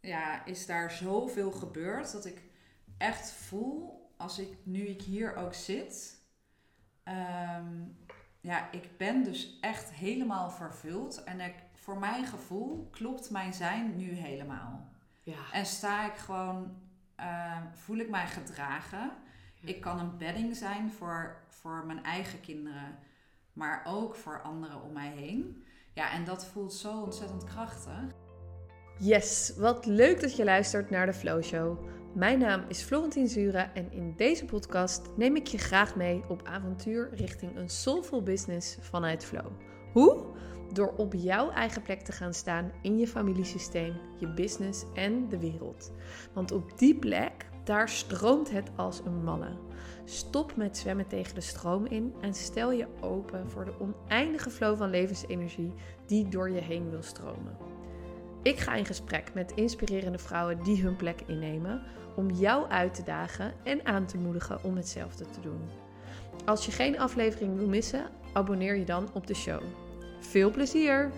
ja, 0.00 0.44
is 0.44 0.66
daar 0.66 0.90
zoveel 0.90 1.52
gebeurd 1.52 2.12
dat 2.12 2.24
ik 2.24 2.42
echt 2.98 3.30
voel, 3.30 4.10
als 4.16 4.38
ik 4.38 4.56
nu 4.62 4.86
ik 4.86 5.02
hier 5.02 5.36
ook 5.36 5.54
zit, 5.54 6.22
ehm, 7.02 7.82
ja, 8.40 8.70
ik 8.70 8.96
ben 8.96 9.24
dus 9.24 9.58
echt 9.60 9.92
helemaal 9.92 10.50
vervuld. 10.50 11.24
En 11.24 11.40
ik, 11.40 11.54
voor 11.74 11.98
mijn 11.98 12.26
gevoel 12.26 12.88
klopt 12.90 13.30
mijn 13.30 13.52
zijn 13.52 13.96
nu 13.96 14.10
helemaal. 14.10 14.88
Ja. 15.22 15.52
En 15.52 15.66
sta 15.66 16.06
ik 16.06 16.16
gewoon, 16.16 16.76
ehm, 17.16 17.62
voel 17.72 17.96
ik 17.96 18.10
mij 18.10 18.26
gedragen. 18.26 19.10
Ik 19.60 19.80
kan 19.80 19.98
een 19.98 20.16
bedding 20.16 20.56
zijn 20.56 20.92
voor, 20.92 21.42
voor 21.48 21.86
mijn 21.86 22.04
eigen 22.04 22.40
kinderen, 22.40 22.98
maar 23.52 23.82
ook 23.86 24.14
voor 24.14 24.42
anderen 24.42 24.82
om 24.82 24.92
mij 24.92 25.10
heen. 25.10 25.64
Ja, 25.94 26.12
en 26.12 26.24
dat 26.24 26.46
voelt 26.46 26.74
zo 26.74 27.00
ontzettend 27.00 27.44
krachtig. 27.44 28.27
Yes, 29.00 29.52
wat 29.56 29.86
leuk 29.86 30.20
dat 30.20 30.36
je 30.36 30.44
luistert 30.44 30.90
naar 30.90 31.06
de 31.06 31.12
Flow 31.12 31.42
Show. 31.42 31.78
Mijn 32.14 32.38
naam 32.38 32.64
is 32.68 32.82
Florentien 32.82 33.28
Zura 33.28 33.74
en 33.74 33.92
in 33.92 34.14
deze 34.16 34.44
podcast 34.44 35.02
neem 35.16 35.36
ik 35.36 35.46
je 35.46 35.58
graag 35.58 35.96
mee 35.96 36.22
op 36.28 36.42
avontuur 36.44 37.08
richting 37.12 37.56
een 37.56 37.68
soulful 37.68 38.22
business 38.22 38.76
vanuit 38.80 39.24
Flow. 39.24 39.46
Hoe? 39.92 40.24
Door 40.72 40.94
op 40.96 41.14
jouw 41.14 41.50
eigen 41.50 41.82
plek 41.82 42.00
te 42.00 42.12
gaan 42.12 42.34
staan 42.34 42.72
in 42.82 42.98
je 42.98 43.06
familiesysteem, 43.06 43.94
je 44.16 44.32
business 44.34 44.84
en 44.94 45.28
de 45.28 45.38
wereld. 45.38 45.92
Want 46.32 46.52
op 46.52 46.78
die 46.78 46.98
plek, 46.98 47.46
daar 47.64 47.88
stroomt 47.88 48.50
het 48.50 48.70
als 48.76 49.00
een 49.04 49.24
malle. 49.24 49.58
Stop 50.04 50.56
met 50.56 50.76
zwemmen 50.76 51.06
tegen 51.06 51.34
de 51.34 51.40
stroom 51.40 51.86
in 51.86 52.14
en 52.20 52.34
stel 52.34 52.72
je 52.72 52.86
open 53.00 53.50
voor 53.50 53.64
de 53.64 53.80
oneindige 53.80 54.50
flow 54.50 54.76
van 54.76 54.90
levensenergie 54.90 55.72
die 56.06 56.28
door 56.28 56.50
je 56.50 56.60
heen 56.60 56.90
wil 56.90 57.02
stromen. 57.02 57.77
Ik 58.42 58.58
ga 58.58 58.74
in 58.74 58.86
gesprek 58.86 59.34
met 59.34 59.52
inspirerende 59.52 60.18
vrouwen 60.18 60.62
die 60.62 60.82
hun 60.82 60.96
plek 60.96 61.20
innemen 61.26 61.82
om 62.16 62.30
jou 62.30 62.68
uit 62.68 62.94
te 62.94 63.02
dagen 63.02 63.54
en 63.64 63.86
aan 63.86 64.06
te 64.06 64.18
moedigen 64.18 64.62
om 64.62 64.76
hetzelfde 64.76 65.30
te 65.30 65.40
doen. 65.40 65.70
Als 66.44 66.66
je 66.66 66.72
geen 66.72 66.98
aflevering 66.98 67.56
wil 67.56 67.68
missen, 67.68 68.10
abonneer 68.32 68.76
je 68.76 68.84
dan 68.84 69.10
op 69.14 69.26
de 69.26 69.34
show. 69.34 69.62
Veel 70.20 70.50
plezier! 70.50 71.12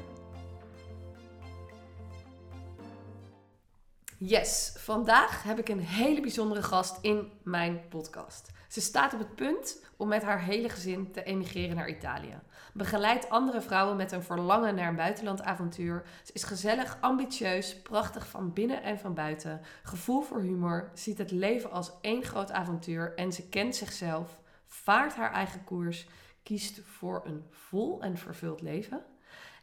Yes, 4.19 4.73
vandaag 4.77 5.43
heb 5.43 5.59
ik 5.59 5.69
een 5.69 5.81
hele 5.81 6.21
bijzondere 6.21 6.63
gast 6.63 6.99
in 7.01 7.33
mijn 7.43 7.89
podcast. 7.89 8.51
Ze 8.69 8.81
staat 8.81 9.13
op 9.13 9.19
het 9.19 9.35
punt 9.35 9.85
om 9.97 10.09
met 10.09 10.23
haar 10.23 10.43
hele 10.43 10.69
gezin 10.69 11.13
te 11.13 11.23
emigreren 11.23 11.77
naar 11.77 11.89
Italië. 11.89 12.39
Begeleidt 12.73 13.29
andere 13.31 13.61
vrouwen 13.61 13.97
met 13.97 14.13
een 14.13 14.23
verlangen 14.23 14.75
naar 14.75 14.89
een 14.89 14.97
buitenlandavontuur. 14.97 16.03
Ze 16.23 16.33
is 16.33 16.43
gezellig, 16.45 16.99
ambitieus, 17.01 17.83
prachtig 17.83 18.29
van 18.29 18.53
binnen 18.53 18.83
en 18.83 18.99
van 18.99 19.15
buiten. 19.15 19.61
Gevoel 19.83 20.21
voor 20.23 20.41
humor, 20.41 20.91
ziet 20.95 21.19
het 21.19 21.31
leven 21.31 21.71
als 21.71 21.93
één 22.01 22.23
groot 22.23 22.53
avontuur 22.53 23.15
en 23.15 23.33
ze 23.33 23.49
kent 23.49 23.77
zichzelf, 23.77 24.39
vaart 24.67 25.15
haar 25.15 25.33
eigen 25.33 25.65
koers, 25.65 26.07
kiest 26.43 26.81
voor 26.85 27.21
een 27.25 27.45
vol 27.51 28.03
en 28.03 28.17
vervuld 28.17 28.61
leven. 28.61 29.03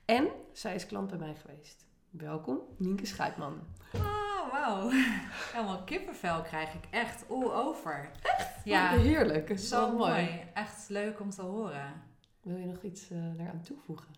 En 0.06 0.28
zij 0.54 0.76
is 0.76 0.86
klant 0.86 1.08
bij 1.10 1.18
mij 1.20 1.36
geweest. 1.36 1.86
Welkom, 2.10 2.60
Nienke 2.78 3.06
Schuitman. 3.06 3.60
Oh, 3.96 4.52
wauw. 4.52 4.90
Helemaal 5.54 5.84
kippenvel 5.84 6.42
krijg 6.42 6.74
ik 6.74 6.84
echt 6.90 7.26
all 7.30 7.52
over. 7.52 8.10
Echt? 8.22 8.50
Ja, 8.64 8.94
Ja, 8.94 9.00
heerlijk. 9.00 9.60
zo 9.60 9.98
mooi. 9.98 10.44
Echt 10.54 10.90
leuk 10.90 11.20
om 11.20 11.30
te 11.30 11.42
horen. 11.42 12.04
Wil 12.48 12.58
je 12.58 12.66
nog 12.66 12.82
iets 12.82 13.12
uh, 13.12 13.38
daaraan 13.38 13.62
toevoegen? 13.62 14.16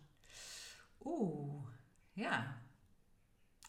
Oeh, 1.04 1.66
ja. 2.12 2.56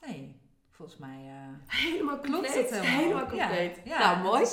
Nee, 0.05 0.41
volgens 0.69 0.97
mij 0.97 1.25
uh, 1.25 1.67
helemaal 1.67 2.19
klopt 2.19 2.45
compleet. 2.45 2.69
het 2.69 2.79
helemaal. 2.79 2.99
Helemaal 2.99 3.27
compleet. 3.27 3.75
Ja, 3.83 3.99
ja, 3.99 3.99
nou, 3.99 4.23
mooi. 4.23 4.45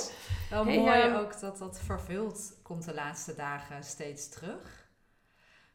wel 0.49 0.65
Hey, 0.65 0.77
mooi 0.77 1.01
ehm, 1.01 1.15
ook 1.15 1.39
dat 1.39 1.57
dat 1.57 1.79
vervuld 1.79 2.57
komt 2.61 2.85
de 2.85 2.93
laatste 2.93 3.35
dagen 3.35 3.83
steeds 3.83 4.29
terug. 4.29 4.89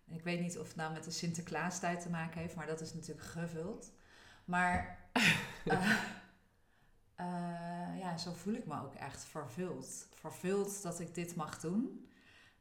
Ik 0.09 0.22
weet 0.22 0.41
niet 0.41 0.59
of 0.59 0.66
het 0.66 0.77
nou 0.77 0.93
met 0.93 1.05
de 1.05 1.11
Sinterklaastijd 1.11 2.01
te 2.01 2.11
maken 2.11 2.41
heeft, 2.41 2.55
maar 2.55 2.66
dat 2.66 2.81
is 2.81 2.95
natuurlijk 2.95 3.27
gevuld. 3.27 3.93
Maar 4.45 4.99
eh, 7.15 7.99
ja, 7.99 8.16
zo 8.16 8.33
voel 8.33 8.55
ik 8.55 8.66
me 8.66 8.83
ook 8.83 8.95
echt 8.95 9.25
vervuld. 9.25 10.09
Vervuld 10.15 10.83
dat 10.83 11.01
ik 11.01 11.15
dit 11.15 11.37
mag 11.37 11.61
doen. 11.61 12.09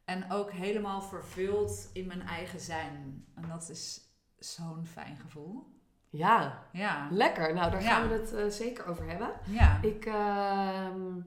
En 0.04 0.30
ook 0.32 0.50
helemaal 0.50 1.02
vervuld 1.02 1.90
in 1.92 2.06
mijn 2.06 2.22
eigen 2.22 2.60
zijn. 2.60 3.24
En 3.34 3.48
dat 3.48 3.68
is 3.68 4.00
zo'n 4.38 4.86
fijn 4.86 5.16
gevoel. 5.16 5.72
Ja, 6.08 6.66
Ja, 6.72 7.08
lekker. 7.10 7.54
Nou, 7.54 7.70
daar 7.70 7.82
Ja. 7.82 7.88
gaan 7.88 8.08
we 8.08 8.14
het 8.14 8.32
eh, 8.34 8.46
zeker 8.46 8.86
over 8.86 9.08
hebben. 9.08 9.32
ja. 9.46 9.78
Ik 9.82 10.06
ehm, 10.06 11.20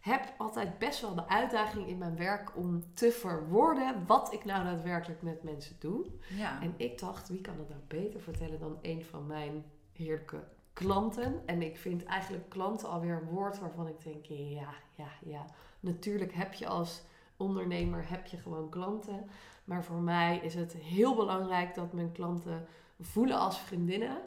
heb 0.00 0.34
altijd 0.38 0.78
best 0.78 1.00
wel 1.00 1.14
de 1.14 1.28
uitdaging 1.28 1.86
in 1.88 1.98
mijn 1.98 2.16
werk 2.16 2.56
om 2.56 2.94
te 2.94 3.10
verwoorden 3.12 4.06
wat 4.06 4.32
ik 4.32 4.44
nou 4.44 4.64
daadwerkelijk 4.64 5.22
met 5.22 5.42
mensen 5.42 5.76
doe. 5.78 6.06
ja. 6.28 6.62
En 6.62 6.74
ik 6.76 6.98
dacht, 6.98 7.28
wie 7.28 7.40
kan 7.40 7.58
het 7.58 7.68
nou 7.68 7.80
beter 7.88 8.20
vertellen 8.20 8.58
dan 8.58 8.78
een 8.82 9.04
van 9.04 9.26
mijn 9.26 9.64
heerlijke 9.92 10.44
klanten? 10.72 11.42
En 11.46 11.62
ik 11.62 11.76
vind 11.78 12.04
eigenlijk 12.04 12.48
klanten 12.48 12.88
alweer 12.88 13.16
een 13.16 13.28
woord 13.28 13.58
waarvan 13.58 13.88
ik 13.88 14.02
denk, 14.04 14.24
ja, 14.26 14.72
ja, 14.94 15.08
ja. 15.24 15.44
Natuurlijk 15.80 16.32
heb 16.34 16.52
je 16.54 16.66
als 16.66 17.02
ondernemer 17.38 18.10
heb 18.10 18.26
je 18.26 18.36
gewoon 18.36 18.68
klanten. 18.68 19.28
Maar 19.64 19.84
voor 19.84 20.00
mij 20.00 20.40
is 20.42 20.54
het 20.54 20.72
heel 20.72 21.14
belangrijk 21.14 21.74
dat 21.74 21.92
mijn 21.92 22.12
klanten 22.12 22.66
voelen 23.00 23.38
als 23.38 23.58
vriendinnen. 23.58 24.18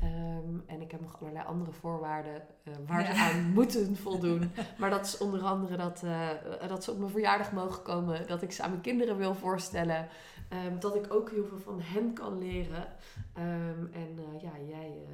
Ehm, 0.00 0.58
en 0.66 0.80
ik 0.80 0.90
heb 0.90 1.00
nog 1.00 1.20
allerlei 1.20 1.46
andere 1.46 1.72
voorwaarden 1.72 2.42
eh, 2.64 2.72
waar 2.86 3.06
ze 3.06 3.12
aan 3.12 3.50
moeten 3.54 3.96
voldoen. 3.96 4.52
Maar 4.78 4.90
dat 4.90 5.06
is 5.06 5.18
onder 5.18 5.42
andere 5.42 5.76
dat, 5.76 6.02
eh, 6.02 6.28
dat 6.68 6.84
ze 6.84 6.90
op 6.90 6.98
mijn 6.98 7.10
verjaardag 7.10 7.52
mogen 7.52 7.82
komen. 7.82 8.26
Dat 8.26 8.42
ik 8.42 8.52
ze 8.52 8.62
aan 8.62 8.70
mijn 8.70 8.82
kinderen 8.82 9.16
wil 9.16 9.34
voorstellen. 9.34 10.08
Ehm, 10.48 10.78
dat 10.78 10.94
ik 10.94 11.14
ook 11.14 11.30
heel 11.30 11.44
veel 11.46 11.58
van 11.58 11.80
hen 11.80 12.12
kan 12.12 12.38
leren. 12.38 12.86
Ehm, 13.34 13.86
en 13.92 14.18
eh, 14.18 14.42
ja, 14.42 14.52
jij 14.68 15.06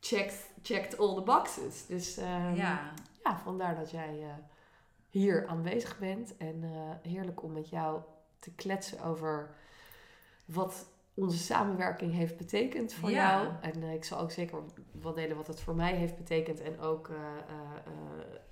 checkt, 0.00 0.50
checkt 0.62 0.98
all 0.98 1.14
the 1.14 1.22
boxes. 1.22 1.86
Dus 1.86 2.14
ja. 2.54 2.92
ja, 3.24 3.38
vandaar 3.44 3.76
dat 3.76 3.90
jij 3.90 4.24
hier 5.10 5.46
aanwezig 5.46 5.98
bent. 5.98 6.36
En 6.36 6.64
eh, 6.64 7.10
heerlijk 7.12 7.42
om 7.42 7.52
met 7.52 7.68
jou 7.68 8.00
te 8.38 8.54
kletsen 8.54 9.02
over 9.02 9.54
wat 10.44 10.90
onze 11.14 11.38
samenwerking 11.38 12.12
heeft 12.12 12.36
betekend 12.36 12.92
voor 12.92 13.10
Ja. 13.10 13.30
jou. 13.30 13.48
En 13.60 13.82
eh, 13.82 13.92
ik 13.94 14.04
zal 14.04 14.18
ook 14.18 14.30
zeker 14.30 14.58
wat 14.92 15.14
delen 15.14 15.36
wat 15.36 15.46
het 15.46 15.60
voor 15.60 15.74
mij 15.74 15.94
heeft 15.94 16.16
betekend. 16.16 16.60
En 16.60 16.80
ook 16.80 17.08
eh, 17.08 17.16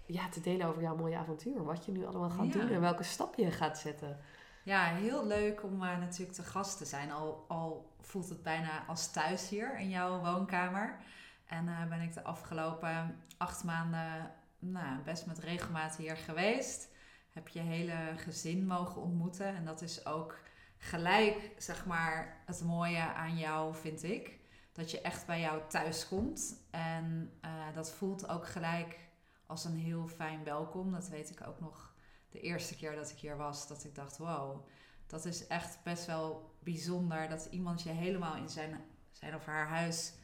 ja, 0.06 0.28
te 0.28 0.40
delen 0.40 0.66
over 0.66 0.82
jouw 0.82 0.96
mooie 0.96 1.16
avontuur. 1.16 1.64
Wat 1.64 1.84
je 1.84 1.92
nu 1.92 2.06
allemaal 2.06 2.30
gaat 2.30 2.46
Ja. 2.52 2.60
doen 2.60 2.68
en 2.70 2.80
welke 2.80 3.02
stap 3.02 3.34
je 3.34 3.50
gaat 3.50 3.78
zetten. 3.78 4.18
Ja, 4.62 4.84
heel 4.84 5.26
leuk 5.26 5.62
om 5.62 5.76
natuurlijk 5.76 6.32
te 6.36 6.42
gast 6.42 6.78
te 6.78 6.84
zijn. 6.84 7.10
Al, 7.12 7.44
al 7.48 7.90
voelt 8.00 8.28
het 8.28 8.42
bijna 8.42 8.84
als 8.86 9.10
thuis 9.12 9.48
hier 9.48 9.78
in 9.78 9.88
jouw 9.88 10.20
woonkamer. 10.20 10.98
En 11.46 11.68
eh, 11.68 11.86
ben 11.88 12.00
ik 12.00 12.14
de 12.14 12.22
afgelopen 12.24 13.16
acht 13.36 13.64
maanden 13.64 14.30
nou, 14.58 15.02
best 15.02 15.26
met 15.26 15.38
regelmaat 15.38 15.96
hier 15.96 16.16
geweest. 16.16 16.88
Heb 17.30 17.48
je 17.48 17.60
hele 17.60 18.12
gezin 18.16 18.66
mogen 18.66 19.02
ontmoeten. 19.02 19.46
En 19.46 19.64
dat 19.64 19.82
is 19.82 20.06
ook 20.06 20.38
gelijk, 20.78 21.50
zeg 21.58 21.86
maar, 21.86 22.42
het 22.46 22.62
mooie 22.62 23.12
aan 23.14 23.38
jou, 23.38 23.74
vind 23.74 24.02
ik. 24.02 24.38
Dat 24.72 24.90
je 24.90 25.00
echt 25.00 25.26
bij 25.26 25.40
jou 25.40 25.60
thuis 25.68 26.08
komt. 26.08 26.62
En 26.70 27.32
eh, 27.40 27.50
dat 27.74 27.90
voelt 27.90 28.28
ook 28.28 28.46
gelijk 28.46 28.98
als 29.46 29.64
een 29.64 29.76
heel 29.76 30.08
fijn 30.08 30.44
welkom. 30.44 30.92
Dat 30.92 31.08
weet 31.08 31.30
ik 31.30 31.46
ook 31.46 31.60
nog 31.60 31.94
de 32.30 32.40
eerste 32.40 32.76
keer 32.76 32.94
dat 32.94 33.10
ik 33.10 33.18
hier 33.18 33.36
was. 33.36 33.68
Dat 33.68 33.84
ik 33.84 33.94
dacht, 33.94 34.18
wow, 34.18 34.66
dat 35.06 35.24
is 35.24 35.46
echt 35.46 35.78
best 35.82 36.06
wel 36.06 36.54
bijzonder. 36.62 37.28
Dat 37.28 37.48
iemand 37.50 37.82
je 37.82 37.90
helemaal 37.90 38.36
in 38.36 38.48
zijn, 38.48 38.84
zijn 39.12 39.34
of 39.34 39.44
haar 39.44 39.68
huis 39.68 40.14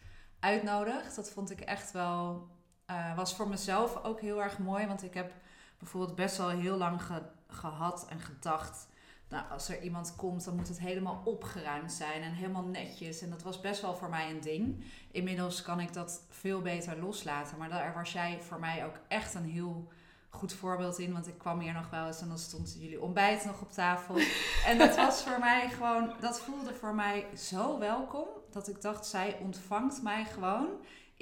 uitnodigt. 0.41 1.17
Dat 1.17 1.31
vond 1.31 1.51
ik 1.51 1.61
echt 1.61 1.93
wel... 1.93 2.51
eh, 2.87 3.17
was 3.17 3.35
voor 3.35 3.49
mezelf 3.49 4.05
ook 4.05 4.21
heel 4.21 4.43
erg 4.43 4.59
mooi. 4.59 4.87
Want 4.87 5.03
ik 5.03 5.15
heb 5.15 5.33
bijvoorbeeld 5.79 6.15
best 6.17 6.37
wel 6.37 6.49
heel 6.49 6.77
lang 6.77 7.03
ge- 7.03 7.23
gehad 7.49 8.07
en 8.09 8.21
gedacht... 8.21 8.91
Nou, 9.29 9.45
als 9.51 9.69
er 9.69 9.83
iemand 9.83 10.17
komt, 10.17 10.45
dan 10.45 10.57
moet 10.57 10.69
het 10.69 10.79
helemaal 10.79 11.21
opgeruimd 11.25 11.93
zijn 11.93 12.23
en 12.23 12.33
helemaal 12.33 12.63
netjes. 12.65 13.21
En 13.21 13.31
dat 13.31 13.43
was 13.43 13.61
best 13.61 13.81
wel 13.83 13.95
voor 13.97 14.09
mij 14.11 14.31
een 14.31 14.41
ding. 14.41 14.85
Inmiddels 15.11 15.63
kan 15.63 15.81
ik 15.81 15.93
dat 15.93 16.23
veel 16.29 16.61
beter 16.61 16.99
loslaten. 16.99 17.59
Maar 17.59 17.69
daar 17.69 17.95
was 17.95 18.13
jij 18.13 18.41
voor 18.41 18.61
mij 18.61 18.85
ook 18.87 18.99
echt 19.09 19.35
een 19.35 19.45
heel 19.45 19.89
goed 20.29 20.53
voorbeeld 20.53 20.99
in. 20.99 21.13
Want 21.13 21.29
ik 21.29 21.39
kwam 21.39 21.61
hier 21.61 21.73
nog 21.73 21.91
wel 21.91 22.07
eens 22.07 22.21
en 22.21 22.29
dan 22.29 22.39
stond 22.39 22.77
jullie 22.79 23.01
ontbijt 23.03 23.45
nog 23.45 23.61
op 23.61 23.73
tafel. 23.73 24.17
En 24.67 24.79
dat 24.79 24.97
was 24.97 25.23
voor 25.23 25.39
mij 25.39 25.71
gewoon, 25.71 26.13
dat 26.21 26.41
voelde 26.41 26.75
voor 26.75 26.95
mij 26.95 27.27
zo 27.37 27.79
welkom. 27.79 28.27
Dat 28.51 28.69
ik 28.69 28.81
dacht, 28.83 29.07
zij 29.07 29.37
ontvangt 29.41 30.03
mij 30.03 30.25
gewoon 30.25 30.69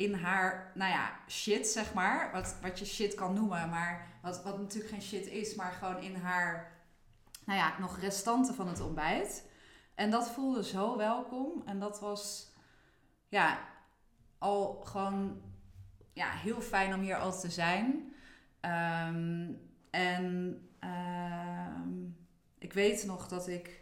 in 0.01 0.15
haar, 0.15 0.73
nou 0.75 0.91
ja, 0.91 1.19
shit 1.29 1.67
zeg 1.67 1.95
maar. 1.95 2.33
Wat, 2.33 2.57
wat 2.63 2.79
je 2.79 2.85
shit 2.85 3.15
kan 3.15 3.35
noemen, 3.35 3.69
maar 3.69 4.07
wat, 4.23 4.43
wat 4.43 4.59
natuurlijk 4.59 4.93
geen 4.93 5.03
shit 5.03 5.27
is. 5.27 5.55
Maar 5.55 5.73
gewoon 5.73 6.03
in 6.03 6.15
haar, 6.15 6.73
nou 7.45 7.59
ja, 7.59 7.79
nog 7.79 7.99
restanten 7.99 8.55
van 8.55 8.69
het 8.69 8.81
ontbijt. 8.81 9.49
En 9.95 10.11
dat 10.11 10.31
voelde 10.31 10.65
zo 10.65 10.97
welkom. 10.97 11.63
En 11.65 11.79
dat 11.79 12.01
was, 12.01 12.53
ja, 13.29 13.59
al 14.39 14.81
gewoon 14.85 15.43
ja, 16.13 16.31
heel 16.31 16.61
fijn 16.61 16.95
om 16.95 17.01
hier 17.01 17.17
altijd 17.17 17.41
te 17.41 17.51
zijn. 17.51 18.15
Ehm, 18.61 19.53
en 19.91 20.59
ehm, 20.79 21.91
ik 22.59 22.73
weet 22.73 23.05
nog 23.05 23.29
dat 23.29 23.49
ik 23.49 23.80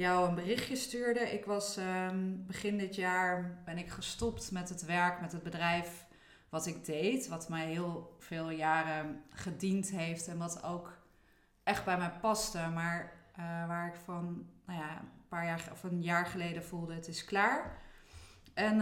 jou 0.00 0.28
een 0.28 0.34
berichtje 0.34 0.76
stuurde. 0.76 1.20
Ik 1.20 1.44
was 1.44 1.76
ehm, 1.76 2.46
begin 2.46 2.78
dit 2.78 2.94
jaar 2.94 3.62
ben 3.64 3.78
ik 3.78 3.88
gestopt 3.88 4.50
met 4.50 4.68
het 4.68 4.84
werk, 4.84 5.20
met 5.20 5.32
het 5.32 5.42
bedrijf 5.42 6.06
wat 6.48 6.66
ik 6.66 6.84
deed. 6.84 7.28
Wat 7.28 7.48
mij 7.48 7.66
heel 7.66 8.16
veel 8.18 8.50
jaren 8.50 9.22
gediend 9.30 9.90
heeft 9.90 10.28
en 10.28 10.38
wat 10.38 10.62
ook 10.62 10.98
echt 11.62 11.84
bij 11.84 11.98
mij 11.98 12.12
paste. 12.20 12.70
Maar 12.74 13.12
eh, 13.32 13.66
waar 13.66 13.86
ik 13.86 14.00
van 14.04 14.46
nou 14.66 14.78
ja, 14.78 14.98
een 14.98 15.28
paar 15.28 15.44
jaar 15.44 15.68
of 15.72 15.82
een 15.82 16.02
jaar 16.02 16.26
geleden 16.26 16.64
voelde, 16.64 16.94
het 16.94 17.08
is 17.08 17.24
klaar. 17.24 17.78
En 18.54 18.80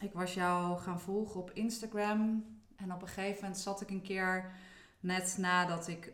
ik 0.00 0.12
was 0.12 0.34
jou 0.34 0.78
gaan 0.78 1.00
volgen 1.00 1.40
op 1.40 1.50
Instagram. 1.50 2.44
En 2.76 2.92
op 2.92 3.02
een 3.02 3.08
gegeven 3.08 3.42
moment 3.42 3.60
zat 3.60 3.80
ik 3.80 3.90
een 3.90 4.02
keer 4.02 4.52
net 5.00 5.36
nadat 5.38 5.88
ik, 5.88 6.12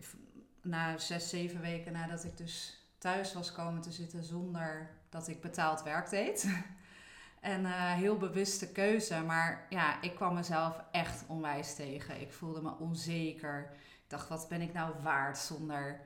na 0.62 0.98
zes, 0.98 1.28
zeven 1.28 1.60
weken 1.60 1.92
nadat 1.92 2.24
ik 2.24 2.36
dus 2.36 2.85
thuis 3.06 3.32
was 3.32 3.52
komen 3.52 3.80
te 3.80 3.92
zitten 3.92 4.24
zonder 4.24 4.90
dat 5.08 5.28
ik 5.28 5.40
betaald 5.40 5.82
werk 5.82 6.10
deed. 6.10 6.48
en 7.40 7.60
uh, 7.60 7.92
heel 7.92 8.16
bewuste 8.16 8.72
keuze. 8.72 9.22
Maar 9.22 9.66
ja, 9.70 10.02
ik 10.02 10.14
kwam 10.14 10.34
mezelf 10.34 10.84
echt 10.92 11.24
onwijs 11.26 11.74
tegen. 11.74 12.20
Ik 12.20 12.32
voelde 12.32 12.62
me 12.62 12.78
onzeker. 12.78 13.70
Ik 14.04 14.10
dacht, 14.10 14.28
wat 14.28 14.48
ben 14.48 14.60
ik 14.60 14.72
nou 14.72 14.94
waard 15.02 15.38
zonder 15.38 16.00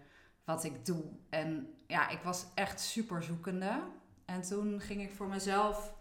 wat 0.44 0.64
ik 0.64 0.86
doe? 0.86 1.04
En 1.30 1.74
ja, 1.86 2.08
ik 2.08 2.20
was 2.22 2.46
echt 2.54 2.80
super 2.80 3.22
zoekende. 3.22 3.82
En 4.24 4.42
toen 4.42 4.80
ging 4.80 5.02
ik 5.02 5.12
voor 5.12 5.28
mezelf 5.28 5.98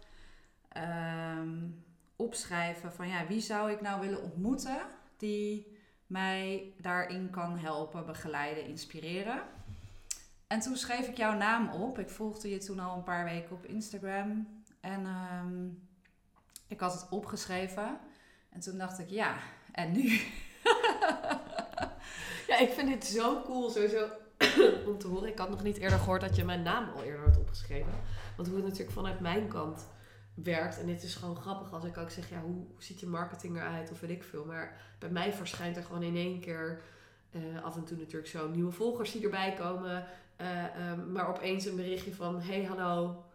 Ehm, 0.70 1.68
opschrijven 2.16 2.92
van 2.92 3.08
ja, 3.08 3.26
wie 3.26 3.40
zou 3.40 3.70
ik 3.70 3.80
nou 3.80 4.00
willen 4.00 4.22
ontmoeten 4.22 4.78
die 5.16 5.78
mij 6.06 6.72
daarin 6.78 7.30
kan 7.30 7.58
helpen, 7.58 8.06
begeleiden, 8.06 8.64
inspireren. 8.64 9.42
En 10.50 10.60
toen 10.60 10.76
schreef 10.76 11.08
ik 11.08 11.16
jouw 11.16 11.36
naam 11.36 11.68
op. 11.68 11.98
Ik 11.98 12.08
volgde 12.08 12.50
je 12.50 12.58
toen 12.58 12.78
al 12.78 12.96
een 12.96 13.02
paar 13.02 13.24
weken 13.24 13.56
op 13.56 13.64
Instagram. 13.64 14.48
En 14.80 15.06
ehm, 15.06 15.66
ik 16.66 16.80
had 16.80 16.92
het 16.92 17.06
opgeschreven. 17.10 17.98
En 18.50 18.60
toen 18.60 18.78
dacht 18.78 18.98
ik, 18.98 19.08
ja, 19.08 19.36
en 19.72 19.92
nu? 19.92 20.08
ja, 22.50 22.58
ik 22.58 22.70
vind 22.70 22.88
dit 22.88 23.04
zo 23.04 23.42
cool 23.42 23.70
sowieso 23.70 24.08
om 24.90 24.98
te 24.98 25.06
horen. 25.06 25.28
Ik 25.28 25.38
had 25.38 25.50
nog 25.50 25.62
niet 25.62 25.76
eerder 25.76 25.98
gehoord 25.98 26.20
dat 26.20 26.36
je 26.36 26.44
mijn 26.44 26.62
naam 26.62 26.88
al 26.88 27.02
eerder 27.02 27.24
had 27.24 27.38
opgeschreven. 27.38 27.92
Want 28.36 28.48
hoe 28.48 28.56
het 28.56 28.66
natuurlijk 28.66 28.96
vanuit 28.96 29.20
mijn 29.20 29.48
kant 29.48 29.86
werkt. 30.34 30.80
En 30.80 30.86
dit 30.86 31.02
is 31.02 31.14
gewoon 31.14 31.36
grappig 31.36 31.72
als 31.72 31.84
ik 31.84 31.98
ook 31.98 32.10
zeg, 32.10 32.30
ja, 32.30 32.40
hoe 32.40 32.66
ziet 32.78 33.00
je 33.00 33.06
marketing 33.06 33.56
eruit 33.56 33.90
of 33.90 34.00
weet 34.00 34.10
ik 34.10 34.24
veel. 34.24 34.44
Maar 34.44 34.80
bij 34.98 35.10
mij 35.10 35.32
verschijnt 35.32 35.76
er 35.76 35.82
gewoon 35.82 36.02
in 36.02 36.16
één 36.16 36.40
keer 36.40 36.80
uh, 37.30 37.64
af 37.64 37.76
en 37.76 37.84
toe 37.84 37.96
natuurlijk 37.96 38.30
zo 38.30 38.48
nieuwe 38.48 38.72
volgers 38.72 39.12
die 39.12 39.24
erbij 39.24 39.54
komen. 39.54 40.06
Uh, 40.40 40.90
um, 40.90 41.12
maar 41.12 41.28
opeens 41.28 41.64
een 41.64 41.76
berichtje 41.76 42.14
van, 42.14 42.40
hey 42.40 42.64
hallo. 42.64 43.14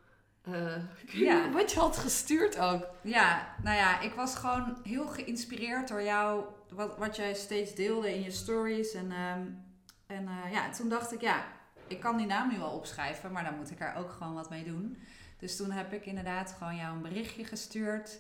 Uh, 0.50 0.76
ja. 1.08 1.52
Wat 1.52 1.72
je 1.72 1.80
had 1.80 1.98
gestuurd 1.98 2.60
ook. 2.60 2.88
Ja, 3.02 3.56
nou 3.64 3.76
ja, 3.78 4.02
ik 4.02 4.14
was 4.14 4.36
gewoon 4.36 4.78
heel 4.84 5.08
geïnspireerd 5.08 5.88
door 5.88 6.04
jou, 6.04 6.44
wat, 6.70 6.98
wat 6.98 7.16
jij 7.16 7.34
steeds 7.34 7.76
deelde 7.76 8.14
in 8.16 8.24
je 8.24 8.32
stories. 8.32 8.94
En, 8.94 9.12
um, 9.12 9.64
en 10.08 10.30
ja, 10.52 10.70
toen 10.70 10.90
dacht 10.90 11.14
ik, 11.14 11.22
ja, 11.22 11.46
ik 11.88 12.00
kan 12.00 12.18
die 12.18 12.26
naam 12.26 12.50
nu 12.50 12.58
wel 12.58 12.70
opschrijven, 12.70 13.32
maar 13.32 13.44
dan 13.44 13.56
moet 13.58 13.72
ik 13.72 13.80
er 13.80 13.96
ook 13.96 14.12
gewoon 14.12 14.34
wat 14.34 14.50
mee 14.50 14.64
doen. 14.64 14.98
Dus 15.38 15.56
toen 15.56 15.72
heb 15.72 15.94
ik 15.94 16.06
inderdaad 16.06 16.56
gewoon 16.58 16.76
jou 16.76 16.96
een 16.96 17.02
berichtje 17.02 17.46
gestuurd. 17.46 18.20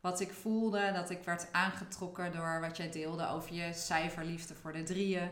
Wat 0.00 0.20
ik 0.20 0.32
voelde, 0.32 0.92
dat 0.92 1.10
ik 1.10 1.22
werd 1.24 1.52
aangetrokken 1.52 2.32
door 2.32 2.60
wat 2.60 2.76
jij 2.76 2.90
deelde 2.90 3.28
over 3.28 3.54
je 3.54 3.72
cijferliefde 3.72 4.54
voor 4.54 4.72
de 4.72 4.82
drieën. 4.82 5.28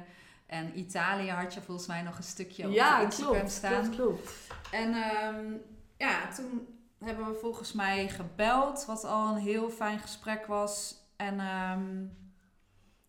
En 0.50 0.78
Italië 0.78 1.30
had 1.30 1.54
je 1.54 1.60
volgens 1.60 1.86
mij 1.86 2.02
nog 2.02 2.16
een 2.16 2.22
stukje 2.22 2.66
op 2.66 2.72
ja, 2.72 3.00
Instagram 3.00 3.34
klopt, 3.34 3.52
staan. 3.52 3.84
Ja, 3.84 3.88
klopt. 3.88 4.32
En 4.70 4.94
um, 5.34 5.62
ja, 5.96 6.28
toen 6.28 6.68
hebben 6.98 7.26
we 7.26 7.38
volgens 7.40 7.72
mij 7.72 8.08
gebeld, 8.08 8.84
wat 8.84 9.04
al 9.04 9.28
een 9.28 9.42
heel 9.42 9.70
fijn 9.70 9.98
gesprek 9.98 10.46
was. 10.46 10.94
En 11.16 11.40
um, 11.40 12.16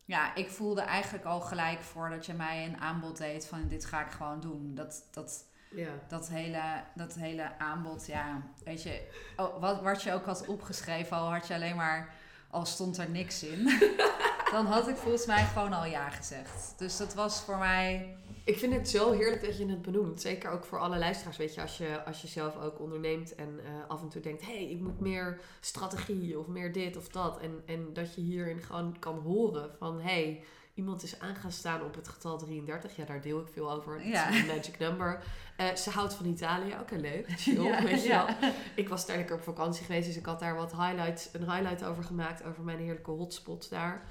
ja, 0.06 0.36
ik 0.36 0.50
voelde 0.50 0.82
eigenlijk 0.82 1.26
al 1.26 1.40
gelijk 1.40 1.82
voordat 1.82 2.26
je 2.26 2.34
mij 2.34 2.66
een 2.66 2.78
aanbod 2.78 3.18
deed 3.18 3.48
van 3.48 3.68
dit 3.68 3.86
ga 3.86 4.06
ik 4.06 4.12
gewoon 4.12 4.40
doen. 4.40 4.76
Dat, 4.76 5.08
dat, 5.12 5.46
ja. 5.70 5.92
Dat, 6.08 6.30
hele, 6.30 6.84
dat 6.96 7.14
hele 7.14 7.58
aanbod, 7.58 8.06
ja, 8.06 8.42
weet 8.64 8.84
je, 8.84 9.08
oh, 9.36 9.62
wat, 9.62 9.82
wat 9.82 10.04
je 10.04 10.14
ook 10.14 10.26
had 10.26 10.46
opgeschreven, 10.46 11.18
al 11.18 11.32
had 11.32 11.48
je 11.48 11.54
alleen 11.54 11.76
maar, 11.76 12.14
al 12.50 12.66
stond 12.66 12.98
er 12.98 13.10
niks 13.10 13.44
in, 13.44 13.68
dan 14.52 14.66
had 14.66 14.88
ik 14.88 14.96
volgens 14.96 15.26
mij 15.26 15.44
gewoon 15.44 15.74
al 15.74 15.86
ja 15.86 16.10
gezegd. 16.10 16.74
Dus 16.78 16.98
dat 16.98 17.14
was 17.14 17.42
voor 17.42 17.58
mij. 17.58 18.16
Ik 18.44 18.58
vind 18.58 18.74
het 18.74 18.90
zo 18.90 19.12
heerlijk 19.12 19.46
dat 19.46 19.58
je 19.58 19.66
het 19.66 19.82
benoemt. 19.82 20.22
Zeker 20.22 20.52
ook 20.52 20.66
voor 20.66 20.80
alle 20.80 20.98
luisteraars, 20.98 21.38
weet 21.38 21.54
je, 21.54 21.62
als 21.62 21.78
je, 21.78 22.04
als 22.06 22.22
je 22.22 22.28
zelf 22.28 22.58
ook 22.58 22.80
onderneemt 22.80 23.36
en 23.36 23.60
uh, 23.64 23.70
af 23.88 24.02
en 24.02 24.10
toe 24.10 24.22
denkt, 24.22 24.46
hé, 24.46 24.54
hey, 24.54 24.70
ik 24.70 24.80
moet 24.80 25.00
meer 25.00 25.40
strategie 25.60 26.40
of 26.40 26.48
meer 26.48 26.74
dit 26.74 26.98
of 26.98 27.08
dat. 27.08 27.40
En, 27.40 27.62
en 27.66 27.94
dat 27.94 28.16
je 28.16 28.22
hierin 28.22 28.62
gewoon 28.62 29.00
kan 29.00 29.20
horen 29.20 29.72
van, 29.78 30.02
hé, 30.02 30.24
hey, 30.24 30.44
Iemand 30.74 31.04
is 31.04 31.20
aangaan 31.20 31.52
staan 31.52 31.84
op 31.84 31.96
het 31.96 32.08
getal 32.08 32.38
33. 32.38 32.96
Ja, 32.96 33.06
daar 33.06 33.22
deel 33.22 33.40
ik 33.40 33.48
veel 33.54 33.72
over. 33.72 33.98
Dat 33.98 34.34
is 34.34 34.40
een 34.40 34.46
magic 34.46 34.80
number. 34.80 35.24
Uh, 35.60 35.76
ze 35.76 35.90
houdt 35.90 36.14
van 36.14 36.26
Italië. 36.26 36.76
Oké, 36.82 36.96
leuk. 36.96 37.28
Chill, 37.38 37.64
ja, 37.64 37.84
weet 37.84 38.04
je 38.04 38.10
wel. 38.10 38.28
Ik 38.76 38.90
was 38.90 39.06
daar 39.06 39.18
lekker 39.18 39.36
op 39.36 39.42
vakantie 39.42 39.86
geweest. 39.86 40.08
Dus 40.08 40.18
ik 40.18 40.26
had 40.26 40.40
daar 40.40 40.56
wat 40.56 40.72
highlights, 40.72 41.30
een 41.34 41.52
highlight 41.52 41.84
over 41.84 42.04
gemaakt. 42.04 42.44
Over 42.44 42.64
mijn 42.64 42.80
heerlijke 42.80 43.12
hotspots 43.12 43.70
daar. 43.70 44.06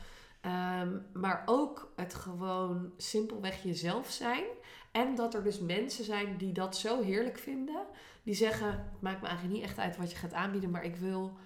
Um, 0.47 1.07
maar 1.13 1.43
ook 1.47 1.93
het 1.97 2.15
gewoon 2.15 2.93
simpelweg 2.97 3.63
jezelf 3.63 4.11
zijn. 4.11 4.45
En 4.91 5.15
dat 5.15 5.35
er 5.35 5.43
dus 5.43 5.59
mensen 5.59 6.05
zijn 6.05 6.37
die 6.37 6.53
dat 6.53 6.77
zo 6.77 7.03
heerlijk 7.03 7.39
vinden. 7.39 7.87
Die 8.23 8.35
zeggen, 8.35 8.67
het 8.67 9.01
maakt 9.01 9.21
me 9.21 9.27
eigenlijk 9.27 9.57
niet 9.57 9.69
echt 9.69 9.79
uit 9.79 9.97
wat 9.97 10.11
je 10.11 10.17
gaat 10.17 10.33
aanbieden. 10.33 10.71
Maar 10.71 10.85
ik 10.85 10.97
wil, 10.97 11.37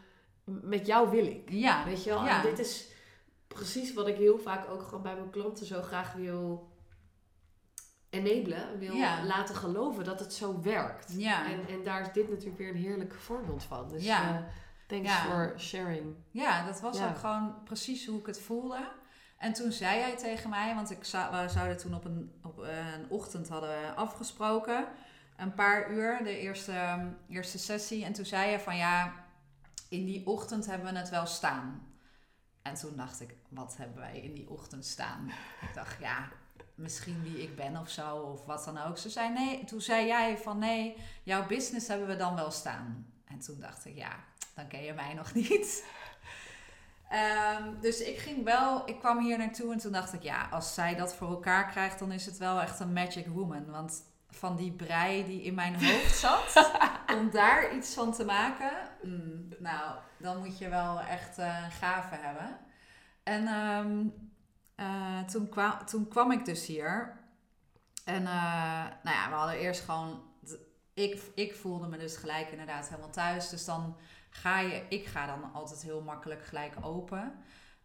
met 0.45 0.87
jou 0.87 1.11
wil 1.11 1.27
ik. 1.27 1.51
Ja. 1.51 1.85
Weet 1.85 2.05
je 2.05 2.11
wel? 2.11 2.27
En 2.27 2.43
dit 2.43 2.59
is 2.59 2.89
precies 3.49 3.95
wat 3.95 4.09
ik 4.09 4.17
heel 4.17 4.39
vaak 4.39 4.71
ook 4.71 4.83
gewoon 4.83 5.03
bij 5.03 5.15
mijn 5.15 5.31
klanten 5.31 5.67
zo 5.67 5.83
graag 5.83 6.13
wil 6.13 6.73
enablen, 8.11 8.79
wil 8.79 8.97
laten 9.27 9.55
geloven 9.55 10.05
dat 10.05 10.21
het 10.21 10.33
zo 10.33 10.61
werkt. 10.61 11.15
Ja. 11.17 11.47
En, 11.47 11.69
en 11.69 11.85
daar 11.85 12.01
is 12.01 12.13
dit 12.13 12.29
natuurlijk 12.29 12.59
weer 12.59 12.69
een 12.69 12.75
heerlijk 12.75 13.15
voorbeeld 13.15 13.63
van. 13.63 13.89
Dus 13.89 14.05
ja. 14.05 14.31
Uh, 14.31 14.47
thanks 14.87 15.13
for 15.13 15.55
sharing. 15.59 16.15
Ja, 16.31 16.67
dat 16.67 16.81
was 16.81 17.03
ook 17.03 17.19
gewoon 17.19 17.63
precies 17.65 18.07
hoe 18.07 18.21
ik 18.21 18.27
het 18.27 18.41
voelde. 18.41 18.93
En 19.39 19.53
toen 19.53 19.73
zei 19.73 19.99
jij 19.99 20.17
tegen 20.17 20.51
mij, 20.51 20.75
want 20.75 20.91
ik 20.91 21.05
zou, 21.05 21.43
we 21.43 21.49
zouden 21.49 21.77
toen 21.77 21.95
op 21.95 22.05
een, 22.05 22.33
op 22.43 22.59
een 22.59 23.07
ochtend 23.09 23.49
hadden 23.49 23.97
afgesproken, 23.97 24.87
een 25.37 25.55
paar 25.55 25.91
uur, 25.91 26.21
de 26.23 26.39
eerste, 26.39 26.99
eerste 27.29 27.59
sessie. 27.59 28.05
En 28.05 28.13
toen 28.13 28.25
zei 28.25 28.51
je 28.51 28.59
van 28.59 28.77
ja, 28.77 29.13
in 29.89 30.05
die 30.05 30.27
ochtend 30.27 30.67
hebben 30.67 30.93
we 30.93 30.99
het 30.99 31.09
wel 31.09 31.27
staan. 31.27 31.93
En 32.63 32.75
toen 32.75 32.97
dacht 32.97 33.21
ik, 33.21 33.35
wat 33.49 33.77
hebben 33.77 33.99
wij 33.99 34.21
in 34.21 34.35
die 34.35 34.51
ochtend 34.51 34.85
staan? 34.87 35.29
Ik 35.61 35.75
dacht, 35.75 36.01
ja, 36.01 36.29
misschien 36.75 37.23
wie 37.23 37.43
ik 37.43 37.57
ben 37.57 37.77
of 37.77 37.89
zo, 37.89 38.17
of 38.17 38.45
wat 38.45 38.65
dan 38.65 38.79
ook. 38.79 38.99
Ze 38.99 39.11
zei 39.11 39.33
nee, 39.33 39.65
toen 39.65 39.81
zei 39.81 40.07
jij 40.07 40.39
van 40.39 40.59
nee, 40.59 40.97
jouw 41.23 41.47
business 41.47 41.89
hebben 41.89 42.09
we 42.09 42.17
dan 42.17 42.35
wel 42.35 42.51
staan. 42.51 43.14
En 43.35 43.41
toen 43.41 43.61
dacht 43.61 43.85
ik, 43.85 43.97
ja, 43.97 44.13
dan 44.55 44.67
ken 44.67 44.83
je 44.83 44.93
mij 44.93 45.15
nog 45.15 45.35
niet. 45.35 45.85
Ehm, 47.09 47.81
dus 47.81 48.01
ik 48.01 48.19
ging 48.19 48.45
wel, 48.45 48.89
ik 48.89 48.99
kwam 48.99 49.19
hier 49.19 49.39
naartoe 49.39 49.73
en 49.73 49.79
toen 49.79 49.93
dacht 49.93 50.13
ik, 50.13 50.23
ja, 50.23 50.49
als 50.51 50.75
zij 50.75 50.95
dat 50.95 51.15
voor 51.15 51.29
elkaar 51.29 51.71
krijgt, 51.71 51.99
dan 51.99 52.13
is 52.13 52.27
het 52.27 52.39
wel 52.39 52.61
echt 52.61 52.81
een 52.81 52.93
magic 52.93 53.27
woman. 53.27 53.71
Want 53.71 54.03
van 54.31 54.57
die 54.57 54.73
brei 54.73 55.25
die 55.25 55.43
in 55.43 55.55
mijn 55.55 55.85
hoofd 55.85 56.17
zat, 56.17 56.71
om 57.17 57.31
daar 57.31 57.77
iets 57.77 57.95
van 57.95 58.13
te 58.13 58.25
maken, 58.25 58.73
mm, 59.03 59.49
nou, 59.59 59.99
dan 60.19 60.39
moet 60.39 60.59
je 60.59 60.69
wel 60.69 61.01
echt 61.01 61.39
uh, 61.39 61.65
gave 61.81 62.15
hebben. 62.15 62.59
En 63.23 63.49
um, 63.49 64.15
uh, 64.77 65.23
toen, 65.23 65.49
kwam, 65.49 65.87
toen 65.87 66.09
kwam 66.09 66.33
ik 66.33 66.45
dus 66.45 66.67
hier. 66.67 67.19
En 68.05 68.23
uh, 68.23 68.85
nou 69.03 69.17
ja, 69.17 69.29
we 69.29 69.35
hadden 69.35 69.59
eerst 69.59 69.85
gewoon. 69.85 70.23
Ik, 70.95 71.23
ik 71.35 71.55
voelde 71.55 71.87
me 71.87 71.99
dus 71.99 72.17
gelijk 72.17 72.51
inderdaad 72.51 72.89
helemaal 72.89 73.11
thuis. 73.11 73.49
Dus 73.49 73.65
dan 73.65 73.97
ga 74.31 74.61
je. 74.61 74.83
Ik 74.89 75.07
ga 75.07 75.27
dan 75.27 75.53
altijd 75.53 75.83
heel 75.83 76.03
makkelijk 76.03 76.45
gelijk 76.45 76.75
open. 76.81 77.33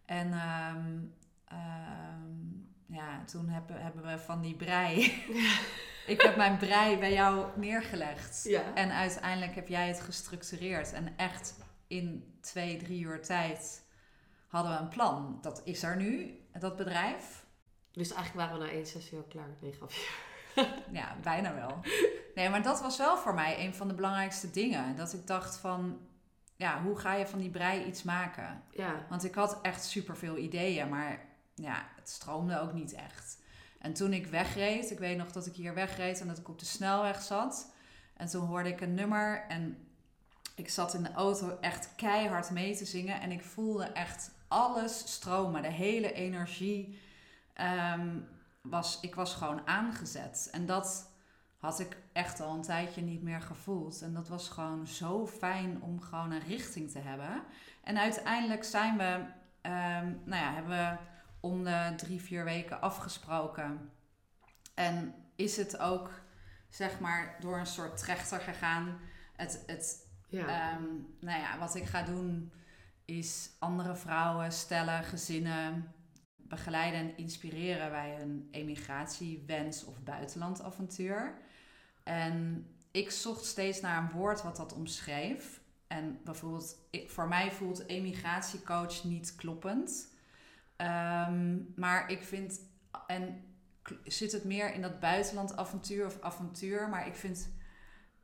En 0.06 0.34
um, 0.34 1.14
um, 1.52 2.70
ja, 2.86 3.24
toen 3.26 3.50
hebben, 3.50 3.82
hebben 3.82 4.06
we 4.06 4.20
van 4.20 4.42
die 4.42 4.56
brei. 4.56 5.04
ik 6.14 6.22
heb 6.22 6.36
mijn 6.36 6.58
brei 6.58 6.98
bij 6.98 7.14
jou 7.14 7.60
neergelegd. 7.60 8.44
Ja. 8.44 8.74
En 8.74 8.92
uiteindelijk 8.92 9.56
heb 9.56 9.68
jij 9.68 9.88
het 9.88 10.02
gestructureerd. 10.02 10.94
En 10.94 11.18
echt 11.18 11.56
in 11.88 12.38
twee, 12.42 12.78
drie 12.78 13.02
uur 13.02 13.22
tijd 13.22 13.84
hadden 14.48 14.72
we 14.72 14.78
een 14.78 14.90
plan. 14.90 15.38
Dat 15.42 15.62
is 15.64 15.84
er 15.84 15.96
nu, 15.96 16.40
dat 16.60 16.76
bedrijf. 16.76 17.46
Dus 17.92 18.12
eigenlijk 18.12 18.48
waren 18.48 18.60
we 18.62 18.66
na 18.66 18.72
één 18.72 18.88
sessie 18.88 19.18
al 19.18 19.24
klaar. 19.24 19.58
Nee, 19.62 19.72
grapje. 19.72 20.02
ja, 21.00 21.16
bijna 21.24 21.56
wel. 21.56 21.80
Nee, 22.36 22.50
maar 22.50 22.62
dat 22.64 22.82
was 22.82 22.98
wel 22.98 23.18
voor 23.18 23.34
mij 23.34 23.66
een 23.66 23.74
van 23.74 23.88
de 23.88 23.94
belangrijkste 23.94 24.52
dingen. 24.52 24.96
Dat 24.96 25.14
ik 25.14 25.28
dacht 25.28 25.58
van, 25.58 26.00
ja, 26.56 26.82
hoe 26.82 26.98
ga 26.98 27.14
je 27.14 27.28
van 27.28 27.40
die 27.40 27.50
brei 27.50 27.84
iets 27.86 28.04
maken? 28.04 28.64
Ja. 28.72 29.06
Want 29.10 29.24
ik 29.24 29.36
had 29.36 29.60
echt 29.62 29.84
superveel 29.84 30.38
ideeën, 30.38 30.90
maar 30.90 31.20
ja, 31.56 31.88
het 31.96 32.10
stroomde 32.10 32.60
ook 32.60 32.74
niet 32.74 32.94
echt. 32.94 33.38
En 33.80 33.94
toen 33.94 34.14
ik 34.14 34.28
wegreed, 34.28 34.92
ik 34.92 35.00
weet 35.00 35.18
nog 35.18 35.32
dat 35.32 35.46
ik 35.46 35.54
hier 35.54 35.74
wegreed 35.74 36.22
en 36.22 36.28
dat 36.28 36.38
ik 36.38 36.50
op 36.50 36.60
de 36.60 36.66
snelweg 36.66 37.22
zat. 37.22 37.72
En 38.18 38.28
toen 38.28 38.46
hoorde 38.46 38.70
ik 38.70 38.82
een 38.82 38.94
nummer 38.94 39.46
en 39.48 39.78
ik 40.56 40.70
zat 40.70 40.94
in 40.94 41.04
de 41.04 41.12
auto 41.12 41.58
echt 41.62 41.96
keihard 41.96 42.50
mee 42.50 42.76
te 42.76 42.86
zingen. 42.86 43.22
En 43.22 43.32
ik 43.32 43.44
voelde 43.44 43.84
echt 43.84 44.32
alles 44.48 45.14
stromen. 45.14 45.62
De 45.62 45.72
hele 45.72 46.14
energie 46.14 47.00
ehm, 47.54 48.18
was, 48.70 49.00
ik 49.02 49.16
was 49.16 49.34
gewoon 49.34 49.68
aangezet. 49.68 50.50
En 50.52 50.66
dat 50.66 51.12
had 51.58 51.80
ik 51.80 51.98
echt 52.14 52.40
al 52.40 52.54
een 52.56 52.62
tijdje 52.62 53.02
niet 53.02 53.22
meer 53.22 53.42
gevoeld. 53.42 54.02
En 54.02 54.14
dat 54.14 54.28
was 54.28 54.50
gewoon 54.50 54.88
zo 54.88 55.28
fijn 55.28 55.82
om 55.82 56.02
gewoon 56.02 56.32
een 56.32 56.44
richting 56.48 56.92
te 56.92 57.00
hebben. 57.00 57.44
En 57.84 57.98
uiteindelijk 57.98 58.64
zijn 58.64 58.98
we, 58.98 59.14
um, 59.70 60.22
nou 60.26 60.44
ja, 60.44 60.54
hebben 60.54 60.72
we 60.78 60.98
om 61.40 61.64
de 61.64 61.94
drie, 61.96 62.22
vier 62.22 62.44
weken 62.44 62.82
afgesproken. 62.82 63.92
En 64.74 65.16
is 65.36 65.58
het 65.58 65.78
ook, 65.80 66.12
zeg 66.70 67.00
maar, 67.00 67.36
door 67.40 67.58
een 67.60 67.66
soort 67.66 67.98
trechter 67.98 68.40
gegaan. 68.40 69.00
Het, 69.36 69.64
het, 69.66 70.08
Ja. 70.28 70.48
ehm, 70.48 70.84
nou 71.20 71.40
ja, 71.40 71.58
wat 71.58 71.76
ik 71.76 71.86
ga 71.86 72.02
doen 72.04 72.52
is 73.06 73.50
andere 73.60 73.96
vrouwen, 73.96 74.52
stellen, 74.52 75.04
gezinnen 75.04 75.94
begeleiden 76.50 77.00
en 77.00 77.18
inspireren 77.18 77.92
bij 77.92 78.22
een 78.22 78.48
emigratiewens 78.52 79.86
of 79.86 80.04
buitenlandavontuur. 80.04 81.38
En 82.04 82.68
ik 82.92 83.12
zocht 83.12 83.46
steeds 83.46 83.82
naar 83.82 84.04
een 84.04 84.12
woord 84.12 84.42
wat 84.42 84.56
dat 84.56 84.74
omschreef. 84.74 85.62
En 85.88 86.20
bijvoorbeeld, 86.24 86.78
voor 87.08 87.28
mij 87.28 87.52
voelt 87.52 87.88
emigratiecoach 87.88 89.04
niet 89.04 89.36
kloppend. 89.36 90.14
Ehm, 90.76 91.58
maar 91.76 92.12
ik 92.12 92.24
vind, 92.24 92.60
en 93.08 93.44
zit 94.04 94.32
het 94.32 94.44
meer 94.44 94.74
in 94.74 94.82
dat 94.82 95.00
buitenlandavontuur 95.00 96.06
of 96.06 96.22
avontuur, 96.22 96.90
maar 96.90 97.08
ik 97.08 97.16
vind 97.16 97.50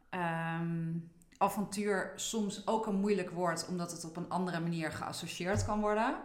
ehm, 0.10 0.94
avontuur 1.38 2.14
soms 2.16 2.68
ook 2.68 2.86
een 2.86 3.00
moeilijk 3.00 3.30
woord, 3.30 3.68
omdat 3.68 3.92
het 3.92 4.06
op 4.06 4.18
een 4.18 4.30
andere 4.30 4.60
manier 4.60 4.92
geassocieerd 4.92 5.66
kan 5.66 5.80
worden. 5.80 6.18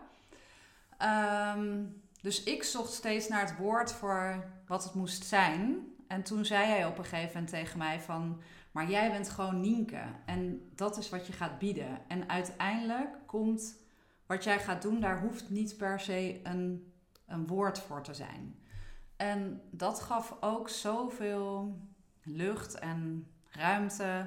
Ehm, 1.00 1.84
dus 2.20 2.42
ik 2.42 2.62
zocht 2.62 2.92
steeds 2.92 3.28
naar 3.28 3.40
het 3.40 3.56
woord 3.56 3.92
voor 3.92 4.44
wat 4.66 4.84
het 4.84 4.94
moest 4.94 5.24
zijn. 5.24 5.94
En 6.08 6.22
toen 6.22 6.44
zei 6.44 6.66
hij 6.66 6.86
op 6.86 6.98
een 6.98 7.04
gegeven 7.04 7.32
moment 7.32 7.50
tegen 7.50 7.78
mij 7.78 8.00
van... 8.00 8.42
Maar 8.70 8.90
jij 8.90 9.10
bent 9.10 9.28
gewoon 9.28 9.60
Nienke. 9.60 10.02
En 10.26 10.70
dat 10.74 10.96
is 10.98 11.08
wat 11.08 11.26
je 11.26 11.32
gaat 11.32 11.58
bieden. 11.58 11.98
En 12.08 12.28
uiteindelijk 12.28 13.16
komt 13.26 13.76
wat 14.26 14.44
jij 14.44 14.58
gaat 14.60 14.82
doen... 14.82 15.00
daar 15.00 15.20
hoeft 15.20 15.50
niet 15.50 15.76
per 15.76 16.00
se 16.00 16.40
een, 16.42 16.92
een 17.26 17.46
woord 17.46 17.78
voor 17.78 18.02
te 18.02 18.14
zijn. 18.14 18.58
En 19.16 19.62
dat 19.70 20.00
gaf 20.00 20.36
ook 20.40 20.68
zoveel 20.68 21.80
lucht 22.22 22.78
en 22.78 23.26
ruimte... 23.50 24.26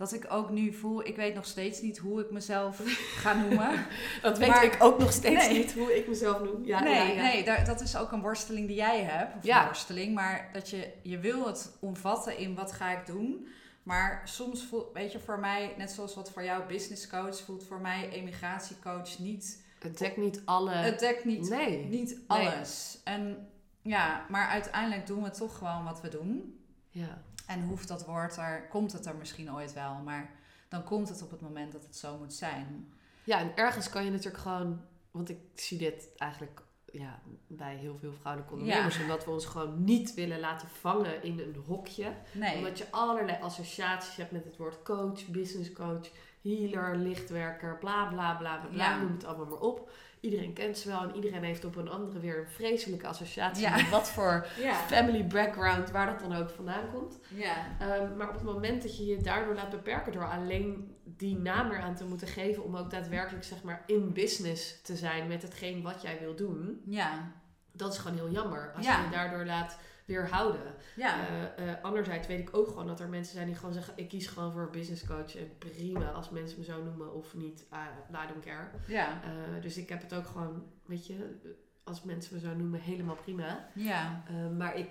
dat 0.00 0.12
ik 0.12 0.26
ook 0.28 0.50
nu 0.50 0.72
voel... 0.72 1.06
Ik 1.06 1.16
weet 1.16 1.34
nog 1.34 1.46
steeds 1.46 1.80
niet 1.80 1.98
hoe 1.98 2.20
ik 2.20 2.30
mezelf 2.30 2.80
ga 3.16 3.34
noemen. 3.34 3.86
Dat 4.22 4.38
weet 4.38 4.48
Maar- 4.48 4.64
ik 4.64 4.76
ook 4.78 4.98
nog 4.98 5.12
steeds 5.12 5.46
Nee. 5.46 5.58
niet 5.58 5.72
hoe 5.72 5.96
ik 5.96 6.08
mezelf 6.08 6.42
noem. 6.42 6.64
Ja, 6.64 6.82
nee, 6.82 6.94
ja, 6.94 7.02
ja. 7.02 7.22
nee 7.22 7.64
dat 7.64 7.80
is 7.80 7.96
ook 7.96 8.12
een 8.12 8.20
worsteling 8.20 8.66
die 8.66 8.76
jij 8.76 9.02
hebt. 9.02 9.36
Of 9.36 9.44
een 9.44 9.64
worsteling, 9.64 10.14
maar 10.14 10.48
dat 10.52 10.70
je, 10.70 10.92
je 11.02 11.18
wil 11.18 11.46
het 11.46 11.76
omvatten 11.80 12.38
in 12.38 12.54
wat 12.54 12.72
ga 12.72 12.90
ik 12.90 13.06
doen. 13.06 13.46
Maar 13.82 14.22
soms 14.24 14.64
voelt, 14.64 14.92
weet 14.92 15.12
je, 15.12 15.18
voor 15.18 15.38
mij, 15.38 15.74
net 15.76 15.90
zoals 15.90 16.14
wat 16.14 16.30
voor 16.30 16.44
jou 16.44 16.62
business 16.66 17.06
coach, 17.08 17.40
voelt 17.40 17.64
voor 17.64 17.80
mij 17.80 18.08
emigratiecoach 18.08 19.18
niet. 19.18 19.64
Het 19.78 19.98
dekt 19.98 20.16
niet 20.16 20.42
alle... 20.44 20.72
Het 20.72 20.98
dekt 20.98 21.24
niet, 21.24 21.48
nee. 21.48 21.84
niet 21.84 22.18
alles. 22.26 23.00
En 23.04 23.48
ja, 23.82 24.26
maar 24.28 24.48
uiteindelijk 24.48 25.06
doen 25.06 25.22
we 25.22 25.30
toch 25.30 25.58
gewoon 25.58 25.84
wat 25.84 26.00
we 26.00 26.08
doen. 26.08 26.58
Ja. 26.90 27.22
En 27.50 27.62
hoeft 27.62 27.88
dat 27.88 28.06
woord 28.06 28.36
er, 28.36 28.66
komt 28.68 28.92
het 28.92 29.06
er 29.06 29.16
misschien 29.16 29.52
ooit 29.54 29.72
wel, 29.72 29.94
maar 29.94 30.30
dan 30.68 30.84
komt 30.84 31.08
het 31.08 31.22
op 31.22 31.30
het 31.30 31.40
moment 31.40 31.72
dat 31.72 31.82
het 31.84 31.96
zo 31.96 32.18
moet 32.18 32.34
zijn. 32.34 32.92
ja, 33.24 33.38
en 33.38 33.56
ergens 33.56 33.88
kan 33.88 34.04
je 34.04 34.10
natuurlijk 34.10 34.42
gewoon... 34.42 34.80
Want 35.10 35.28
ik 35.28 35.38
zie 35.54 35.78
dit 35.78 36.08
eigenlijk 36.16 36.62
ja, 36.92 37.20
bij 37.46 37.76
heel 37.76 37.98
veel 37.98 38.12
vrouwelijke 38.12 38.54
ondernemers. 38.54 39.00
Omdat 39.00 39.24
we 39.24 39.30
ons 39.30 39.46
gewoon 39.46 39.84
niet 39.84 40.14
willen 40.14 40.40
laten 40.40 40.68
vangen 40.68 41.22
in 41.22 41.38
een 41.38 41.62
hokje. 41.66 42.12
Nee. 42.32 42.56
Omdat 42.56 42.78
je 42.78 42.86
allerlei 42.90 43.38
associaties 43.42 44.16
hebt 44.16 44.30
met 44.30 44.44
het 44.44 44.56
woord 44.56 44.82
coach, 44.82 45.26
business 45.26 45.72
coach, 45.72 46.10
healer, 46.42 46.96
lichtwerker, 46.96 47.78
bla 47.78 48.04
bla 48.06 48.34
bla 48.34 48.56
bla, 48.56 48.68
bla 48.68 48.90
Ja. 48.90 49.00
noem 49.00 49.12
het 49.12 49.24
allemaal 49.24 49.46
maar 49.46 49.60
op. 49.60 49.90
Iedereen 50.20 50.52
kent 50.52 50.78
ze 50.78 50.88
wel 50.88 51.02
en 51.02 51.14
iedereen 51.14 51.42
heeft 51.44 51.64
op 51.64 51.76
een 51.76 51.88
andere 51.88 52.20
weer 52.20 52.38
een 52.38 52.48
vreselijke 52.48 53.06
associatie 53.06 53.62
Ja. 53.62 53.76
met 53.76 53.88
wat 53.90 54.10
voor 54.10 54.46
ja. 54.62 54.74
family 54.74 55.26
background, 55.26 55.90
waar 55.90 56.06
dat 56.06 56.20
dan 56.20 56.36
ook 56.36 56.50
vandaan 56.50 56.90
komt. 56.92 57.18
Ja. 57.34 57.54
Ehm, 57.80 58.16
maar 58.16 58.28
op 58.28 58.34
het 58.34 58.42
moment 58.42 58.82
dat 58.82 58.96
je 58.96 59.04
je 59.06 59.16
daardoor 59.16 59.54
laat 59.54 59.70
beperken 59.70 60.12
door 60.12 60.30
alleen 60.30 60.96
die 61.04 61.36
naam 61.38 61.70
eraan 61.70 61.94
te 61.94 62.04
moeten 62.04 62.28
geven 62.28 62.64
om 62.64 62.76
ook 62.76 62.90
daadwerkelijk 62.90 63.44
zeg 63.44 63.62
maar 63.62 63.82
in 63.86 64.12
business 64.12 64.80
te 64.82 64.96
zijn 64.96 65.26
met 65.28 65.42
hetgeen 65.42 65.82
wat 65.82 66.02
jij 66.02 66.18
wil 66.20 66.34
doen, 66.36 66.82
Ja. 66.86 67.32
dat 67.72 67.92
is 67.92 67.98
gewoon 67.98 68.16
heel 68.16 68.30
jammer 68.30 68.72
als 68.76 68.86
je 68.86 68.92
je 68.92 69.08
daardoor 69.10 69.44
laat 69.44 69.78
weerhouden. 70.10 70.74
Ja. 70.96 71.26
Eh, 71.28 71.70
eh, 71.72 71.84
anderzijds 71.84 72.26
weet 72.26 72.38
ik 72.38 72.56
ook 72.56 72.68
gewoon 72.68 72.86
dat 72.86 73.00
er 73.00 73.08
mensen 73.08 73.34
zijn 73.34 73.46
die 73.46 73.56
gewoon 73.56 73.74
zeggen: 73.74 73.92
ik 73.96 74.08
kies 74.08 74.26
gewoon 74.26 74.52
voor 74.52 74.70
business 74.70 75.06
coach 75.06 75.36
en 75.36 75.58
prima 75.58 76.10
als 76.10 76.30
mensen 76.30 76.58
me 76.58 76.64
zo 76.64 76.82
noemen 76.82 77.12
of 77.14 77.34
niet, 77.34 77.66
uh, 77.72 78.22
I 78.24 78.26
don't 78.32 78.44
care. 78.44 78.68
Ja. 78.86 79.20
Dus 79.60 79.76
ik 79.76 79.88
heb 79.88 80.02
het 80.02 80.14
ook 80.14 80.26
gewoon, 80.26 80.62
weet 80.86 81.06
je, 81.06 81.38
als 81.84 82.02
mensen 82.02 82.34
me 82.34 82.40
zo 82.40 82.54
noemen, 82.54 82.80
helemaal 82.80 83.16
prima. 83.16 83.68
Ja. 83.74 84.22
Maar 84.56 84.76
ik, 84.76 84.88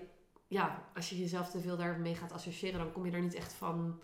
ja, 0.47 0.83
als 0.95 1.09
je 1.09 1.19
jezelf 1.19 1.49
te 1.49 1.59
veel 1.59 1.77
daarmee 1.77 2.15
gaat 2.15 2.31
associëren, 2.31 2.79
dan 2.79 2.91
kom 2.91 3.05
je 3.05 3.11
er 3.11 3.21
niet 3.21 3.33
echt 3.35 3.53
van, 3.53 4.01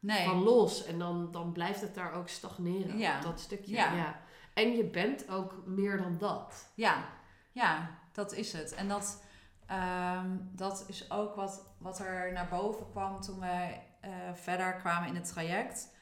Nee. 0.00 0.24
van 0.24 0.42
los. 0.42 0.84
En 0.84 0.98
dan, 0.98 1.30
dan 1.30 1.52
blijft 1.52 1.80
het 1.80 1.94
daar 1.94 2.12
ook 2.12 2.28
stagneren, 2.28 2.98
Ja. 2.98 3.16
op 3.16 3.22
dat 3.22 3.40
stukje. 3.40 3.74
Ja. 3.74 3.94
Ja. 3.94 4.20
En 4.54 4.76
je 4.76 4.84
bent 4.84 5.30
ook 5.30 5.62
meer 5.66 5.96
dan 5.96 6.18
dat. 6.18 6.72
Ja, 6.74 7.08
ja, 7.52 7.98
dat 8.12 8.32
is 8.32 8.52
het. 8.52 8.74
En 8.74 8.88
dat, 8.88 9.22
ehm, 9.68 10.36
dat 10.40 10.84
is 10.86 11.10
ook 11.10 11.34
wat, 11.34 11.66
wat 11.78 11.98
er 11.98 12.32
naar 12.32 12.48
boven 12.48 12.90
kwam 12.90 13.20
toen 13.20 13.40
wij 13.40 13.86
eh, 14.00 14.10
verder 14.34 14.74
kwamen 14.76 15.08
in 15.08 15.14
het 15.14 15.28
traject. 15.28 15.96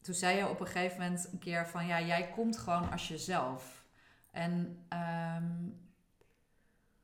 Toen 0.00 0.14
zei 0.14 0.36
je 0.36 0.48
op 0.48 0.60
een 0.60 0.66
gegeven 0.66 1.00
moment 1.00 1.28
een 1.32 1.38
keer 1.38 1.68
van 1.68 1.86
ja, 1.86 2.00
jij 2.00 2.30
komt 2.30 2.58
gewoon 2.58 2.90
als 2.90 3.08
jezelf. 3.08 3.84
En 4.30 4.84
ehm, 4.88 5.68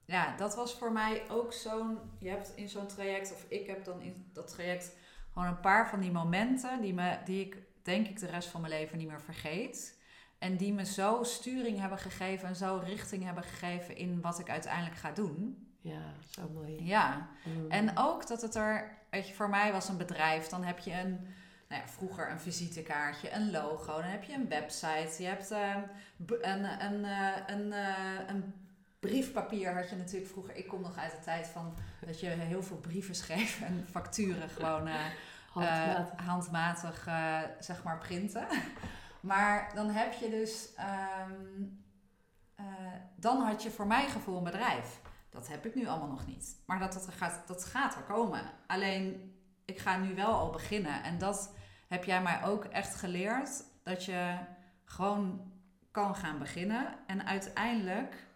ja, 0.05 0.37
dat 0.37 0.55
was 0.55 0.75
voor 0.75 0.93
mij 0.93 1.31
ook 1.31 1.52
zo'n. 1.52 1.99
Je 2.19 2.29
hebt 2.29 2.52
in 2.55 2.69
zo'n 2.69 2.87
traject, 2.87 3.33
of 3.33 3.45
ik 3.49 3.67
heb 3.67 3.85
dan 3.85 4.00
in 4.00 4.31
dat 4.33 4.49
traject 4.49 4.97
gewoon 5.33 5.49
een 5.49 5.61
paar 5.61 5.88
van 5.88 6.00
die 6.00 6.11
momenten 6.11 6.81
die, 6.81 6.95
me, 6.95 7.19
die 7.25 7.45
ik 7.47 7.57
denk 7.83 8.07
ik 8.07 8.19
de 8.19 8.26
rest 8.26 8.49
van 8.49 8.61
mijn 8.61 8.73
leven 8.73 8.99
niet 8.99 9.09
meer 9.09 9.23
vergeet. 9.23 9.99
En 10.38 10.57
die 10.57 10.73
me 10.73 10.85
zo 10.85 11.23
sturing 11.23 11.79
hebben 11.79 11.99
gegeven 11.99 12.49
en 12.49 12.57
zo 12.57 12.81
richting 12.85 13.25
hebben 13.25 13.45
gegeven 13.45 13.97
in 13.97 14.21
wat 14.21 14.38
ik 14.38 14.50
uiteindelijk 14.50 14.97
ga 14.97 15.11
doen. 15.11 15.70
Ja, 15.81 16.03
zo 16.31 16.49
mooi. 16.55 16.85
Ja. 16.85 17.29
Mm. 17.45 17.71
En 17.71 17.99
ook 17.99 18.27
dat 18.27 18.43
het 18.43 18.55
er, 18.55 18.97
weet 19.11 19.29
je, 19.29 19.35
voor 19.35 19.49
mij 19.49 19.73
was 19.73 19.89
een 19.89 19.97
bedrijf. 19.97 20.47
Dan 20.47 20.65
heb 20.65 20.79
je 20.79 20.93
een, 20.93 21.27
nou 21.69 21.83
ja, 21.83 21.89
vroeger 21.89 22.31
een 22.31 22.41
visitekaartje, 22.41 23.33
een 23.33 23.51
logo. 23.51 23.93
Dan 23.93 24.11
heb 24.11 24.25
je 24.25 24.35
een 24.35 24.49
website. 24.49 25.23
Je 25.23 25.29
hebt 25.29 25.51
ehm, 25.51 25.81
een, 26.27 26.85
een, 26.85 27.05
eh, 27.05 27.37
een, 27.47 27.73
eh, 27.73 28.29
een 28.29 28.55
briefpapier 29.01 29.75
had 29.75 29.91
je 29.91 29.97
natuurlijk 29.97 30.31
vroeger. 30.31 30.57
Ik 30.57 30.69
kom 30.69 30.81
nog 30.81 30.97
uit 30.97 31.11
de 31.13 31.21
tijd 31.25 31.47
van 31.47 31.75
dat 32.07 32.21
je 32.21 32.27
heel 32.27 32.63
veel 32.63 32.77
brieven 32.77 33.15
schreef 33.15 33.61
en 33.61 33.87
facturen 33.91 34.49
gewoon 34.49 34.87
eh, 34.87 34.95
Handmatig. 35.51 36.25
handmatig 36.25 37.09
zeg 37.61 37.83
maar 37.83 37.99
printen. 37.99 38.47
maar 39.21 39.71
dan 39.75 39.91
heb 39.91 40.13
je 40.13 40.31
dus, 40.31 40.75
ehm, 40.75 41.33
eh, 42.55 42.65
dan 43.17 43.41
had 43.41 43.63
je 43.63 43.71
voor 43.71 43.87
mijn 43.87 44.09
gevoel 44.09 44.37
een 44.37 44.45
bedrijf. 44.45 45.01
Dat 45.31 45.49
heb 45.49 45.67
ik 45.67 45.75
nu 45.75 45.87
allemaal 45.87 46.09
nog 46.09 46.27
niet. 46.27 46.57
Maar 46.67 46.79
dat, 46.79 46.93
dat, 46.93 47.09
gaat, 47.09 47.47
dat 47.47 47.65
gaat 47.65 47.95
er 47.95 48.03
komen. 48.03 48.51
Alleen, 48.67 49.35
ik 49.65 49.79
ga 49.79 49.97
nu 49.97 50.15
wel 50.15 50.33
al 50.33 50.51
beginnen. 50.51 51.03
En 51.03 51.19
dat 51.19 51.55
heb 51.89 52.05
jij 52.05 52.23
mij 52.23 52.45
ook 52.45 52.65
echt 52.65 52.95
geleerd. 52.95 53.65
Dat 53.83 54.05
je 54.05 54.39
gewoon 54.85 55.53
kan 55.91 56.15
gaan 56.15 56.39
beginnen. 56.39 56.95
En 57.07 57.27
uiteindelijk 57.27 58.27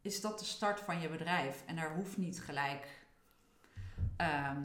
is 0.00 0.20
dat 0.20 0.38
de 0.38 0.44
start 0.44 0.80
van 0.80 1.00
je 1.00 1.08
bedrijf. 1.08 1.62
En 1.66 1.78
er 1.78 1.94
hoeft 1.94 2.16
niet 2.16 2.40
gelijk 2.40 3.06
ehm, 4.16 4.60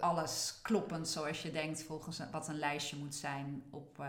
alles 0.00 0.58
kloppend 0.62 1.08
zoals 1.08 1.42
je 1.42 1.50
denkt 1.50 1.82
volgens 1.82 2.20
wat 2.32 2.48
een 2.48 2.58
lijstje 2.58 2.96
moet 2.96 3.14
zijn. 3.14 3.62
Op, 3.70 3.98
eh, 3.98 4.06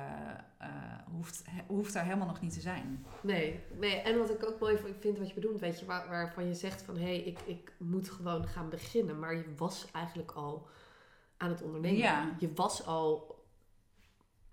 eh, 0.57 0.69
hoeft, 1.11 1.43
hoeft 1.67 1.95
er 1.95 2.03
helemaal 2.03 2.27
nog 2.27 2.41
niet 2.41 2.53
te 2.53 2.61
zijn. 2.61 3.05
Nee, 3.21 3.59
nee, 3.79 3.95
en 3.95 4.17
wat 4.17 4.29
ik 4.29 4.45
ook 4.45 4.59
mooi 4.59 4.77
vind 4.99 5.17
wat 5.17 5.27
je 5.27 5.33
bedoelt, 5.33 5.59
weet 5.59 5.79
je, 5.79 5.85
waar, 5.85 6.09
waarvan 6.09 6.47
je 6.47 6.53
zegt 6.53 6.81
van 6.81 6.97
hé, 6.97 7.03
hey, 7.03 7.19
ik, 7.19 7.39
ik 7.45 7.73
moet 7.77 8.09
gewoon 8.09 8.47
gaan 8.47 8.69
beginnen. 8.69 9.19
Maar 9.19 9.35
je 9.35 9.53
was 9.57 9.85
eigenlijk 9.91 10.31
al 10.31 10.67
aan 11.37 11.49
het 11.49 11.61
ondernemen. 11.61 11.97
Ja. 11.97 12.35
Je 12.39 12.53
was 12.53 12.85
al 12.85 13.35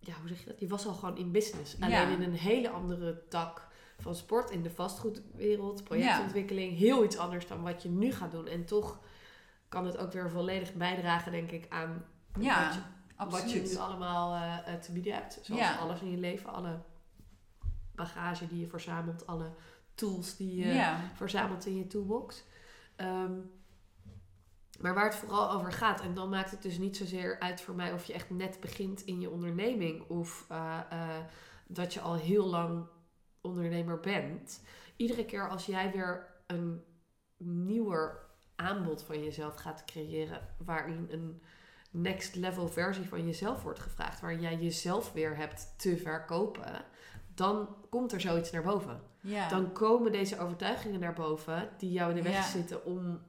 ja, 0.07 0.15
hoe 0.21 0.29
zeg 0.29 0.39
je 0.39 0.47
dat? 0.47 0.61
Je 0.61 0.69
was 0.69 0.87
al 0.87 0.95
gewoon 0.95 1.17
in 1.17 1.33
business. 1.33 1.81
Alleen 1.81 2.11
in 2.11 2.23
een 2.23 2.35
hele 2.35 2.69
andere 2.69 3.23
tak 3.29 3.69
van 3.99 4.15
sport, 4.15 4.51
in 4.51 4.63
de 4.63 4.71
vastgoedwereld, 4.71 5.85
projectontwikkeling. 5.85 6.79
Heel 6.79 7.05
iets 7.05 7.17
anders 7.17 7.47
dan 7.47 7.63
wat 7.63 7.83
je 7.83 7.89
nu 7.89 8.13
gaat 8.13 8.31
doen. 8.31 8.47
En 8.47 8.65
toch 8.65 9.01
kan 9.75 9.87
het 9.87 9.97
ook 9.97 10.13
weer 10.13 10.31
volledig 10.31 10.75
bijdragen, 10.75 11.33
denk 11.33 11.51
ik, 11.51 11.67
aan 11.69 12.05
ja, 12.41 12.69
wat, 13.17 13.27
je, 13.27 13.31
wat 13.31 13.51
je 13.51 13.61
nu 13.61 13.77
allemaal 13.77 14.35
uh, 14.35 14.75
te 14.75 14.93
bieden 14.93 15.15
hebt. 15.15 15.39
Zoals 15.43 15.79
alles 15.79 16.01
in 16.01 16.11
je 16.11 16.17
leven, 16.17 16.53
alle 16.53 16.83
bagage 17.95 18.47
die 18.47 18.61
je 18.61 18.69
verzamelt, 18.69 19.27
alle 19.27 19.51
tools 19.95 20.37
die 20.37 20.57
je 20.57 20.95
verzamelt 21.15 21.67
in 21.67 21.77
je 21.77 21.87
toolbox. 21.87 22.45
Ehm, 22.97 23.33
maar 24.81 24.95
waar 24.95 25.05
het 25.05 25.15
vooral 25.15 25.51
over 25.51 25.73
gaat, 25.73 26.01
en 26.01 26.15
dan 26.15 26.29
maakt 26.29 26.51
het 26.51 26.63
dus 26.63 26.79
niet 26.79 26.97
zozeer 26.97 27.41
uit 27.41 27.61
voor 27.61 27.75
mij 27.75 27.93
of 27.93 28.05
je 28.05 28.13
echt 28.13 28.31
net 28.31 28.61
begint 28.61 29.05
in 29.05 29.21
je 29.21 29.31
onderneming 29.31 30.09
of 30.09 30.47
uh, 30.51 30.81
uh, 30.93 31.17
dat 31.67 31.95
je 31.95 32.01
al 32.01 32.15
heel 32.15 32.47
lang 32.47 32.87
ondernemer 33.41 34.01
bent. 34.01 34.63
Iedere 34.97 35.25
keer 35.25 35.49
als 35.49 35.67
jij 35.67 35.91
weer 35.91 36.27
een 36.47 36.85
nieuwer 37.37 38.24
aanbod 38.57 39.03
van 39.03 39.25
jezelf 39.25 39.55
gaat 39.55 39.85
creëren, 39.85 40.41
waarin 40.57 41.07
een 41.11 41.43
next 41.91 42.35
level 42.35 42.69
versie 42.69 43.09
van 43.09 43.27
jezelf 43.27 43.63
wordt 43.63 43.79
gevraagd, 43.79 44.21
waar 44.21 44.41
jij 44.41 44.57
jezelf 44.57 45.13
weer 45.13 45.37
hebt 45.37 45.75
te 45.77 45.97
verkopen, 45.97 46.85
dan 47.35 47.77
komt 47.91 48.13
er 48.13 48.21
zoiets 48.21 48.51
naar 48.51 48.63
boven. 48.63 49.01
Ja. 49.21 49.49
Dan 49.49 49.73
komen 49.73 50.13
deze 50.13 50.39
overtuigingen 50.39 51.01
naar 51.01 51.13
boven 51.13 51.69
die 51.79 51.93
jou 51.93 52.11
in 52.11 52.17
de 52.17 52.23
weg 52.23 52.45
zitten 52.45 52.85
om 52.85 53.21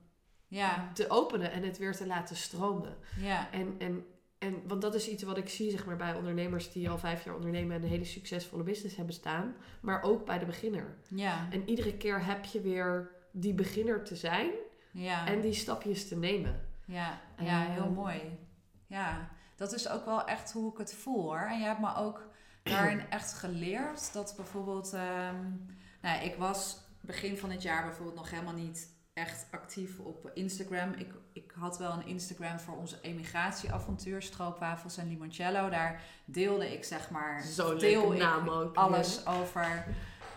ja. 0.47 0.91
te 0.93 1.09
openen 1.09 1.51
en 1.51 1.63
het 1.63 1.77
weer 1.77 1.95
te 1.95 2.07
laten 2.07 2.35
stromen. 2.35 2.97
Ja. 3.19 3.51
En, 3.51 3.75
en, 3.77 4.05
en, 4.37 4.61
want 4.67 4.81
dat 4.81 4.95
is 4.95 5.07
iets 5.09 5.23
wat 5.23 5.37
ik 5.37 5.49
zie 5.49 5.71
zeg 5.71 5.85
maar, 5.85 5.95
bij 5.95 6.15
ondernemers 6.15 6.71
die 6.71 6.89
al 6.89 6.97
vijf 6.97 7.23
jaar 7.23 7.35
ondernemen 7.35 7.75
en 7.75 7.83
een 7.83 7.89
hele 7.89 8.05
succesvolle 8.05 8.63
business 8.63 8.95
hebben 8.95 9.15
staan, 9.15 9.55
maar 9.81 10.03
ook 10.03 10.25
bij 10.25 10.39
de 10.39 10.45
beginner. 10.45 10.97
Ja. 11.07 11.47
En 11.51 11.69
iedere 11.69 11.97
keer 11.97 12.25
heb 12.25 12.45
je 12.45 12.61
weer 12.61 13.11
die 13.31 13.53
beginner 13.53 14.03
te 14.03 14.15
zijn 14.15 14.49
ja. 14.95 15.27
en 15.27 15.41
die 15.41 15.53
stapjes 15.53 16.07
te 16.07 16.15
nemen. 16.15 16.61
Ja, 16.85 17.19
ja 17.39 17.59
heel 17.59 17.89
mooi. 17.89 18.39
Ja, 18.87 19.29
dat 19.55 19.73
is 19.73 19.89
ook 19.89 20.05
wel 20.05 20.25
echt 20.25 20.51
hoe 20.51 20.71
ik 20.71 20.77
het 20.77 20.93
voel 20.93 21.21
hoor. 21.21 21.39
En 21.39 21.59
je 21.59 21.65
hebt 21.65 21.79
me 21.79 21.95
ook 21.95 22.27
daarin 22.63 23.09
echt 23.09 23.33
geleerd 23.33 24.13
dat 24.13 24.33
bijvoorbeeld, 24.35 24.93
um, 24.93 25.65
nou, 26.01 26.23
ik 26.23 26.35
was 26.35 26.77
begin 27.01 27.37
van 27.37 27.51
het 27.51 27.61
jaar 27.61 27.83
bijvoorbeeld 27.83 28.15
nog 28.15 28.29
helemaal 28.29 28.53
niet 28.53 28.93
echt 29.13 29.47
actief 29.51 29.99
op 29.99 30.31
Instagram. 30.33 30.93
Ik, 30.93 31.13
ik 31.33 31.53
had 31.55 31.77
wel 31.77 31.91
een 31.91 32.05
Instagram 32.05 32.59
voor 32.59 32.77
onze 32.77 33.01
emigratieavontuur, 33.01 34.21
stroopwafels 34.21 34.97
en 34.97 35.07
limoncello. 35.07 35.69
Daar 35.69 36.01
deelde 36.25 36.73
ik 36.73 36.83
zeg 36.83 37.09
maar 37.09 37.43
Zo 37.43 37.75
deel 37.75 38.13
ik 38.13 38.49
ook, 38.49 38.75
alles 38.75 39.25
over 39.25 39.85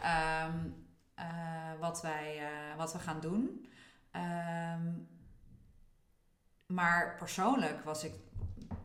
ehm, 0.03 0.57
eh, 1.15 1.27
wat, 1.81 2.03
wij, 2.03 2.39
uh, 2.41 2.77
wat 2.77 2.93
we 2.93 2.99
gaan 2.99 3.21
doen. 3.21 3.67
Ehm, 4.19 4.93
maar 6.67 7.17
persoonlijk 7.17 7.85
was 7.85 8.05
ik, 8.05 8.13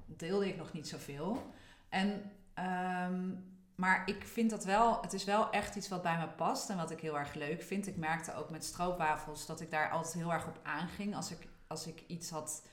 deelde 0.05 0.47
ik 0.47 0.57
nog 0.57 0.73
niet 0.73 0.87
zoveel. 0.87 1.53
En 1.89 2.31
um, 2.55 3.53
maar 3.75 4.01
ik 4.05 4.23
vind 4.23 4.49
dat 4.49 4.63
wel, 4.63 5.01
het 5.01 5.13
is 5.13 5.23
wel 5.23 5.51
echt 5.51 5.75
iets 5.75 5.89
wat 5.89 6.01
bij 6.01 6.17
me 6.17 6.27
past 6.27 6.69
en 6.69 6.77
wat 6.77 6.91
ik 6.91 6.99
heel 6.99 7.19
erg 7.19 7.33
leuk 7.33 7.63
vind. 7.63 7.87
Ik 7.87 7.97
merkte 7.97 8.35
ook 8.35 8.49
met 8.49 8.65
stroopwafels 8.65 9.45
dat 9.45 9.61
ik 9.61 9.71
daar 9.71 9.89
altijd 9.89 10.13
heel 10.13 10.33
erg 10.33 10.47
op 10.47 10.59
aanging 10.63 11.15
als 11.15 11.31
ik, 11.31 11.47
als 11.67 11.87
ik 11.87 12.03
iets, 12.07 12.29
had, 12.29 12.67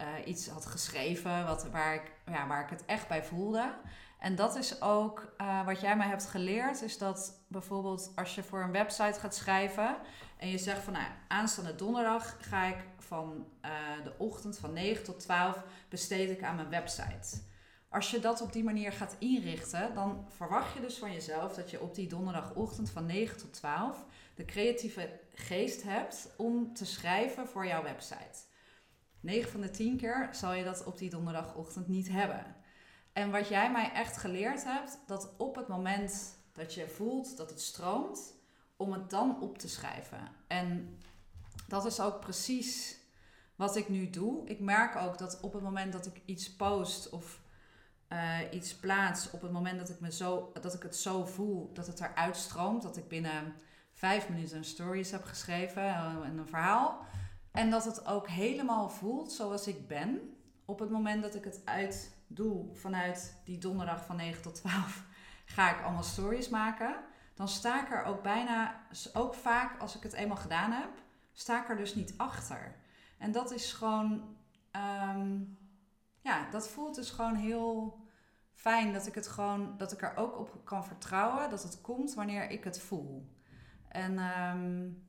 uh, 0.00 0.26
iets 0.26 0.48
had 0.48 0.66
geschreven 0.66 1.46
wat, 1.46 1.68
waar, 1.70 1.94
ik, 1.94 2.12
ja, 2.26 2.46
waar 2.46 2.62
ik 2.62 2.70
het 2.70 2.84
echt 2.84 3.08
bij 3.08 3.24
voelde. 3.24 3.74
En 4.18 4.34
dat 4.34 4.56
is 4.56 4.82
ook 4.82 5.34
uh, 5.40 5.66
wat 5.66 5.80
jij 5.80 5.96
mij 5.96 6.08
hebt 6.08 6.26
geleerd, 6.26 6.82
is 6.82 6.98
dat 6.98 7.40
bijvoorbeeld 7.48 8.12
als 8.14 8.34
je 8.34 8.42
voor 8.42 8.62
een 8.62 8.72
website 8.72 9.20
gaat 9.20 9.34
schrijven 9.34 9.96
en 10.38 10.48
je 10.48 10.58
zegt 10.58 10.82
van 10.82 10.92
nou, 10.92 11.06
aanstaande 11.28 11.74
donderdag 11.74 12.36
ga 12.40 12.64
ik 12.64 12.84
van 12.98 13.46
uh, 13.64 13.70
de 14.04 14.12
ochtend 14.18 14.58
van 14.58 14.72
9 14.72 15.04
tot 15.04 15.20
12 15.20 15.64
besteed 15.88 16.30
ik 16.30 16.42
aan 16.42 16.56
mijn 16.56 16.68
website. 16.68 17.40
Als 17.88 18.10
je 18.10 18.20
dat 18.20 18.40
op 18.40 18.52
die 18.52 18.64
manier 18.64 18.92
gaat 18.92 19.16
inrichten, 19.18 19.94
dan 19.94 20.26
verwacht 20.36 20.74
je 20.74 20.80
dus 20.80 20.98
van 20.98 21.12
jezelf 21.12 21.54
dat 21.54 21.70
je 21.70 21.80
op 21.80 21.94
die 21.94 22.08
donderdagochtend 22.08 22.90
van 22.90 23.06
9 23.06 23.38
tot 23.38 23.52
12 23.52 24.04
de 24.34 24.44
creatieve 24.44 25.20
geest 25.34 25.82
hebt 25.82 26.34
om 26.36 26.74
te 26.74 26.86
schrijven 26.86 27.48
voor 27.48 27.66
jouw 27.66 27.82
website. 27.82 28.38
9 29.20 29.50
van 29.50 29.60
de 29.60 29.70
10 29.70 29.96
keer 29.96 30.28
zal 30.32 30.52
je 30.52 30.64
dat 30.64 30.84
op 30.84 30.98
die 30.98 31.10
donderdagochtend 31.10 31.88
niet 31.88 32.08
hebben. 32.08 32.56
En 33.12 33.30
wat 33.30 33.48
jij 33.48 33.70
mij 33.70 33.92
echt 33.92 34.16
geleerd 34.16 34.64
hebt, 34.64 34.98
dat 35.06 35.34
op 35.36 35.56
het 35.56 35.68
moment 35.68 36.38
dat 36.52 36.74
je 36.74 36.88
voelt 36.88 37.36
dat 37.36 37.50
het 37.50 37.60
stroomt, 37.60 38.34
om 38.78 38.92
het 38.92 39.10
dan 39.10 39.40
op 39.40 39.58
te 39.58 39.68
schrijven. 39.68 40.28
En 40.46 40.98
dat 41.66 41.86
is 41.86 42.00
ook 42.00 42.20
precies 42.20 42.96
wat 43.56 43.76
ik 43.76 43.88
nu 43.88 44.10
doe. 44.10 44.46
Ik 44.46 44.60
merk 44.60 44.96
ook 44.96 45.18
dat 45.18 45.40
op 45.40 45.52
het 45.52 45.62
moment 45.62 45.92
dat 45.92 46.06
ik 46.06 46.22
iets 46.24 46.56
post 46.56 47.08
of 47.08 47.40
uh, 48.08 48.38
iets 48.50 48.74
plaats 48.74 49.30
op 49.30 49.42
het 49.42 49.52
moment 49.52 49.78
dat 49.78 49.88
ik, 49.88 50.00
me 50.00 50.12
zo, 50.12 50.50
dat 50.60 50.74
ik 50.74 50.82
het 50.82 50.96
zo 50.96 51.24
voel, 51.24 51.72
dat 51.72 51.86
het 51.86 52.00
eruit 52.00 52.36
stroomt. 52.36 52.82
Dat 52.82 52.96
ik 52.96 53.08
binnen 53.08 53.54
vijf 53.92 54.28
minuten 54.28 54.56
een 54.56 54.64
stories 54.64 55.10
heb 55.10 55.24
geschreven 55.24 55.94
en 56.24 56.38
een 56.38 56.48
verhaal. 56.48 57.06
En 57.52 57.70
dat 57.70 57.84
het 57.84 58.06
ook 58.06 58.28
helemaal 58.28 58.88
voelt 58.88 59.32
zoals 59.32 59.66
ik 59.66 59.88
ben. 59.88 60.20
Op 60.64 60.78
het 60.78 60.90
moment 60.90 61.22
dat 61.22 61.34
ik 61.34 61.44
het 61.44 61.60
uit 61.64 62.16
doe 62.26 62.74
vanuit 62.74 63.40
die 63.44 63.58
donderdag 63.58 64.04
van 64.04 64.16
9 64.16 64.42
tot 64.42 64.54
12 64.54 65.04
ga 65.44 65.76
ik 65.76 65.84
allemaal 65.84 66.02
stories 66.02 66.48
maken. 66.48 66.96
Dan 67.38 67.48
sta 67.48 67.82
ik 67.82 67.90
er 67.90 68.04
ook 68.04 68.22
bijna, 68.22 68.80
ook 69.12 69.34
vaak 69.34 69.80
als 69.80 69.96
ik 69.96 70.02
het 70.02 70.12
eenmaal 70.12 70.36
gedaan 70.36 70.72
heb, 70.72 70.90
sta 71.32 71.62
ik 71.62 71.68
er 71.68 71.76
dus 71.76 71.94
niet 71.94 72.14
achter. 72.16 72.74
En 73.18 73.32
dat 73.32 73.50
is 73.52 73.72
gewoon 73.72 74.36
um, 75.12 75.58
ja, 76.20 76.50
dat 76.50 76.68
voelt 76.68 76.94
dus 76.94 77.10
gewoon 77.10 77.34
heel 77.34 78.00
fijn 78.52 78.92
dat 78.92 79.06
ik 79.06 79.14
het 79.14 79.28
gewoon, 79.28 79.74
dat 79.76 79.92
ik 79.92 80.02
er 80.02 80.16
ook 80.16 80.38
op 80.38 80.60
kan 80.64 80.84
vertrouwen 80.84 81.50
dat 81.50 81.62
het 81.62 81.80
komt 81.80 82.14
wanneer 82.14 82.50
ik 82.50 82.64
het 82.64 82.80
voel. 82.80 83.36
En 83.88 84.18
um, 84.18 85.08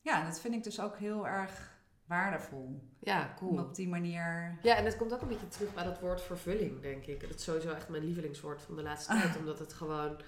ja, 0.00 0.24
dat 0.24 0.40
vind 0.40 0.54
ik 0.54 0.64
dus 0.64 0.80
ook 0.80 0.96
heel 0.96 1.26
erg 1.26 1.80
waardevol. 2.06 2.90
Ja, 3.00 3.34
cool. 3.36 3.50
Om 3.50 3.58
op 3.58 3.74
die 3.74 3.88
manier. 3.88 4.58
Ja, 4.62 4.76
en 4.76 4.84
het 4.84 4.96
komt 4.96 5.12
ook 5.12 5.20
een 5.20 5.28
beetje 5.28 5.48
terug 5.48 5.74
bij 5.74 5.84
dat 5.84 6.00
woord 6.00 6.22
vervulling, 6.22 6.80
denk 6.80 7.06
ik. 7.06 7.20
Dat 7.20 7.34
is 7.34 7.44
sowieso 7.44 7.70
echt 7.70 7.88
mijn 7.88 8.04
lievelingswoord 8.04 8.62
van 8.62 8.76
de 8.76 8.82
laatste 8.82 9.12
tijd, 9.20 9.36
omdat 9.36 9.58
het 9.58 9.72
gewoon. 9.72 10.20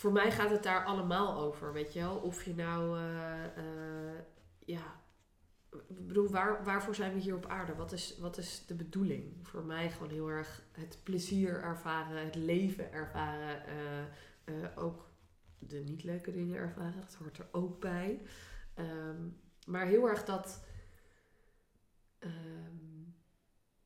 Voor 0.00 0.12
mij 0.12 0.32
gaat 0.32 0.50
het 0.50 0.62
daar 0.62 0.84
allemaal 0.84 1.40
over, 1.40 1.72
weet 1.72 1.92
je 1.92 2.00
wel. 2.00 2.16
Of 2.16 2.44
je 2.44 2.54
nou, 2.54 2.98
uh, 2.98 3.44
uh, 3.56 4.18
ja, 4.64 5.00
ik 5.70 6.06
bedoel, 6.06 6.28
waar, 6.28 6.64
waarvoor 6.64 6.94
zijn 6.94 7.14
we 7.14 7.20
hier 7.20 7.34
op 7.34 7.46
aarde? 7.46 7.74
Wat 7.74 7.92
is, 7.92 8.18
wat 8.18 8.38
is 8.38 8.66
de 8.66 8.74
bedoeling? 8.74 9.36
Voor 9.42 9.64
mij 9.64 9.90
gewoon 9.90 10.10
heel 10.10 10.28
erg 10.28 10.62
het 10.72 10.98
plezier 11.02 11.62
ervaren, 11.62 12.24
het 12.24 12.34
leven 12.34 12.92
ervaren. 12.92 13.62
Uh, 14.48 14.54
ook 14.74 15.10
de 15.58 15.78
niet 15.78 16.04
leuke 16.04 16.32
dingen 16.32 16.56
ervaren, 16.56 17.00
dat 17.00 17.14
hoort 17.14 17.38
er 17.38 17.48
ook 17.50 17.80
bij. 17.80 18.22
Um, 18.78 19.40
maar 19.66 19.86
heel 19.86 20.08
erg 20.08 20.24
dat 20.24 20.64
um, 22.20 23.14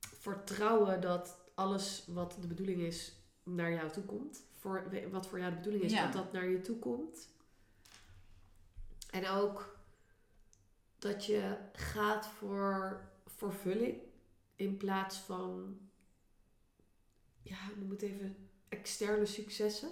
vertrouwen 0.01 1.01
dat 1.01 1.39
alles 1.55 2.07
wat 2.09 2.37
de 2.41 2.47
bedoeling 2.47 2.81
is 2.81 3.17
naar 3.43 3.73
jou 3.73 3.91
toe 3.91 4.05
komt. 4.05 4.53
Voor, 4.65 5.11
wat 5.11 5.27
voor 5.27 5.39
jou 5.39 5.51
de 5.51 5.57
bedoeling 5.57 5.85
is, 5.85 5.93
ja. 5.93 6.05
dat 6.05 6.13
dat 6.13 6.33
naar 6.33 6.49
je 6.49 6.61
toe 6.61 6.79
komt. 6.79 7.29
En 9.11 9.29
ook 9.29 9.79
dat 10.99 11.27
je 11.27 11.57
gaat 11.73 12.27
voor 12.27 13.05
vervulling 13.27 13.99
in 14.57 14.77
plaats 14.77 15.17
van, 15.17 15.79
ja, 17.43 17.57
noem 17.77 17.91
het 17.91 18.03
even, 18.03 18.49
externe 18.69 19.27
successen. 19.27 19.91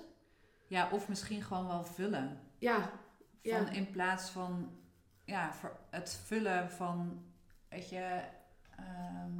Ja, 0.67 0.91
of 0.91 1.09
misschien 1.09 1.43
gewoon 1.43 1.67
wel 1.67 1.85
vullen. 1.85 2.41
Ja. 2.59 2.81
Van 2.81 2.91
ja. 3.43 3.71
In 3.71 3.91
plaats 3.91 4.31
van, 4.31 4.79
ja, 5.25 5.55
het 5.91 6.15
vullen 6.25 6.71
van, 6.71 7.25
weet 7.69 7.89
je, 7.89 8.23
um, 8.79 9.37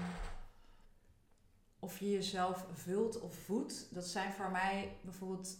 of 1.83 1.99
je 1.99 2.11
jezelf 2.11 2.65
vult 2.73 3.21
of 3.21 3.35
voedt. 3.35 3.95
Dat 3.95 4.05
zijn 4.05 4.33
voor 4.33 4.51
mij 4.51 4.97
bijvoorbeeld 5.01 5.57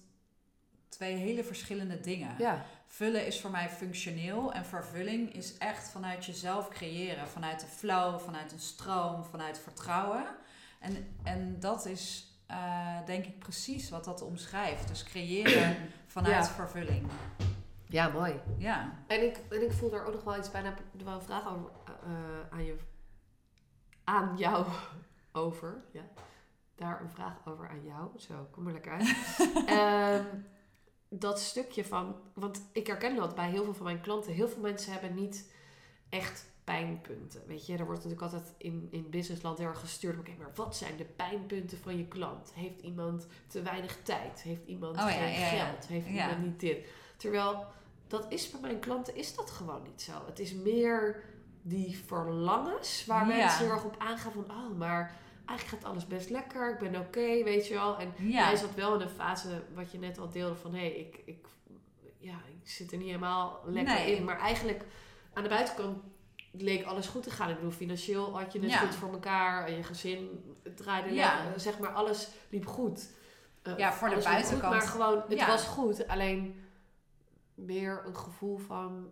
twee 0.89 1.15
hele 1.15 1.45
verschillende 1.45 2.01
dingen. 2.01 2.35
Ja. 2.39 2.65
Vullen 2.87 3.27
is 3.27 3.41
voor 3.41 3.51
mij 3.51 3.69
functioneel 3.69 4.53
en 4.53 4.65
vervulling 4.65 5.35
is 5.35 5.59
echt 5.59 5.89
vanuit 5.89 6.25
jezelf 6.25 6.69
creëren. 6.69 7.29
Vanuit 7.29 7.61
de 7.61 7.67
flow, 7.67 8.21
vanuit 8.21 8.53
een 8.53 8.61
stroom, 8.61 9.25
vanuit 9.25 9.59
vertrouwen. 9.59 10.25
En, 10.81 11.15
en 11.23 11.61
dat 11.61 11.87
is 11.87 12.33
uh, 12.51 13.07
denk 13.07 13.25
ik 13.25 13.39
precies 13.39 13.91
wat 13.91 14.05
dat 14.05 14.23
omschrijft. 14.23 14.89
Dus 14.89 15.03
creëren 15.03 15.77
vanuit 16.07 16.47
ja. 16.47 16.53
vervulling. 16.53 17.07
Ja, 17.87 18.09
mooi. 18.09 18.41
Ja. 18.59 18.93
En 19.07 19.23
ik, 19.23 19.41
en 19.51 19.63
ik 19.63 19.73
voel 19.73 19.91
daar 19.91 20.07
ook 20.07 20.15
nog 20.15 20.25
wel 20.25 20.39
iets 20.39 20.51
bijna 20.51 20.75
wel 21.05 21.15
een 21.15 21.23
vraag 21.23 21.49
over, 21.49 21.71
uh, 22.07 22.51
aan, 22.51 22.65
je, 22.65 22.77
aan 24.05 24.37
jou 24.37 24.67
over. 25.33 25.85
Ja. 25.93 26.03
daar 26.75 27.01
een 27.01 27.11
vraag 27.11 27.35
over 27.45 27.69
aan 27.69 27.85
jou. 27.85 28.09
Zo, 28.17 28.49
kom 28.51 28.67
er 28.67 28.73
lekker 28.73 28.93
uit. 28.93 29.17
Ehm, 29.67 30.25
dat 31.09 31.41
stukje 31.41 31.85
van, 31.85 32.17
want 32.35 32.63
ik 32.73 32.87
herken 32.87 33.17
dat 33.17 33.35
bij 33.35 33.51
heel 33.51 33.65
veel 33.65 33.75
van 33.75 33.85
mijn 33.85 34.01
klanten. 34.01 34.33
Heel 34.33 34.49
veel 34.49 34.63
mensen 34.63 34.93
hebben 34.93 35.15
niet 35.15 35.53
echt 36.09 36.51
pijnpunten. 36.65 37.43
Weet 37.47 37.67
je, 37.67 37.73
er 37.77 37.85
wordt 37.87 38.05
natuurlijk 38.05 38.33
altijd 38.33 38.55
in, 38.59 38.89
in 38.91 39.11
businessland 39.11 39.59
heel 39.59 39.67
erg 39.67 39.81
gestuurd. 39.81 40.19
Oké, 40.19 40.31
maar 40.39 40.51
wat 40.55 40.77
zijn 40.77 40.97
de 40.97 41.05
pijnpunten 41.05 41.79
van 41.79 41.97
je 41.97 42.07
klant? 42.09 42.53
Heeft 42.55 42.81
iemand 42.81 43.27
te 43.47 43.63
weinig 43.63 43.99
tijd? 44.03 44.41
Heeft 44.43 44.67
iemand 44.67 44.97
Oh, 44.97 45.07
geen 45.07 45.33
ja, 45.33 45.39
ja. 45.53 45.65
geld? 45.65 45.87
Heeft 45.87 46.07
Ja. 46.07 46.13
iemand 46.31 46.45
niet 46.47 46.61
dit? 46.61 46.87
Terwijl 47.17 47.65
dat 48.07 48.27
is 48.29 48.51
bij 48.51 48.61
mijn 48.61 48.79
klanten 48.81 49.17
is 49.17 49.35
dat 49.35 49.51
gewoon 49.51 49.83
niet 49.83 50.03
zo. 50.03 50.13
Het 50.27 50.39
is 50.39 50.55
meer 50.55 51.23
die 51.63 51.99
verlangens 51.99 53.07
waar 53.07 53.27
mensen 53.27 53.65
heel 53.65 53.71
erg 53.75 53.85
op 53.85 53.95
aangaan 53.99 54.33
van, 54.33 54.51
oh, 54.51 54.79
maar 54.79 55.15
eigenlijk 55.47 55.83
gaat 55.83 55.91
alles 55.93 56.07
best 56.07 56.31
lekker. 56.31 56.73
Ik 56.73 56.91
ben 56.91 57.01
oké, 57.01 57.43
weet 57.45 57.67
je 57.67 57.75
wel. 57.75 57.99
En 57.99 58.13
Ja. 58.19 58.45
hij 58.45 58.57
zat 58.57 58.75
wel 58.75 58.95
in 58.95 59.01
een 59.01 59.09
fase, 59.09 59.63
wat 59.75 59.93
je 59.93 59.99
net 59.99 60.19
al 60.19 60.31
deelde, 60.31 60.55
van 60.55 60.73
hé, 60.75 60.79
hey, 60.81 60.91
ik, 60.93 61.23
ik, 61.25 61.47
ja, 62.19 62.35
ik 62.63 62.69
zit 62.71 62.91
er 62.93 62.97
niet 62.99 63.07
helemaal 63.07 63.61
lekker 63.67 63.95
Nee. 63.95 64.17
in. 64.17 64.25
Maar 64.25 64.39
eigenlijk 64.39 64.85
aan 65.33 65.43
de 65.43 65.49
buitenkant 65.49 65.99
leek 66.53 66.85
alles 66.85 67.07
goed 67.07 67.23
te 67.23 67.31
gaan. 67.31 67.49
Ik 67.49 67.55
bedoel, 67.55 67.71
financieel 67.71 68.39
had 68.39 68.53
je 68.53 68.61
het 68.61 68.71
Ja. 68.71 68.79
goed 68.79 68.95
voor 68.95 69.13
elkaar. 69.13 69.67
En 69.67 69.77
je 69.77 69.83
gezin 69.83 70.45
draaide 70.77 71.15
Ja. 71.15 71.43
lekker. 71.43 71.61
Zeg 71.61 71.79
maar, 71.79 71.93
alles 71.93 72.29
liep 72.51 72.67
goed. 72.67 73.11
Eh, 73.63 73.77
Ja, 73.79 73.93
voor 73.93 74.09
de 74.09 74.15
goed, 74.15 74.25
buitenkant. 74.25 74.73
maar 74.73 74.83
gewoon, 74.83 75.23
het 75.29 75.47
was 75.47 75.65
goed. 75.65 76.09
Alleen 76.09 76.65
meer 77.55 78.03
een 78.07 78.17
gevoel 78.17 78.57
van, 78.59 79.11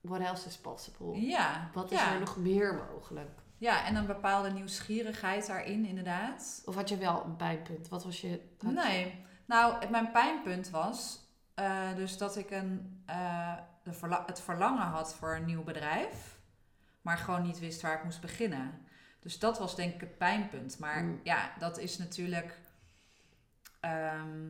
what 0.00 0.20
else 0.20 0.48
is 0.48 0.56
possible? 0.56 1.20
Ja. 1.20 1.70
Wat 1.74 1.90
is 1.90 2.00
er 2.00 2.20
nog 2.20 2.36
meer 2.36 2.86
mogelijk? 2.92 3.30
Ja, 3.60 3.84
en 3.86 3.96
een 3.96 4.06
bepaalde 4.06 4.50
nieuwsgierigheid 4.50 5.46
daarin, 5.46 5.84
inderdaad. 5.86 6.62
Of 6.64 6.74
had 6.74 6.88
je 6.88 6.96
wel 6.96 7.24
een 7.24 7.36
pijnpunt? 7.36 7.88
Wat 7.88 8.04
was 8.04 8.20
je... 8.20 8.40
Nee. 8.60 9.24
Nou, 9.44 9.90
mijn 9.90 10.10
pijnpunt 10.10 10.70
was 10.70 11.20
eh, 11.54 11.94
dus 11.94 12.18
dat 12.18 12.36
ik 12.36 12.50
een, 12.50 13.02
eh, 13.06 13.56
de 13.82 13.92
verla- 13.92 14.22
het 14.26 14.40
verlangen 14.40 14.86
had 14.86 15.14
voor 15.14 15.34
een 15.36 15.44
nieuw 15.44 15.62
bedrijf, 15.64 16.38
maar 17.02 17.18
gewoon 17.18 17.42
niet 17.42 17.58
wist 17.58 17.80
waar 17.80 17.96
ik 17.98 18.04
moest 18.04 18.20
beginnen. 18.20 18.86
Dus 19.20 19.38
dat 19.38 19.58
was 19.58 19.76
denk 19.76 19.94
ik 19.94 20.00
het 20.00 20.18
pijnpunt. 20.18 20.78
Maar 20.78 21.02
Mm. 21.02 21.20
ja, 21.24 21.52
dat 21.58 21.78
is 21.78 21.98
natuurlijk. 21.98 22.58
ehm, 23.80 24.48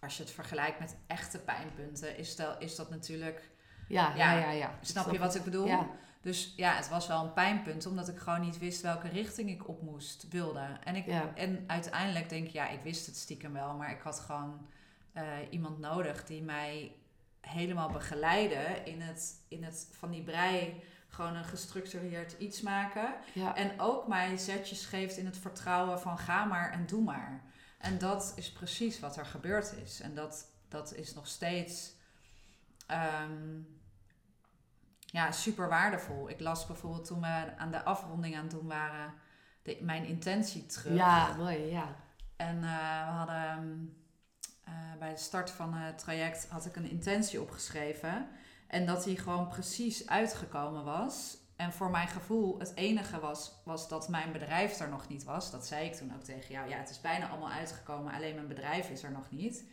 als 0.00 0.16
je 0.16 0.22
het 0.22 0.32
vergelijkt 0.32 0.78
met 0.78 0.96
echte 1.06 1.38
pijnpunten, 1.38 2.16
is 2.16 2.36
dat, 2.36 2.62
is 2.62 2.76
dat 2.76 2.90
natuurlijk. 2.90 3.50
Ja, 3.88 4.14
ja, 4.14 4.32
Ja, 4.32 4.38
ja. 4.38 4.50
ja. 4.50 4.78
Snap 4.80 5.10
je 5.10 5.18
wat 5.18 5.34
ik 5.34 5.44
bedoel? 5.44 5.66
Ja. 5.66 5.86
Dus 6.22 6.52
ja, 6.56 6.74
het 6.74 6.88
was 6.88 7.06
wel 7.06 7.24
een 7.24 7.32
pijnpunt, 7.32 7.86
omdat 7.86 8.08
ik 8.08 8.18
gewoon 8.18 8.40
niet 8.40 8.58
wist 8.58 8.80
welke 8.80 9.08
richting 9.08 9.50
ik 9.50 9.68
op 9.68 9.82
moest, 9.82 10.26
wilde. 10.28 10.66
En, 10.84 10.96
ik, 10.96 11.06
Ja. 11.06 11.34
en 11.34 11.64
uiteindelijk 11.66 12.28
denk 12.28 12.46
ik, 12.46 12.52
ja, 12.52 12.68
ik 12.68 12.82
wist 12.82 13.06
het 13.06 13.16
stiekem 13.16 13.52
wel, 13.52 13.74
maar 13.74 13.90
ik 13.90 14.00
had 14.00 14.20
gewoon 14.20 14.66
eh, 15.12 15.24
iemand 15.50 15.78
nodig 15.78 16.24
die 16.24 16.42
mij 16.42 16.94
helemaal 17.40 17.90
begeleidde 17.90 18.80
in 18.84 19.00
het, 19.00 19.34
in 19.48 19.64
het 19.64 19.88
van 19.90 20.10
die 20.10 20.22
brei 20.22 20.82
gewoon 21.08 21.36
een 21.36 21.44
gestructureerd 21.44 22.34
iets 22.38 22.60
maken. 22.60 23.14
Ja. 23.32 23.56
En 23.56 23.80
ook 23.80 24.08
mij 24.08 24.36
zetjes 24.36 24.86
geeft 24.86 25.16
in 25.16 25.26
het 25.26 25.38
vertrouwen 25.38 26.00
van 26.00 26.18
ga 26.18 26.44
maar 26.44 26.72
en 26.72 26.86
doe 26.86 27.02
maar. 27.02 27.42
En 27.78 27.98
dat 27.98 28.32
is 28.36 28.52
precies 28.52 29.00
wat 29.00 29.16
er 29.16 29.26
gebeurd 29.26 29.74
is. 29.84 30.00
En 30.00 30.14
dat, 30.14 30.46
dat 30.68 30.94
is 30.94 31.14
nog 31.14 31.26
steeds 31.26 31.92
ehm, 32.86 33.60
ja, 35.10 35.32
super 35.32 35.68
waardevol. 35.68 36.30
Ik 36.30 36.40
las 36.40 36.66
bijvoorbeeld 36.66 37.04
toen 37.04 37.20
we 37.20 37.56
aan 37.56 37.70
de 37.70 37.84
afronding 37.84 38.36
aan 38.36 38.42
het 38.42 38.50
doen 38.50 38.66
waren, 38.66 39.14
de, 39.62 39.78
mijn 39.80 40.04
intentie 40.04 40.66
terug. 40.66 40.96
Ja, 40.96 41.34
mooi, 41.36 41.58
ja. 41.58 41.96
En 42.36 42.56
eh, 42.56 43.06
we 43.06 43.10
hadden 43.10 43.36
ehm, 43.36 43.78
eh, 44.64 44.98
bij 44.98 45.10
de 45.10 45.20
start 45.20 45.50
van 45.50 45.74
het 45.74 45.98
traject 45.98 46.48
had 46.48 46.66
ik 46.66 46.76
een 46.76 46.90
intentie 46.90 47.40
opgeschreven. 47.40 48.28
En 48.66 48.86
dat 48.86 49.04
die 49.04 49.18
gewoon 49.18 49.48
precies 49.48 50.08
uitgekomen 50.08 50.84
was. 50.84 51.38
En 51.56 51.72
voor 51.72 51.90
mijn 51.90 52.08
gevoel, 52.08 52.58
het 52.58 52.72
enige 52.74 53.20
was, 53.20 53.52
was 53.64 53.88
dat 53.88 54.08
mijn 54.08 54.32
bedrijf 54.32 54.78
er 54.78 54.88
nog 54.88 55.08
niet 55.08 55.24
was. 55.24 55.50
Dat 55.50 55.66
zei 55.66 55.86
ik 55.86 55.94
toen 55.94 56.14
ook 56.14 56.22
tegen 56.22 56.54
jou. 56.54 56.68
Ja, 56.68 56.76
het 56.76 56.90
is 56.90 57.00
bijna 57.00 57.28
allemaal 57.28 57.50
uitgekomen, 57.50 58.12
alleen 58.12 58.34
mijn 58.34 58.48
bedrijf 58.48 58.90
is 58.90 59.02
er 59.02 59.12
nog 59.12 59.30
niet. 59.30 59.64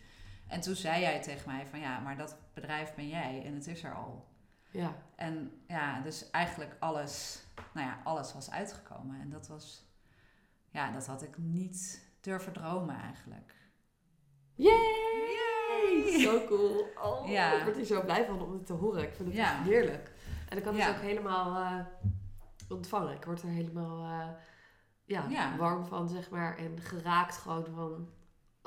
En 0.48 0.62
toen 0.62 0.76
zei 0.76 1.02
jij 1.02 1.22
tegen 1.22 1.52
mij 1.52 1.68
van 1.68 1.80
ja, 1.80 2.00
maar 2.00 2.18
dat 2.18 2.38
bedrijf 2.54 2.96
ben 2.96 3.08
jij 3.08 3.44
en 3.46 3.54
het 3.54 3.68
is 3.68 3.84
er 3.84 3.96
al. 3.96 4.28
Ja. 4.78 4.96
En 5.16 5.62
ja, 5.68 6.00
dus 6.02 6.30
eigenlijk 6.30 6.76
alles, 6.80 7.44
nou 7.74 7.88
ja, 7.88 8.00
alles 8.04 8.34
was 8.34 8.52
uitgekomen. 8.52 9.22
En 9.22 9.30
dat 9.30 9.48
was, 9.48 9.86
ja, 10.70 10.92
dat 10.92 11.08
had 11.08 11.22
ik 11.24 11.38
niet 11.38 12.06
durven 12.22 12.54
dromen 12.54 12.96
eigenlijk. 13.02 13.56
Yay! 14.56 16.20
Zo 16.20 16.46
cool. 16.48 16.88
Oh, 17.04 17.28
Ja. 17.30 17.54
Ik 17.58 17.64
word 17.64 17.76
hier 17.76 17.86
zo 17.86 18.04
blij 18.04 18.26
van 18.26 18.42
om 18.42 18.52
het 18.54 18.66
te 18.66 18.74
horen. 18.74 19.04
Ik 19.04 19.14
vind 19.16 19.28
het 19.28 19.38
Ja. 19.38 19.52
echt 19.58 19.64
heerlijk. 19.68 20.12
En 20.50 20.58
ik 20.58 20.64
kan 20.64 20.74
het 20.76 20.84
Ja. 20.84 20.90
ook 20.90 21.02
helemaal 21.02 21.56
eh, 21.66 21.86
ontvangen. 22.70 23.14
Ik 23.16 23.26
word 23.26 23.42
er 23.42 23.48
helemaal 23.50 24.04
eh, 24.22 24.30
ja, 25.04 25.26
Ja. 25.30 25.58
warm 25.58 25.86
van, 25.86 26.10
zeg 26.10 26.30
maar. 26.30 26.58
En 26.58 26.82
geraakt 26.82 27.38
gewoon 27.38 27.66
van 27.76 28.10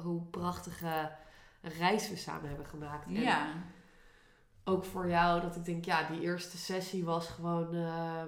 hoe 0.05 0.23
prachtige 0.23 1.13
reis 1.61 2.09
we 2.09 2.17
samen 2.17 2.49
hebben 2.49 2.67
gemaakt. 2.67 3.07
En 3.07 3.13
Ja, 3.13 3.47
ook 4.71 4.85
voor 4.85 5.09
jou, 5.09 5.41
dat 5.41 5.57
ik 5.57 5.65
denk, 5.65 5.85
ja, 5.85 6.09
die 6.09 6.21
eerste 6.21 6.57
sessie 6.59 7.05
was 7.05 7.29
gewoon... 7.29 7.75
eh, 7.75 8.23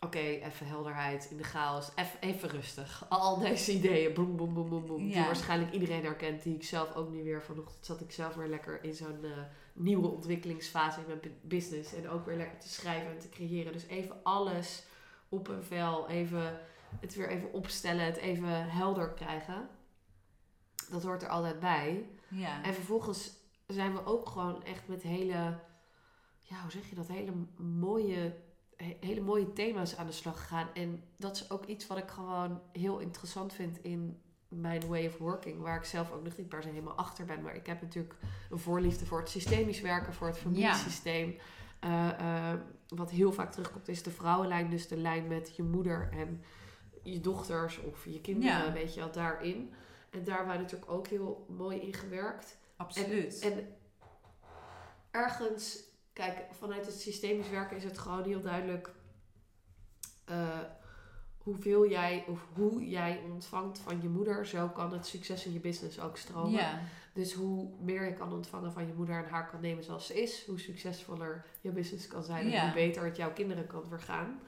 Oké, 0.00 0.18
even 0.18 0.66
helderheid 0.66 1.28
in 1.30 1.36
de 1.36 1.42
chaos. 1.44 1.90
Even, 1.94 2.20
even 2.20 2.48
rustig. 2.48 3.06
Al 3.08 3.38
deze 3.38 3.72
ideeën, 3.72 4.14
boem, 4.14 4.36
boem, 4.36 4.54
boem, 4.54 4.68
boem, 4.68 4.86
boem. 4.86 5.04
Die 5.06 5.14
waarschijnlijk 5.26 5.72
iedereen 5.72 6.04
herkent. 6.04 6.42
Die 6.42 6.54
ik 6.54 6.64
zelf 6.64 6.94
ook 6.94 7.10
nu 7.10 7.22
weer 7.24 7.42
vanochtend 7.42 7.86
zat 7.86 8.00
ik 8.00 8.10
zelf 8.12 8.34
weer 8.34 8.48
lekker 8.48 8.84
in 8.84 8.94
zo'n 8.94 9.24
eh, 9.24 9.30
nieuwe 9.72 10.08
ontwikkelingsfase 10.08 11.00
in 11.00 11.06
mijn 11.06 11.20
bu- 11.20 11.38
business. 11.42 11.94
En 11.94 12.08
ook 12.08 12.26
weer 12.26 12.36
lekker 12.36 12.58
te 12.58 12.68
schrijven 12.68 13.10
en 13.10 13.18
te 13.18 13.28
creëren. 13.28 13.72
Dus 13.72 13.86
even 13.86 14.16
alles 14.22 14.84
op 15.28 15.48
een 15.48 15.62
vel. 15.62 16.08
Even 16.08 16.60
het 17.00 17.14
weer 17.14 17.28
even 17.28 17.52
opstellen. 17.52 18.04
Het 18.04 18.16
even 18.16 18.70
helder 18.70 19.08
krijgen. 19.10 19.68
Dat 20.90 21.02
hoort 21.02 21.22
er 21.22 21.28
altijd 21.28 21.60
bij. 21.60 22.08
ja. 22.28 22.62
En 22.62 22.74
vervolgens 22.74 23.30
zijn 23.66 23.92
we 23.92 24.04
ook 24.06 24.28
gewoon 24.28 24.64
echt 24.64 24.88
met 24.88 25.02
hele, 25.02 25.58
ja, 26.48 26.60
hoe 26.62 26.70
zeg 26.70 26.88
je 26.88 26.94
dat, 26.94 27.06
hele 27.08 27.32
mooie, 27.56 28.34
he- 28.76 28.96
hele 29.00 29.20
mooie 29.20 29.52
thema's 29.52 29.96
aan 29.96 30.06
de 30.06 30.12
slag 30.12 30.40
gegaan. 30.40 30.68
En 30.74 31.02
dat 31.16 31.36
is 31.36 31.50
ook 31.50 31.64
iets 31.64 31.86
wat 31.86 31.98
ik 31.98 32.08
gewoon 32.08 32.60
heel 32.72 32.98
interessant 32.98 33.52
vind 33.52 33.78
in 33.84 34.20
mijn 34.48 34.86
way 34.88 35.06
of 35.06 35.18
working, 35.18 35.60
waar 35.60 35.76
ik 35.76 35.84
zelf 35.84 36.12
ook 36.12 36.22
nog 36.24 36.36
niet 36.36 36.48
per 36.48 36.62
se 36.62 36.68
helemaal 36.68 36.94
achter 36.94 37.24
ben. 37.24 37.42
Maar 37.42 37.54
ik 37.54 37.66
heb 37.66 37.80
natuurlijk 37.82 38.14
een 38.50 38.58
voorliefde 38.58 39.06
voor 39.06 39.18
het 39.18 39.28
systemisch 39.28 39.80
werken, 39.80 40.12
voor 40.14 40.26
het 40.26 40.38
familiesysteem. 40.38 41.36
Eh, 41.80 42.08
eh, 42.52 42.58
wat 42.88 43.10
heel 43.10 43.32
vaak 43.32 43.52
terugkomt 43.52 43.88
is 43.88 44.02
de 44.02 44.10
vrouwenlijn, 44.10 44.70
dus 44.70 44.88
de 44.88 44.96
lijn 44.96 45.26
met 45.26 45.56
je 45.56 45.62
moeder 45.62 46.08
en 46.12 46.42
je 47.02 47.20
dochters 47.20 47.78
of 47.78 48.04
je 48.04 48.20
kinderen, 48.20 48.64
Ja. 48.64 48.72
weet 48.72 48.94
je 48.94 49.00
wel, 49.00 49.12
daarin. 49.12 49.72
En 50.10 50.24
daar 50.24 50.46
wij 50.46 50.56
natuurlijk 50.56 50.90
ook 50.90 51.06
heel 51.06 51.46
mooi 51.48 51.78
in 51.80 51.94
gewerkt. 51.94 52.58
Absoluut. 52.76 53.38
En 53.40 53.68
ergens, 55.10 55.78
kijk, 56.16 56.44
vanuit 56.50 56.86
het 56.86 57.00
systemisch 57.00 57.50
werken 57.50 57.76
is 57.76 57.84
het 57.84 57.98
gewoon 57.98 58.24
heel 58.24 58.40
duidelijk 58.40 58.90
eh, 60.24 60.58
hoeveel 61.38 61.88
jij 61.88 62.24
of 62.26 62.46
hoe 62.54 62.88
jij 62.88 63.20
ontvangt 63.30 63.78
van 63.78 64.02
je 64.02 64.08
moeder. 64.08 64.46
Zo 64.46 64.68
kan 64.68 64.92
het 64.92 65.06
succes 65.06 65.46
in 65.46 65.52
je 65.52 65.60
business 65.60 66.00
ook 66.00 66.16
stromen. 66.16 66.80
Dus 67.12 67.32
hoe 67.32 67.68
meer 67.80 68.04
je 68.04 68.12
kan 68.12 68.32
ontvangen 68.32 68.72
van 68.72 68.86
je 68.86 68.92
moeder 68.92 69.24
en 69.24 69.30
haar 69.30 69.50
kan 69.50 69.60
nemen 69.60 69.84
zoals 69.84 70.06
ze 70.06 70.22
is, 70.22 70.46
hoe 70.46 70.60
succesvoller 70.60 71.46
je 71.60 71.70
business 71.70 72.06
kan 72.06 72.22
zijn 72.22 72.52
en 72.52 72.62
hoe 72.62 72.72
beter 72.72 73.04
het 73.04 73.16
jouw 73.16 73.32
kinderen 73.32 73.66
kan 73.66 73.86
vergaan. 73.88 74.40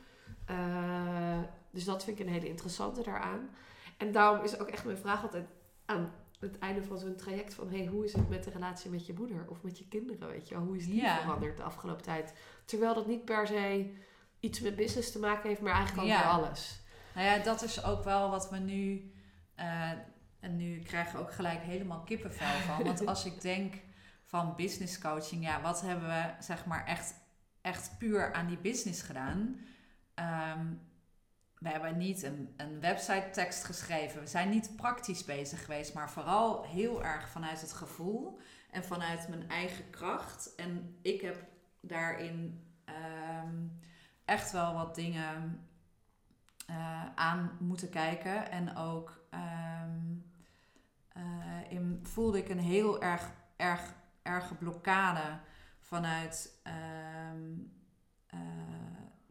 Eh, 0.47 1.39
dus 1.71 1.85
dat 1.85 2.05
vind 2.05 2.19
ik 2.19 2.27
een 2.27 2.33
hele 2.33 2.49
interessante 2.49 3.03
daaraan. 3.03 3.51
En 3.97 4.13
daarom 4.13 4.45
is 4.45 4.59
ook 4.59 4.69
echt 4.69 4.85
mijn 4.85 4.99
vraag 4.99 5.23
altijd 5.23 5.47
aan 5.85 6.13
het 6.41 6.59
einde 6.59 6.83
van 6.83 6.99
zo'n 6.99 7.17
traject 7.17 7.55
van... 7.55 7.71
Hey, 7.71 7.87
hoe 7.87 8.05
is 8.05 8.13
het 8.13 8.29
met 8.29 8.45
de 8.45 8.51
relatie 8.51 8.91
met 8.91 9.07
je 9.07 9.13
moeder 9.15 9.45
of 9.49 9.63
met 9.63 9.79
je 9.79 9.89
kinderen, 9.89 10.29
weet 10.29 10.49
je 10.49 10.55
wel? 10.55 10.65
Hoe 10.65 10.77
is 10.77 10.87
die 10.87 11.01
Ja. 11.01 11.21
veranderd 11.21 11.57
de 11.57 11.63
afgelopen 11.63 12.03
tijd? 12.03 12.35
Terwijl 12.65 12.95
dat 12.95 13.07
niet 13.07 13.25
per 13.25 13.47
se 13.47 13.95
iets 14.41 14.61
met 14.61 14.77
business 14.77 15.13
te 15.13 15.19
maken 15.19 15.49
heeft, 15.49 15.61
maar 15.61 15.73
eigenlijk 15.75 16.07
over 16.07 16.19
Ja. 16.19 16.31
alles. 16.31 16.81
Nou 17.15 17.27
ja, 17.27 17.39
dat 17.39 17.63
is 17.63 17.85
ook 17.85 18.05
wel 18.05 18.31
wat 18.31 18.51
we 18.51 18.57
nu. 18.59 19.13
eh, 19.55 19.91
en 20.41 20.57
nu 20.57 20.79
krijg 20.83 21.13
ik 21.13 21.19
ook 21.19 21.33
gelijk 21.33 21.61
helemaal 21.61 22.01
kippenvel 22.01 22.47
van. 22.67 22.85
Want 22.85 23.07
als 23.13 23.25
ik 23.25 23.41
denk 23.41 23.75
van 24.25 24.55
business 24.57 24.99
coaching, 25.01 25.43
ja, 25.45 25.61
wat 25.61 25.81
hebben 25.81 26.09
we 26.09 26.31
zeg 26.41 26.67
maar 26.67 26.85
echt, 26.87 27.15
echt 27.61 27.99
puur 27.99 28.33
aan 28.33 28.47
die 28.47 28.59
business 28.59 29.03
gedaan? 29.03 29.59
Ehm, 30.15 30.67
we 31.59 31.69
hebben 31.69 31.97
niet 31.97 32.23
een, 32.23 32.81
website 32.81 33.29
tekst 33.33 33.65
geschreven. 33.65 34.21
We 34.21 34.27
zijn 34.27 34.49
niet 34.49 34.77
praktisch 34.77 35.25
bezig 35.25 35.65
geweest, 35.65 35.95
maar 35.95 36.11
vooral 36.11 36.65
heel 36.65 37.05
erg 37.05 37.29
vanuit 37.29 37.61
het 37.61 37.73
gevoel 37.73 38.39
en 38.71 38.85
vanuit 38.85 39.29
mijn 39.29 39.49
eigen 39.49 39.91
kracht. 39.91 40.55
En 40.55 40.99
ik 41.03 41.21
heb 41.21 41.45
daarin 41.81 42.65
ehm, 42.85 43.67
echt 44.25 44.53
wel 44.53 44.75
wat 44.75 44.95
dingen 44.95 45.69
eh, 46.67 47.05
aan 47.15 47.57
moeten 47.61 47.91
kijken. 47.91 48.51
En 48.51 48.77
ook 48.77 49.21
ehm, 49.31 50.01
eh, 51.09 51.23
in, 51.69 52.01
voelde 52.03 52.39
ik 52.39 52.49
een 52.49 52.59
heel 52.59 53.03
erg, 53.03 53.31
erg, 53.57 53.95
erge 54.23 54.55
blokkade 54.55 55.39
vanuit 55.81 56.61
ehm, 56.63 57.53
eh, 58.27 58.39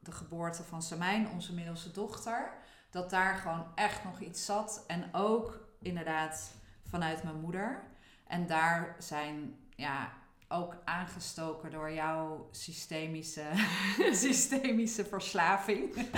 de 0.07 0.13
geboorte 0.17 0.63
van 0.63 0.81
Samijn, 0.81 1.29
onze 1.29 1.53
middelste 1.53 1.91
dochter. 1.91 2.51
Dat 2.89 3.09
daar 3.09 3.35
gewoon 3.35 3.65
echt 3.75 4.03
nog 4.03 4.19
iets 4.19 4.45
zat. 4.45 4.83
En 4.87 5.09
ook 5.11 5.59
inderdaad 5.81 6.51
vanuit 6.89 7.23
mijn 7.23 7.39
moeder. 7.39 7.83
En 8.27 8.47
daar 8.47 8.95
zijn 8.99 9.55
ja, 9.75 10.09
ook 10.47 10.75
aangestoken 10.85 11.71
door 11.71 11.91
jouw 11.91 12.47
systemische, 12.51 13.45
systemische 14.11 15.05
verslaving. 15.05 16.09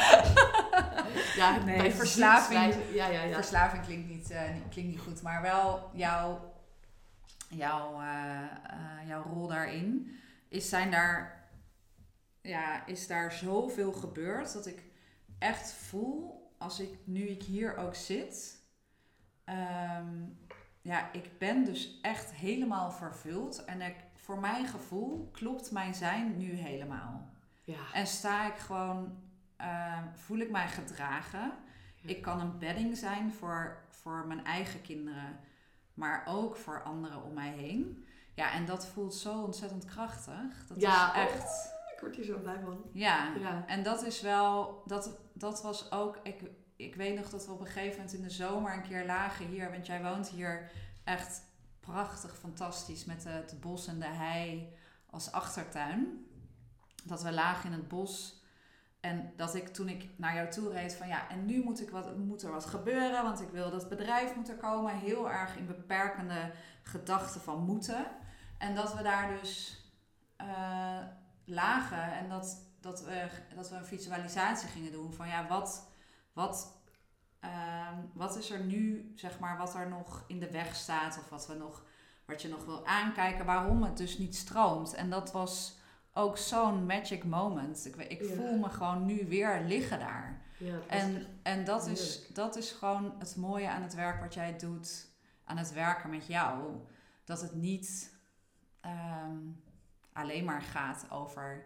Ja, 1.36 1.58
Nee, 1.66 1.78
bij 1.78 1.92
verslaving- 1.92 2.74
Ja, 2.94 3.08
ja, 3.08 3.22
ja. 3.22 3.34
Verslaving 3.36 3.84
klinkt 3.86 4.10
niet, 4.10 4.30
eh, 4.32 4.54
niet- 4.54 4.70
klinkt 4.70 4.92
niet 4.92 5.00
goed, 5.02 5.22
maar 5.22 5.42
wel 5.42 5.90
jouw, 5.94 6.54
jouw, 7.50 8.02
eh, 8.02 8.42
eh, 8.42 9.08
jouw 9.08 9.24
rol 9.24 9.48
daarin. 9.48 10.18
Is, 10.50 10.70
zijn 10.70 10.92
daar, 10.92 11.39
ja, 12.50 12.86
is 12.86 13.08
daar 13.08 13.32
zoveel 13.32 13.92
gebeurd 13.94 14.54
dat 14.54 14.66
ik 14.66 14.84
echt 15.40 15.72
voel, 15.72 16.48
als 16.58 16.80
ik 16.80 16.98
nu 17.04 17.28
ik 17.28 17.44
hier 17.44 17.78
ook 17.78 17.96
zit, 17.96 18.64
ehm, 19.44 20.24
ja, 20.82 21.12
ik 21.12 21.38
ben 21.38 21.66
dus 21.66 22.00
echt 22.02 22.32
helemaal 22.34 22.92
vervuld. 22.92 23.66
En 23.66 23.82
ik, 23.82 23.96
voor 24.16 24.40
mijn 24.40 24.68
gevoel 24.68 25.30
klopt 25.32 25.72
mijn 25.72 25.94
zijn 25.96 26.38
nu 26.38 26.52
helemaal. 26.52 27.30
ja. 27.64 27.94
En 27.94 28.08
sta 28.08 28.48
ik 28.54 28.58
gewoon, 28.58 29.18
ehm, 29.58 30.04
voel 30.14 30.38
ik 30.38 30.52
mij 30.52 30.68
gedragen. 30.68 31.52
Ik 32.02 32.22
kan 32.22 32.40
een 32.40 32.58
bedding 32.60 32.98
zijn 32.98 33.34
voor, 33.34 33.84
voor 33.90 34.28
mijn 34.28 34.46
eigen 34.46 34.82
kinderen, 34.82 35.40
maar 35.94 36.24
ook 36.28 36.56
voor 36.56 36.84
anderen 36.84 37.24
om 37.24 37.34
mij 37.34 37.50
heen. 37.52 38.06
Ja, 38.36 38.52
en 38.54 38.66
dat 38.66 38.88
voelt 38.88 39.16
zo 39.16 39.42
ontzettend 39.42 39.86
krachtig. 39.86 40.68
Dat 40.68 40.82
Ja, 40.82 41.16
is 41.16 41.22
echt. 41.32 41.78
Ik 42.00 42.06
word 42.06 42.16
hier 42.16 42.26
zo 42.26 42.40
blij 42.40 42.60
van. 42.64 42.82
Ja, 42.94 43.34
Ja. 43.40 43.64
en 43.68 43.84
dat 43.84 44.04
is 44.04 44.22
wel, 44.22 44.84
dat, 44.86 45.20
dat 45.34 45.62
was 45.62 45.92
ook, 45.92 46.20
ik, 46.24 46.42
ik 46.76 46.96
weet 46.96 47.16
nog 47.16 47.30
dat 47.30 47.46
we 47.46 47.52
op 47.52 47.60
een 47.60 47.66
gegeven 47.66 47.96
moment 47.98 48.14
in 48.14 48.22
de 48.22 48.30
zomer 48.30 48.74
een 48.74 48.88
keer 48.88 49.06
lagen 49.06 49.46
hier, 49.46 49.72
want 49.72 49.86
jij 49.86 50.02
woont 50.02 50.30
hier 50.30 50.72
echt 51.04 51.42
prachtig, 51.80 52.38
fantastisch 52.38 53.06
met 53.06 53.24
het 53.24 53.58
bos 53.60 53.88
en 53.88 54.00
de 54.00 54.08
hei 54.08 54.74
als 55.10 55.32
achtertuin. 55.32 56.26
Dat 57.04 57.24
we 57.24 57.32
lagen 57.32 57.72
in 57.72 57.78
het 57.78 57.88
bos 57.88 58.44
en 59.00 59.34
dat 59.36 59.56
ik 59.56 59.68
toen 59.68 59.90
ik 59.90 60.08
naar 60.16 60.36
jou 60.36 60.50
toe 60.50 60.70
reed 60.72 60.96
van 60.96 61.08
ja, 61.08 61.30
en 61.30 61.46
nu 61.46 61.64
moet, 61.64 61.82
ik 61.82 61.90
wat, 61.90 62.18
moet 62.18 62.44
er 62.44 62.52
wat 62.52 62.66
gebeuren, 62.66 63.24
want 63.24 63.42
ik 63.42 63.50
wil 63.50 63.72
dat 63.72 63.90
bedrijf 63.90 64.36
moet 64.36 64.50
er 64.50 64.56
komen. 64.56 64.98
Heel 64.98 65.30
erg 65.30 65.58
in 65.58 65.68
beperkende 65.68 66.52
gedachten 66.84 67.42
van 67.42 67.64
moeten. 67.64 68.06
En 68.58 68.76
dat 68.76 68.94
we 68.96 69.04
daar 69.04 69.40
dus 69.42 69.84
eh, 70.36 70.98
lagen 71.50 72.14
en 72.18 72.30
dat, 72.30 72.58
dat, 72.80 73.04
we, 73.04 73.28
dat 73.56 73.70
we 73.70 73.76
een 73.76 73.86
visualisatie 73.86 74.68
gingen 74.70 74.92
doen 74.92 75.14
van 75.14 75.28
ja, 75.28 75.48
wat, 75.48 75.88
wat, 76.34 76.74
ehm, 77.40 77.96
wat 78.14 78.38
is 78.38 78.50
er 78.50 78.64
nu, 78.64 79.12
zeg 79.16 79.40
maar, 79.40 79.58
wat 79.58 79.76
er 79.76 79.90
nog 79.90 80.24
in 80.28 80.40
de 80.40 80.52
weg 80.52 80.76
staat 80.76 81.18
of 81.18 81.30
wat, 81.30 81.48
we 81.48 81.54
nog, 81.54 81.84
wat 82.26 82.42
je 82.42 82.48
nog 82.48 82.66
wil 82.66 82.86
aankijken, 82.86 83.46
waarom 83.46 83.84
het 83.84 83.98
dus 83.98 84.18
niet 84.18 84.36
stroomt. 84.36 84.94
En 84.94 85.10
dat 85.10 85.32
was 85.32 85.78
ook 86.14 86.38
zo'n 86.38 86.86
magic 86.86 87.24
moment. 87.24 87.86
Ik, 87.86 87.96
ik 87.96 88.22
Ja. 88.22 88.36
voel 88.36 88.58
me 88.58 88.70
gewoon 88.70 89.06
nu 89.06 89.26
weer 89.28 89.62
liggen 89.66 90.00
daar. 90.00 90.42
Ja, 90.58 90.76
En, 90.88 91.28
en 91.44 91.66
dat, 91.66 91.88
is, 91.88 92.28
dat 92.34 92.56
is 92.56 92.72
gewoon 92.72 93.14
het 93.20 93.36
mooie 93.36 93.70
aan 93.70 93.82
het 93.82 93.94
werk 93.94 94.22
wat 94.22 94.34
jij 94.34 94.58
doet, 94.58 95.08
aan 95.44 95.58
het 95.58 95.74
werken 95.74 96.10
met 96.10 96.28
jou. 96.28 96.76
Dat 97.24 97.42
het 97.42 97.54
niet 97.56 98.14
ehm, 98.82 99.38
alleen 100.20 100.46
maar 100.46 100.62
gaat 100.62 101.06
over 101.12 101.66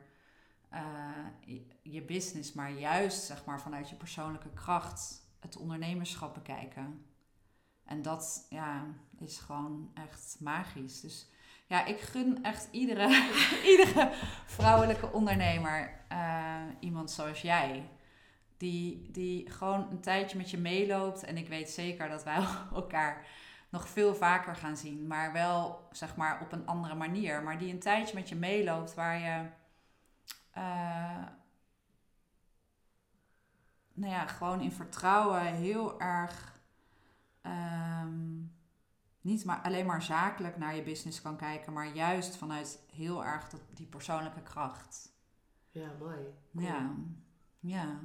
eh, 0.70 1.62
je, 1.82 2.02
business, 2.02 2.54
maar 2.54 2.72
juist 2.72 3.24
zeg 3.24 3.46
maar, 3.46 3.62
vanuit 3.62 3.90
je 3.90 3.96
persoonlijke 3.96 4.54
kracht 4.54 5.22
het 5.40 5.58
ondernemerschap 5.58 6.34
bekijken. 6.34 7.06
En 7.86 8.02
dat 8.02 8.48
ja, 8.50 8.86
is 9.20 9.38
gewoon 9.38 9.92
echt 9.94 10.38
magisch. 10.40 11.02
Dus 11.02 11.30
ja, 11.68 11.86
ik 11.86 12.00
gun 12.00 12.44
echt 12.44 12.68
iedere, 12.72 13.08
iedere 13.78 14.12
vrouwelijke 14.46 15.12
ondernemer 15.12 16.06
eh, 16.08 16.62
iemand 16.80 17.12
zoals 17.12 17.42
jij. 17.42 17.90
Die, 18.58 19.12
die 19.12 19.52
gewoon 19.52 19.88
een 19.92 20.02
tijdje 20.02 20.38
met 20.38 20.52
je 20.52 20.58
meeloopt. 20.58 21.24
En 21.24 21.38
ik 21.38 21.48
weet 21.48 21.70
zeker 21.70 22.10
dat 22.10 22.24
wij 22.24 22.46
elkaar 22.74 23.26
nog 23.74 23.88
veel 23.90 24.16
vaker 24.16 24.56
gaan 24.56 24.78
zien. 24.78 25.08
Maar 25.08 25.32
wel, 25.32 25.88
zeg 25.92 26.16
maar, 26.16 26.42
op 26.42 26.52
een 26.52 26.66
andere 26.66 26.96
manier. 26.96 27.44
Maar 27.44 27.58
die 27.58 27.74
een 27.74 27.80
tijdje 27.80 28.16
met 28.16 28.30
je 28.30 28.36
meeloopt 28.36 28.94
waar 28.94 29.20
je... 29.20 29.50
eh, 30.52 31.24
nou 33.94 34.12
ja, 34.12 34.26
gewoon 34.28 34.62
in 34.62 34.72
vertrouwen 34.72 35.42
heel 35.42 36.00
erg... 36.00 36.62
ehm, 37.42 38.42
niet 39.22 39.46
maar 39.46 39.62
alleen 39.62 39.86
maar 39.86 40.02
zakelijk 40.02 40.58
naar 40.58 40.76
je 40.76 40.84
business 40.84 41.22
kan 41.22 41.38
kijken, 41.38 41.74
maar 41.74 41.96
juist 41.96 42.36
vanuit 42.36 42.80
heel 42.92 43.26
erg 43.26 43.50
dat, 43.50 43.62
die 43.74 43.88
persoonlijke 43.88 44.42
kracht. 44.42 45.12
Ja, 45.72 45.92
mooi. 46.00 46.18
Cool. 46.56 46.66
Ja, 46.66 46.96
ja, 47.60 48.00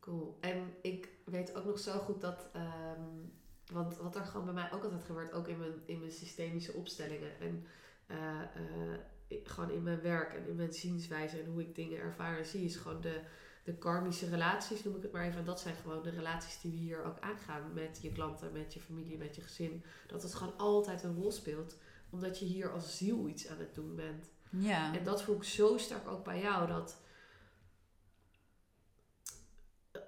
Cool. 0.00 0.38
En 0.40 0.74
ik 0.82 1.08
weet 1.24 1.54
ook 1.54 1.64
nog 1.64 1.78
zo 1.78 1.98
goed 1.98 2.20
dat, 2.20 2.48
ehm, 2.52 3.26
want 3.72 3.96
wat 3.96 4.16
er 4.16 4.24
gewoon 4.24 4.44
bij 4.44 4.54
mij 4.54 4.72
ook 4.72 4.84
altijd 4.84 5.04
gebeurt, 5.04 5.32
ook 5.32 5.48
in 5.48 5.58
mijn, 5.58 5.82
in 5.84 5.98
mijn 5.98 6.12
systemische 6.12 6.72
opstellingen 6.72 7.40
en 7.40 7.66
eh, 8.06 8.40
eh, 8.40 8.98
gewoon 9.44 9.70
in 9.70 9.82
mijn 9.82 10.00
werk 10.00 10.32
en 10.34 10.48
in 10.48 10.56
mijn 10.56 10.72
zienswijze 10.72 11.38
en 11.40 11.50
hoe 11.50 11.60
ik 11.60 11.74
dingen 11.74 11.98
ervaar 11.98 12.38
en 12.38 12.46
zie, 12.46 12.64
is 12.64 12.76
gewoon 12.76 13.00
de, 13.00 13.20
de 13.64 13.74
karmische 13.74 14.28
relaties, 14.28 14.84
noem 14.84 14.96
ik 14.96 15.02
het 15.02 15.12
maar 15.12 15.24
even. 15.24 15.38
En 15.38 15.44
dat 15.44 15.60
zijn 15.60 15.74
gewoon 15.74 16.02
de 16.02 16.10
relaties 16.10 16.60
die 16.60 16.70
we 16.70 16.76
hier 16.76 17.04
ook 17.04 17.20
aangaan 17.20 17.72
met 17.72 17.98
je 18.02 18.12
klanten, 18.12 18.52
met 18.52 18.74
je 18.74 18.80
familie, 18.80 19.18
met 19.18 19.36
je 19.36 19.42
gezin. 19.42 19.84
Dat 20.06 20.22
het 20.22 20.34
gewoon 20.34 20.56
altijd 20.56 21.02
een 21.02 21.14
rol 21.14 21.32
speelt, 21.32 21.76
omdat 22.10 22.38
je 22.38 22.44
hier 22.44 22.72
als 22.72 22.96
ziel 22.96 23.28
iets 23.28 23.48
aan 23.48 23.58
het 23.58 23.74
doen 23.74 23.94
bent. 23.94 24.28
ja, 24.50 24.94
En 24.94 25.04
dat 25.04 25.22
voel 25.22 25.36
ik 25.36 25.44
zo 25.44 25.76
sterk 25.76 26.08
ook 26.08 26.24
bij 26.24 26.40
jou. 26.40 26.66
Dat 26.66 26.98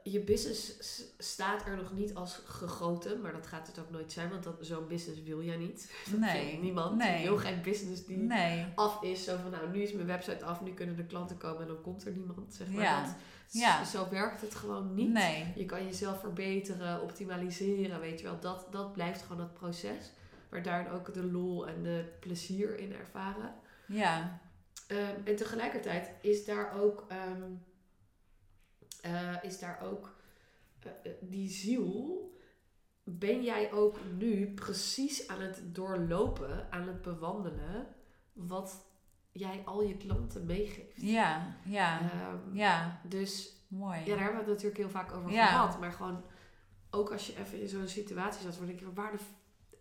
je 0.03 0.21
business 0.21 0.73
staat 1.19 1.67
er 1.67 1.77
nog 1.77 1.93
niet 1.93 2.15
als 2.15 2.41
gegoten. 2.45 3.21
Maar 3.21 3.33
dat 3.33 3.47
gaat 3.47 3.67
het 3.67 3.79
ook 3.79 3.91
nooit 3.91 4.13
zijn. 4.13 4.31
Want 4.31 4.43
dat- 4.43 4.57
zo'n 4.61 4.87
business 4.89 5.23
wil 5.23 5.43
jij 5.43 5.57
niet. 5.57 5.91
Nee, 6.19 6.59
niemand. 6.59 6.97
nee. 6.97 7.23
Wil 7.25 7.37
geen 7.37 7.63
business 7.63 8.05
die 8.07 8.17
nee, 8.17 8.67
af 8.75 9.03
is. 9.03 9.25
Zo 9.25 9.37
van 9.43 9.51
nou 9.51 9.71
nu 9.71 9.83
is 9.83 9.93
mijn 9.93 10.07
website 10.07 10.45
af. 10.45 10.61
Nu 10.61 10.75
kunnen 10.75 10.97
de 10.97 11.05
klanten 11.07 11.37
komen. 11.37 11.61
En 11.61 11.67
dan 11.67 11.81
komt 11.83 12.05
er 12.07 12.13
niemand. 12.13 12.55
Zeg 12.55 12.69
maar. 12.69 12.83
Ja, 12.83 13.03
Dat- 13.05 13.15
ja. 13.49 13.85
Zo 13.85 14.09
werkt 14.11 14.41
het 14.41 14.55
gewoon 14.55 14.95
niet. 14.95 15.13
nee, 15.13 15.53
Je 15.57 15.67
kan 15.67 15.85
jezelf 15.85 16.21
verbeteren, 16.21 17.03
optimaliseren, 17.03 18.01
weet 18.01 18.21
je 18.21 18.27
wel. 18.27 18.41
Dat, 18.41 18.67
dat 18.71 18.93
blijft 18.93 19.23
gewoon 19.23 19.41
het 19.43 19.55
proces. 19.55 20.11
Maar 20.51 20.63
daarin 20.63 20.93
ook 20.93 21.15
de 21.15 21.25
lol 21.25 21.67
en 21.69 21.83
de 21.83 22.05
plezier 22.21 22.79
in 22.79 22.93
ervaren. 22.95 23.55
ja, 23.87 24.41
Ehm, 24.87 25.15
en 25.25 25.37
tegelijkertijd 25.37 26.11
is 26.21 26.45
daar 26.45 26.81
ook, 26.81 27.05
ehm, 27.09 27.43
eh, 29.03 29.37
is 29.43 29.59
daar 29.59 29.81
ook 29.83 30.17
eh, 30.81 30.91
eh, 31.05 31.13
die 31.21 31.49
ziel. 31.51 32.29
Ben 33.05 33.43
jij 33.43 33.73
ook 33.73 33.99
nu 34.19 34.55
precies 34.55 35.29
aan 35.29 35.41
het 35.41 35.61
doorlopen, 35.65 36.67
aan 36.73 36.87
het 36.89 37.03
bewandelen, 37.03 37.87
wat 38.33 38.85
jij 39.33 39.63
al 39.65 39.83
je 39.83 39.97
klanten 39.97 40.47
meegeeft? 40.47 41.01
ja, 41.03 41.57
ja, 41.65 42.01
Ehm, 42.01 42.57
ja, 42.57 43.01
Dus 43.05 43.53
mooi. 43.69 43.99
ja, 44.01 44.05
daar 44.07 44.17
hebben 44.17 44.33
we 44.35 44.39
het 44.39 44.47
natuurlijk 44.49 44.77
heel 44.77 44.89
vaak 44.91 45.13
over 45.13 45.31
Ja. 45.31 45.47
gehad. 45.47 45.81
Maar 45.81 45.93
gewoon, 45.93 46.25
ook 46.91 47.13
als 47.13 47.27
je 47.27 47.37
even 47.39 47.61
in 47.61 47.69
zo'n 47.69 47.89
situatie 47.89 48.43
zat, 48.43 48.57
dan 48.57 48.67
denk 48.67 48.79
je, 48.81 48.93
waar 48.93 49.13
de 49.13 49.19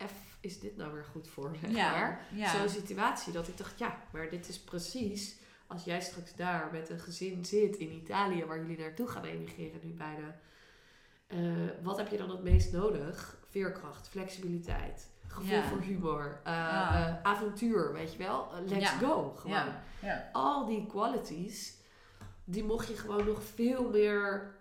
F 0.08 0.38
is 0.42 0.60
dit 0.60 0.78
nou 0.78 0.94
weer 0.94 1.06
goed 1.06 1.28
voor? 1.28 1.56
Zeg 1.62 1.72
Ja, 1.72 1.92
maar. 1.92 2.26
ja. 2.34 2.58
Zo'n 2.60 2.70
situatie 2.70 3.34
dat 3.34 3.48
ik 3.48 3.58
dacht, 3.58 3.80
ja, 3.80 4.04
maar 4.12 4.30
dit 4.30 4.48
is 4.50 4.60
precies 4.60 5.38
als 5.70 5.84
jij 5.84 6.02
straks 6.02 6.36
daar 6.36 6.70
met 6.72 6.90
een 6.90 7.00
gezin 7.00 7.46
zit 7.46 7.76
in 7.78 7.92
Italië, 7.92 8.46
waar 8.46 8.58
jullie 8.60 8.78
naartoe 8.78 9.08
gaan 9.08 9.24
emigreren 9.24 9.80
nu 9.84 9.92
bijna. 9.94 10.36
Eh, 11.28 11.40
wat 11.84 11.98
heb 11.98 12.08
je 12.08 12.18
dan 12.18 12.30
het 12.30 12.44
meest 12.44 12.72
nodig? 12.72 13.38
Veerkracht, 13.50 14.08
flexibiliteit, 14.08 15.10
gevoel 15.28 15.56
Ja. 15.56 15.64
voor 15.64 15.80
humor, 15.82 16.40
eh, 16.44 16.54
Ja. 16.54 17.08
eh, 17.08 17.24
avontuur, 17.24 17.94
weet 17.94 18.12
je 18.12 18.18
wel? 18.18 18.48
Let's 18.66 18.92
Ja. 18.92 18.98
go, 18.98 19.34
gewoon 19.38 19.56
ja, 19.58 19.82
ja, 20.02 20.30
al 20.32 20.66
die 20.66 20.86
qualities, 20.88 21.78
die 22.44 22.64
mocht 22.64 22.88
je 22.88 22.96
gewoon 22.98 23.26
nog 23.26 23.44
veel 23.44 23.90
meer 23.90 24.58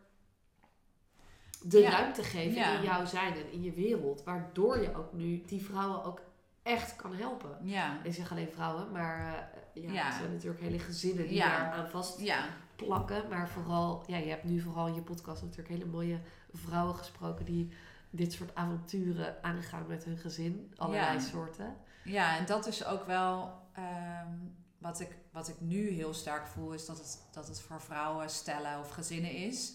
de 1.63 1.83
ruimte 1.89 2.23
geven 2.23 2.75
in 2.77 2.83
jouw 2.83 3.05
zijn 3.07 3.33
en 3.35 3.53
in 3.53 3.63
je 3.63 3.73
wereld. 3.73 4.25
Waardoor 4.25 4.79
je 4.83 4.95
ook 4.97 5.13
nu 5.13 5.43
die 5.47 5.65
vrouwen 5.65 6.05
ook 6.05 6.21
echt 6.63 6.97
kan 6.97 7.15
helpen. 7.15 7.59
ja, 7.63 7.99
Ik 8.03 8.15
zeg 8.15 8.31
alleen 8.31 8.51
vrouwen, 8.53 8.91
maar 8.93 9.51
ja, 9.83 9.93
Ja. 9.93 10.05
het 10.07 10.15
zijn 10.15 10.33
natuurlijk 10.33 10.61
hele 10.61 10.79
gezinnen 10.79 11.27
die 11.29 11.37
Ja. 11.37 11.49
daar 11.59 11.73
aan 11.73 11.91
vast 11.91 12.21
ja, 12.21 12.45
plakken. 12.77 13.29
Maar 13.29 13.49
vooral, 13.49 14.05
ja, 14.07 14.17
je 14.17 14.29
hebt 14.29 14.45
nu 14.45 14.61
vooral 14.61 14.87
in 14.87 14.95
je 14.95 15.01
podcast 15.03 15.43
natuurlijk 15.43 15.69
hele 15.69 15.85
mooie 15.87 16.19
vrouwen 16.53 16.95
gesproken 16.95 17.45
die 17.45 17.73
dit 18.11 18.33
soort 18.33 18.55
avonturen 18.55 19.37
aangaan 19.45 19.87
met 19.87 20.05
hun 20.05 20.19
gezin. 20.19 20.73
Allerlei 20.77 21.21
soorten. 21.21 21.77
Ja, 22.05 22.37
en 22.39 22.47
dat 22.47 22.67
is 22.67 22.85
ook 22.85 23.07
wel 23.07 23.53
ehm, 23.73 24.33
wat, 24.79 25.01
ik, 25.01 25.17
wat 25.33 25.49
ik 25.49 25.61
nu 25.61 25.89
heel 25.91 26.15
sterk 26.15 26.47
voel, 26.47 26.73
is 26.73 26.87
dat 26.87 26.99
het, 26.99 27.23
dat 27.33 27.49
het 27.49 27.61
voor 27.61 27.81
vrouwen, 27.81 28.31
stellen 28.31 28.79
of 28.81 28.91
gezinnen 28.91 29.31
is. 29.33 29.73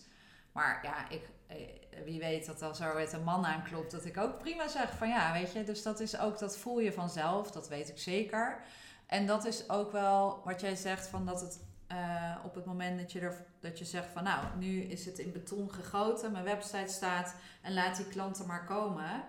Maar 0.51 0.79
ja, 0.83 1.09
ik, 1.09 1.21
eh, 1.47 1.57
wie 2.05 2.19
weet 2.19 2.45
dat 2.45 2.61
als 2.61 2.79
er 2.79 2.95
met 2.95 3.13
een 3.13 3.23
man 3.23 3.45
aanklopt, 3.45 3.91
dat 3.91 4.05
ik 4.05 4.17
ook 4.17 4.37
prima 4.39 4.67
zeg 4.67 4.97
van 4.97 5.07
ja, 5.07 5.33
weet 5.33 5.51
je. 5.53 5.63
Dus 5.63 5.83
dat 5.83 5.99
is 5.99 6.17
ook, 6.19 6.39
dat 6.39 6.57
voel 6.57 6.79
je 6.79 6.91
vanzelf, 6.93 7.51
dat 7.51 7.67
weet 7.69 7.89
ik 7.89 7.97
zeker. 7.99 8.61
En 9.07 9.25
dat 9.25 9.45
is 9.45 9.69
ook 9.69 9.91
wel 9.91 10.41
wat 10.43 10.61
jij 10.61 10.75
zegt 10.75 11.07
van 11.07 11.25
dat 11.25 11.41
het 11.41 11.59
eh, 11.87 12.35
op 12.43 12.55
het 12.55 12.65
moment 12.65 12.99
dat 12.99 13.11
je, 13.11 13.19
er, 13.19 13.45
dat 13.59 13.79
je 13.79 13.85
zegt 13.85 14.11
van 14.11 14.23
nou, 14.23 14.57
nu 14.57 14.81
is 14.81 15.05
het 15.05 15.19
in 15.19 15.31
beton 15.31 15.71
gegoten, 15.71 16.31
mijn 16.31 16.43
website 16.43 16.91
staat 16.91 17.35
en 17.61 17.73
laat 17.73 17.97
die 17.97 18.07
klanten 18.07 18.47
maar 18.47 18.65
komen. 18.65 19.23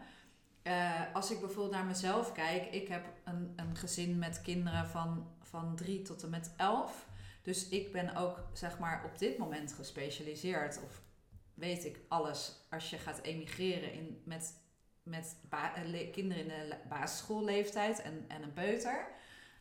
Eh, 0.63 1.01
als 1.13 1.31
ik 1.31 1.41
bijvoorbeeld 1.41 1.75
naar 1.75 1.85
mezelf 1.85 2.33
kijk, 2.33 2.67
ik 2.71 2.89
heb 2.89 3.05
een, 3.25 3.53
een 3.57 3.77
gezin 3.77 4.19
met 4.19 4.41
kinderen 4.43 4.87
van, 4.87 5.27
van 5.41 5.77
drie 5.77 6.03
tot 6.03 6.23
en 6.23 6.31
met 6.31 6.53
elf. 6.57 7.07
Dus 7.43 7.69
ik 7.69 7.93
ben 7.93 8.17
ook 8.17 8.47
zeg 8.53 8.79
maar 8.79 9.05
op 9.05 9.19
dit 9.19 9.39
moment 9.39 9.73
gespecialiseerd. 9.73 10.81
Of 10.85 11.03
weet 11.55 11.85
ik 11.85 12.01
alles 12.09 12.67
als 12.71 12.91
je 12.91 12.99
gaat 12.99 13.21
emigreren 13.23 13.93
in, 13.93 14.23
met, 14.25 14.55
met 15.03 15.37
kinderen 16.13 16.43
in 16.43 16.49
de 16.49 16.77
basisschoolleeftijd 16.89 18.03
en, 18.03 18.25
en 18.29 18.43
een 18.43 18.53
peuter. 18.53 19.07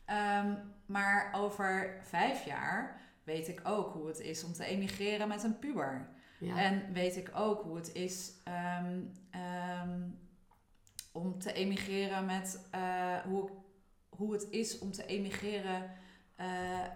Ehm, 0.04 0.54
maar 0.86 1.30
over 1.34 1.98
vijf 2.02 2.44
jaar 2.44 3.00
weet 3.24 3.48
ik 3.48 3.60
ook 3.64 3.92
hoe 3.92 4.06
het 4.06 4.20
is 4.20 4.44
om 4.44 4.52
te 4.52 4.64
emigreren 4.64 5.28
met 5.28 5.42
een 5.42 5.58
puber. 5.58 6.08
Ja. 6.38 6.58
En 6.58 6.92
weet 6.92 7.16
ik 7.16 7.30
ook 7.34 7.62
hoe 7.62 7.76
het 7.76 7.92
is 7.92 8.32
ehm, 8.44 9.00
ehm, 9.30 10.00
om 11.12 11.38
te 11.38 11.52
emigreren 11.52 12.24
met 12.26 12.66
eh, 12.70 13.16
hoe, 13.16 13.50
hoe 14.08 14.32
het 14.32 14.46
is 14.50 14.78
om 14.78 14.92
te 14.92 15.06
emigreren 15.06 15.90
eh, 16.36 16.46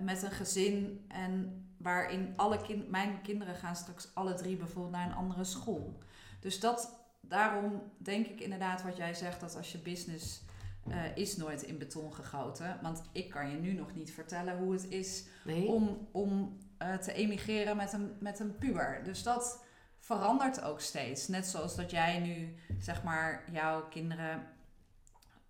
met 0.00 0.22
een 0.22 0.30
gezin 0.30 1.04
en 1.08 1.62
waarin 1.76 2.32
alle 2.36 2.86
mijn 2.88 3.22
kinderen 3.22 3.54
gaan 3.54 3.76
straks 3.76 4.14
alle 4.14 4.34
drie 4.34 4.56
bijvoorbeeld 4.56 4.94
naar 4.94 5.06
een 5.06 5.16
andere 5.16 5.44
school. 5.44 5.98
Dus 6.40 6.60
dat 6.60 7.06
daarom 7.20 7.82
denk 7.98 8.26
ik 8.26 8.40
inderdaad 8.40 8.82
wat 8.82 8.96
jij 8.96 9.14
zegt 9.14 9.40
dat 9.40 9.56
als 9.56 9.72
je 9.72 9.78
business 9.78 10.42
eh, 10.90 11.16
is 11.16 11.36
nooit 11.36 11.62
in 11.62 11.78
beton 11.78 12.14
gegoten, 12.14 12.78
want 12.82 13.02
ik 13.12 13.30
kan 13.30 13.50
je 13.50 13.56
nu 13.56 13.72
nog 13.72 13.94
niet 13.94 14.12
vertellen 14.12 14.58
hoe 14.58 14.72
het 14.72 14.88
is 14.88 15.26
nee? 15.44 15.66
om, 15.66 16.08
om 16.12 16.58
eh, 16.78 16.94
te 16.94 17.12
emigreren 17.12 17.76
met 17.76 17.92
een, 17.92 18.16
met 18.20 18.38
een 18.40 18.58
puber. 18.58 19.00
Dus 19.04 19.22
dat 19.22 19.64
verandert 19.98 20.62
ook 20.62 20.80
steeds. 20.80 21.28
Net 21.28 21.46
zoals 21.46 21.76
dat 21.76 21.90
jij 21.90 22.18
nu, 22.18 22.54
zeg 22.78 23.02
maar, 23.02 23.44
jouw 23.52 23.88
kinderen... 23.88 24.46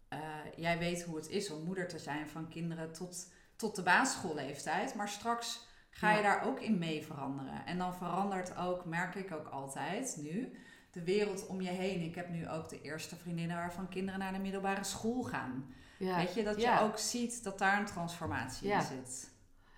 eh, 0.09 0.19
jij 0.57 0.79
weet 0.79 1.03
hoe 1.03 1.17
het 1.17 1.29
is 1.29 1.51
om 1.51 1.65
moeder 1.65 1.89
te 1.89 1.99
zijn 1.99 2.29
van 2.29 2.49
kinderen 2.49 2.93
tot, 2.93 3.33
tot 3.57 3.77
de 3.77 3.83
basisschoolleeftijd. 3.83 4.95
Maar 4.95 5.09
straks 5.09 5.67
ga 5.91 6.11
je 6.11 6.17
Ja. 6.17 6.23
daar 6.23 6.47
ook 6.47 6.61
in 6.61 6.79
mee 6.79 7.05
veranderen. 7.05 7.67
En 7.67 7.79
dan 7.79 7.95
verandert 7.95 8.57
ook, 8.57 8.85
merk 8.85 9.15
ik 9.15 9.33
ook 9.33 9.49
altijd 9.49 10.17
nu, 10.21 10.59
de 10.91 11.05
wereld 11.05 11.47
om 11.47 11.61
je 11.61 11.69
heen. 11.71 12.01
Ik 12.01 12.15
heb 12.15 12.29
nu 12.29 12.49
ook 12.51 12.69
de 12.69 12.81
eerste 12.83 13.17
vriendinnen 13.17 13.57
waarvan 13.57 13.89
kinderen 13.89 14.21
naar 14.21 14.33
de 14.33 14.39
middelbare 14.39 14.85
school 14.85 15.23
gaan. 15.23 15.75
ja. 15.99 16.17
Weet 16.17 16.35
je, 16.35 16.43
dat 16.45 16.61
Ja. 16.61 16.79
je 16.79 16.85
ook 16.85 16.99
ziet 16.99 17.45
dat 17.45 17.59
daar 17.59 17.79
een 17.79 17.87
transformatie 17.87 18.69
Ja. 18.69 18.79
in 18.79 18.85
zit. 18.87 19.31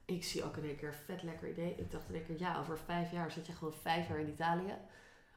Ik 0.05 0.25
zie 0.25 0.45
ook 0.45 0.57
in 0.57 0.65
één 0.65 0.77
keer 0.77 0.89
een 0.89 0.95
vet 0.95 1.23
lekker 1.23 1.49
idee. 1.51 1.75
Ik 1.79 1.91
dacht 1.91 2.09
in 2.09 2.15
één 2.15 2.25
keer, 2.27 2.39
ja, 2.39 2.59
over 2.59 2.79
vijf 2.79 3.11
jaar 3.13 3.31
zit 3.31 3.47
je 3.47 3.53
gewoon 3.53 3.75
vijf 3.75 4.09
jaar 4.09 4.19
in 4.21 4.29
Italië. 4.29 4.75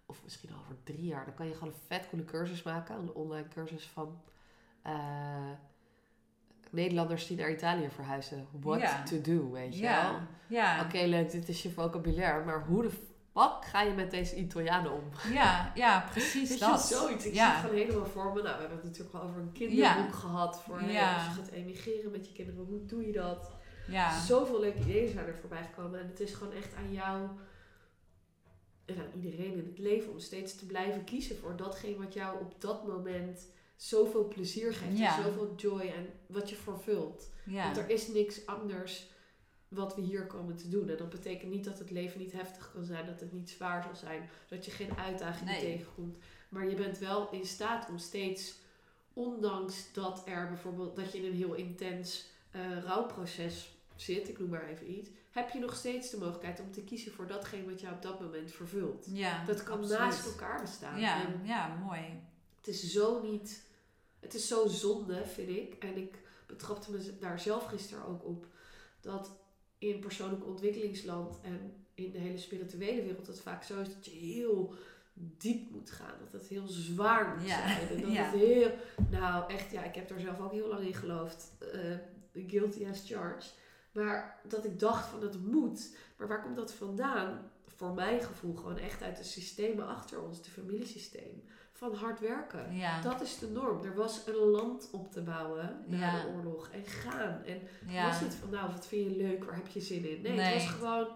Of 0.06 0.24
misschien 0.24 0.52
al 0.54 0.60
over 0.60 0.76
drie 0.84 1.06
jaar. 1.06 1.26
Dan 1.26 1.34
kan 1.34 1.48
je 1.48 1.54
gewoon 1.54 1.70
een 1.74 1.80
vet 1.88 2.10
coole 2.10 2.26
cursus 2.26 2.64
maken. 2.64 2.96
Een 2.96 3.14
online 3.14 3.48
cursus 3.48 3.88
van 3.88 4.22
eh, 4.82 5.50
Nederlanders 6.72 7.28
die 7.28 7.38
naar 7.38 7.52
Italië 7.52 7.90
verhuizen. 7.90 8.48
What 8.62 9.06
to 9.08 9.22
do, 9.22 9.50
weet 9.52 9.76
je 9.76 9.82
wel. 9.82 9.90
Ja, 9.92 10.28
ja. 10.48 10.82
Oké, 10.86 10.98
leuk, 11.06 11.32
dit 11.32 11.50
is 11.50 11.64
je 11.64 11.72
vocabulaire. 11.72 12.46
Maar 12.46 12.66
hoe 12.66 12.82
de 12.82 12.92
fuck 13.34 13.66
ga 13.66 13.82
je 13.82 13.94
met 13.94 14.12
deze 14.12 14.36
Italianen 14.36 14.92
om? 14.92 15.04
Ja, 15.32 15.72
ja, 15.76 16.08
precies 16.12 16.50
Weet 16.50 16.60
dat. 16.60 16.90
je, 16.90 16.96
zoiets. 16.96 17.26
Ik 17.26 17.34
ja. 17.34 17.46
zie 17.46 17.54
het 17.54 17.66
gewoon 17.70 17.86
helemaal 17.86 18.06
voor 18.10 18.34
me. 18.34 18.42
Nou, 18.42 18.54
we 18.56 18.60
hebben 18.60 18.78
het 18.78 18.84
natuurlijk 18.86 19.16
al 19.16 19.22
over 19.22 19.42
een 19.42 19.52
kinderboek 19.52 20.14
gehad. 20.14 20.62
Voor 20.62 20.84
Ja. 20.84 21.14
als 21.14 21.24
je 21.36 21.42
gaat 21.42 21.50
emigreren 21.52 22.12
met 22.12 22.28
je 22.28 22.34
kinderen, 22.34 22.66
hoe 22.66 22.86
doe 22.86 23.06
je 23.06 23.12
dat? 23.14 23.52
Ja, 23.88 24.20
Zoveel 24.22 24.60
leuke 24.60 24.80
ideeën 24.80 25.10
zijn 25.10 25.26
er 25.28 25.38
voorbij 25.40 25.64
gekomen. 25.64 26.00
En 26.00 26.08
het 26.08 26.20
is 26.20 26.34
gewoon 26.34 26.54
echt 26.54 26.76
aan 26.76 26.92
jou 26.94 27.28
en 28.86 28.98
aan 28.98 29.22
iedereen 29.22 29.52
in 29.52 29.66
het 29.70 29.78
leven 29.80 30.12
om 30.12 30.20
steeds 30.20 30.56
te 30.56 30.66
blijven 30.66 31.04
kiezen 31.04 31.38
voor 31.38 31.56
datgene 31.56 31.98
wat 31.98 32.14
jou 32.14 32.40
op 32.40 32.62
dat 32.62 32.88
moment 32.88 33.48
zoveel 33.76 34.28
plezier 34.28 34.74
geeft. 34.74 34.98
Ja. 34.98 35.18
En 35.18 35.24
zoveel 35.24 35.54
joy 35.56 35.82
en 35.82 36.10
wat 36.28 36.50
je 36.50 36.56
vervult. 36.56 37.30
ja. 37.46 37.64
Want 37.64 37.78
er 37.78 37.90
is 37.90 38.08
niks 38.08 38.46
anders 38.46 39.12
wat 39.74 39.96
we 39.96 40.02
hier 40.02 40.28
komen 40.28 40.56
te 40.56 40.70
doen. 40.70 40.90
En 40.90 40.98
dat 40.98 41.10
betekent 41.10 41.52
niet 41.52 41.64
dat 41.64 41.80
het 41.80 41.92
leven 41.92 42.20
niet 42.20 42.32
heftig 42.32 42.72
kan 42.74 42.84
zijn, 42.86 43.06
dat 43.06 43.20
het 43.20 43.34
niet 43.34 43.50
zwaar 43.50 43.84
zal 43.84 43.96
zijn, 43.96 44.30
dat 44.48 44.66
je 44.66 44.72
geen 44.72 44.98
uitdagingen 44.98 45.54
Nee. 45.54 45.62
tegenkomt. 45.78 46.18
Maar 46.50 46.70
je 46.70 46.76
bent 46.76 46.98
wel 47.00 47.30
in 47.32 47.46
staat 47.46 47.90
om 47.90 47.98
steeds, 47.98 48.56
ondanks 49.14 49.94
dat 49.94 50.22
er 50.28 50.48
bijvoorbeeld 50.48 50.96
dat 50.96 51.12
je 51.12 51.18
in 51.18 51.26
een 51.26 51.38
heel 51.38 51.54
intens 51.54 52.26
eh, 52.52 52.84
rouwproces 52.84 53.72
zit, 53.96 54.30
ik 54.30 54.40
noem 54.40 54.50
maar 54.50 54.68
even 54.70 54.92
iets, 54.98 55.10
heb 55.32 55.50
je 55.50 55.60
nog 55.60 55.76
steeds 55.76 56.10
de 56.10 56.18
mogelijkheid 56.18 56.60
om 56.60 56.72
te 56.72 56.82
kiezen 56.84 57.12
voor 57.12 57.28
datgene 57.28 57.66
wat 57.70 57.82
jou 57.82 57.96
op 57.96 58.02
dat 58.02 58.20
moment 58.20 58.52
vervult. 58.52 59.06
ja, 59.10 59.46
Dat 59.46 59.64
kan 59.64 59.78
absoluut. 59.78 60.00
naast 60.00 60.26
elkaar 60.26 60.62
bestaan. 60.62 61.00
Ja, 61.00 61.26
En 61.28 61.42
ja, 61.46 61.68
mooi. 61.86 62.02
het 62.58 62.68
is 62.68 62.92
zo 62.92 63.22
niet. 63.22 63.64
Het 64.20 64.34
is 64.34 64.48
zo 64.48 64.68
zonde, 64.68 65.26
vind 65.26 65.50
ik. 65.50 65.74
En 65.74 65.98
ik 65.98 66.20
betrapte 66.48 66.92
me 66.92 67.18
daar 67.20 67.40
zelf 67.40 67.66
gisteren 67.66 68.06
ook 68.06 68.26
op. 68.26 68.46
Dat 69.02 69.32
in 69.84 70.00
persoonlijk 70.00 70.46
ontwikkelingsland 70.46 71.40
en 71.42 71.74
in 71.96 72.12
de 72.12 72.18
hele 72.18 72.38
spirituele 72.38 73.02
wereld 73.04 73.28
het 73.28 73.40
vaak 73.42 73.64
zo 73.64 73.80
is 73.82 73.88
dat 73.94 74.06
je 74.06 74.12
heel 74.12 74.74
diep 75.14 75.70
moet 75.72 75.92
gaan. 75.92 76.16
Dat 76.20 76.42
het 76.42 76.50
heel 76.50 76.68
zwaar 76.68 77.36
moet 77.38 77.48
Ja, 77.48 77.68
zijn. 77.68 77.90
En 77.90 78.02
dat 78.02 78.12
ja. 78.12 78.24
het 78.24 78.40
heel. 78.40 78.72
Nou, 79.10 79.52
echt, 79.54 79.72
ja, 79.72 79.84
ik 79.84 79.96
heb 79.96 80.08
daar 80.08 80.20
zelf 80.20 80.40
ook 80.40 80.52
heel 80.52 80.68
lang 80.68 80.86
in 80.86 80.94
geloofd. 80.94 81.52
eh, 81.60 81.98
guilty 82.48 82.86
as 82.86 83.04
charged. 83.08 83.54
Maar 83.92 84.40
dat 84.48 84.66
ik 84.66 84.80
dacht 84.80 85.08
van 85.10 85.22
het 85.22 85.46
moet. 85.46 85.96
Maar 86.18 86.28
waar 86.28 86.42
komt 86.44 86.56
dat 86.56 86.74
vandaan? 86.74 87.52
Voor 87.66 87.94
mijn 87.94 88.22
gevoel 88.22 88.56
gewoon 88.56 88.78
echt 88.78 89.02
uit 89.02 89.18
de 89.18 89.24
systemen 89.24 89.88
achter 89.88 90.22
ons, 90.22 90.38
het 90.38 90.48
familiesysteem. 90.48 91.44
Van 91.90 91.96
hard 91.96 92.20
werken. 92.20 92.76
Ja, 92.76 93.02
Dat 93.02 93.22
is 93.22 93.38
de 93.38 93.48
norm. 93.50 93.84
Er 93.84 93.96
was 93.96 94.28
een 94.28 94.36
land 94.36 94.90
op 94.92 95.12
te 95.12 95.22
bouwen 95.22 95.84
na 95.88 95.98
Ja. 95.98 96.22
de 96.22 96.28
oorlog. 96.28 96.70
En 96.70 96.86
gaan. 96.86 97.44
En 97.46 97.62
ja. 97.88 98.08
was 98.08 98.22
niet 98.22 98.34
van, 98.34 98.50
nou, 98.50 98.72
wat 98.72 98.88
vind 98.88 99.12
je 99.12 99.18
leuk? 99.18 99.44
Waar 99.44 99.56
heb 99.56 99.68
je 99.68 99.82
zin 99.82 100.10
in? 100.10 100.22
Nee, 100.22 100.32
Nee. 100.36 100.54
het 100.54 100.64
was 100.64 100.72
gewoon 100.74 101.08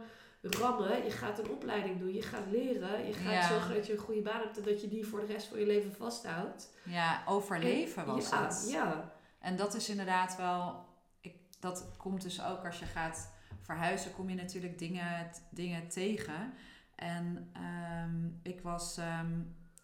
rammen. 0.42 1.04
Je 1.04 1.12
gaat 1.12 1.40
een 1.40 1.50
opleiding 1.50 2.00
doen. 2.00 2.14
Je 2.14 2.22
gaat 2.22 2.46
leren. 2.52 3.08
Je 3.08 3.14
gaat 3.14 3.46
zorgen 3.50 3.74
dat 3.76 3.88
je 3.88 3.94
een 3.94 4.00
goede 4.00 4.22
baan 4.22 4.40
hebt. 4.42 4.58
En 4.58 4.64
dat 4.64 4.82
je 4.82 4.88
die 4.88 5.08
voor 5.08 5.20
de 5.20 5.26
rest 5.26 5.48
van 5.48 5.60
je 5.60 5.66
leven 5.66 5.94
vasthoudt. 5.94 6.70
ja, 6.84 7.24
overleven 7.26 8.02
En- 8.06 8.08
was 8.08 8.32
het. 8.32 8.68
Ja. 8.72 9.12
En 9.40 9.56
dat 9.56 9.74
is 9.76 9.90
inderdaad 9.90 10.36
wel... 10.38 10.86
Ik, 11.22 11.36
dat 11.60 11.86
komt 11.98 12.22
dus 12.22 12.44
ook 12.44 12.66
als 12.66 12.80
je 12.80 12.86
gaat 12.86 13.32
verhuizen, 13.62 14.14
kom 14.14 14.30
je 14.30 14.36
natuurlijk 14.36 14.80
dingen, 14.80 15.30
dingen 15.52 15.88
tegen. 15.88 16.54
En 16.96 17.50
ehm, 17.54 18.26
ik 18.42 18.62
was... 18.62 18.98
ehm, 18.98 19.32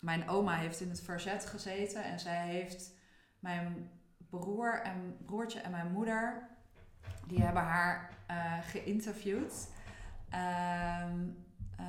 mijn 0.03 0.29
oma 0.29 0.55
heeft 0.55 0.81
in 0.81 0.89
het 0.89 1.01
verzet 1.01 1.45
gezeten 1.45 2.03
en 2.03 2.19
zij 2.19 2.47
heeft 2.47 2.93
mijn 3.39 3.91
broer 4.29 4.81
en 4.81 5.17
broertje 5.25 5.59
en 5.59 5.71
mijn 5.71 5.91
moeder, 5.91 6.49
die 7.27 7.41
hebben 7.41 7.61
haar 7.61 8.09
eh, 8.27 8.53
geïnterviewd. 8.61 9.69
Ehm, 10.29 11.19
eh, 11.77 11.85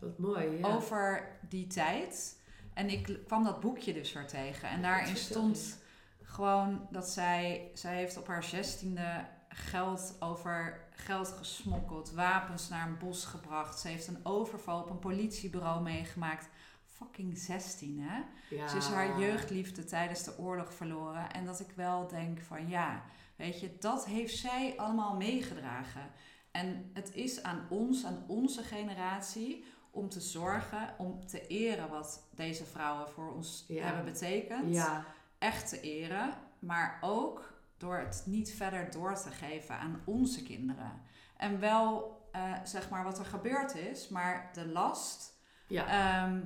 Wat 0.00 0.18
mooi. 0.18 0.58
Ja. 0.58 0.66
over 0.66 1.28
die 1.48 1.66
tijd. 1.66 2.42
En 2.74 2.88
ik 2.88 3.18
kwam 3.26 3.44
dat 3.44 3.60
boekje 3.60 3.92
dus 3.92 4.12
weer 4.12 4.26
tegen. 4.26 4.68
En 4.68 4.82
daarin 4.82 5.16
stond 5.16 5.78
gewoon 6.22 6.86
dat 6.90 7.08
zij... 7.08 7.70
Zij 7.74 7.96
heeft 7.96 8.16
op 8.16 8.26
haar 8.26 8.44
zestiende 8.44 9.24
geld 9.48 10.16
over 10.20 10.88
geld 10.90 11.28
gesmokkeld. 11.28 12.12
Wapens 12.12 12.68
naar 12.68 12.86
een 12.86 12.98
bos 12.98 13.24
gebracht. 13.24 13.78
Ze 13.78 13.88
heeft 13.88 14.06
een 14.06 14.20
overval 14.22 14.80
op 14.80 14.90
een 14.90 14.98
politiebureau 14.98 15.82
meegemaakt. 15.82 16.48
Fucking 16.96 17.38
16, 17.38 18.00
hè? 18.00 18.20
Ja. 18.56 18.68
Ze 18.68 18.76
is 18.76 18.86
haar 18.86 19.20
jeugdliefde 19.20 19.84
tijdens 19.84 20.22
de 20.24 20.38
oorlog 20.38 20.74
verloren. 20.74 21.32
En 21.32 21.44
dat 21.44 21.60
ik 21.60 21.70
wel 21.76 22.08
denk 22.08 22.40
van 22.40 22.68
ja, 22.68 23.02
weet 23.36 23.60
je, 23.60 23.76
dat 23.80 24.06
heeft 24.06 24.36
zij 24.36 24.74
allemaal 24.76 25.16
meegedragen. 25.16 26.10
En 26.50 26.90
het 26.92 27.14
is 27.14 27.42
aan 27.42 27.66
ons, 27.68 28.04
aan 28.04 28.24
onze 28.26 28.62
generatie, 28.62 29.64
om 29.90 30.08
te 30.08 30.20
zorgen, 30.20 30.94
om 30.98 31.26
te 31.26 31.46
eren 31.46 31.88
wat 31.88 32.28
deze 32.34 32.64
vrouwen 32.64 33.08
voor 33.08 33.32
ons 33.34 33.64
Ja. 33.68 33.84
hebben 33.84 34.04
betekend. 34.04 34.74
Ja. 34.74 35.04
Echt 35.38 35.68
te 35.68 35.80
eren, 35.80 36.34
maar 36.58 36.98
ook 37.00 37.52
door 37.76 37.96
het 37.98 38.22
niet 38.26 38.54
verder 38.54 38.90
door 38.90 39.14
te 39.14 39.30
geven 39.30 39.78
aan 39.78 40.00
onze 40.04 40.42
kinderen. 40.42 41.00
En 41.36 41.60
wel 41.60 42.12
eh, 42.32 42.52
zeg 42.64 42.90
maar 42.90 43.04
wat 43.04 43.18
er 43.18 43.24
gebeurd 43.24 43.74
is, 43.76 44.08
maar 44.08 44.50
de 44.52 44.66
last, 44.66 45.32
Ja. 45.68 45.86
ehm, 45.86 46.40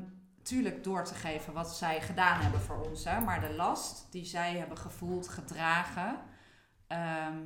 tuurlijk 0.48 0.84
door 0.84 1.04
te 1.04 1.14
geven 1.14 1.52
wat 1.52 1.76
zij 1.76 2.00
gedaan 2.00 2.40
hebben 2.40 2.60
voor 2.60 2.80
ons, 2.88 3.04
hè, 3.04 3.20
maar 3.20 3.40
de 3.40 3.52
last 3.54 4.06
die 4.12 4.24
zij 4.24 4.56
hebben 4.56 4.78
gevoeld, 4.78 5.28
gedragen, 5.28 6.18
ehm, 6.86 7.36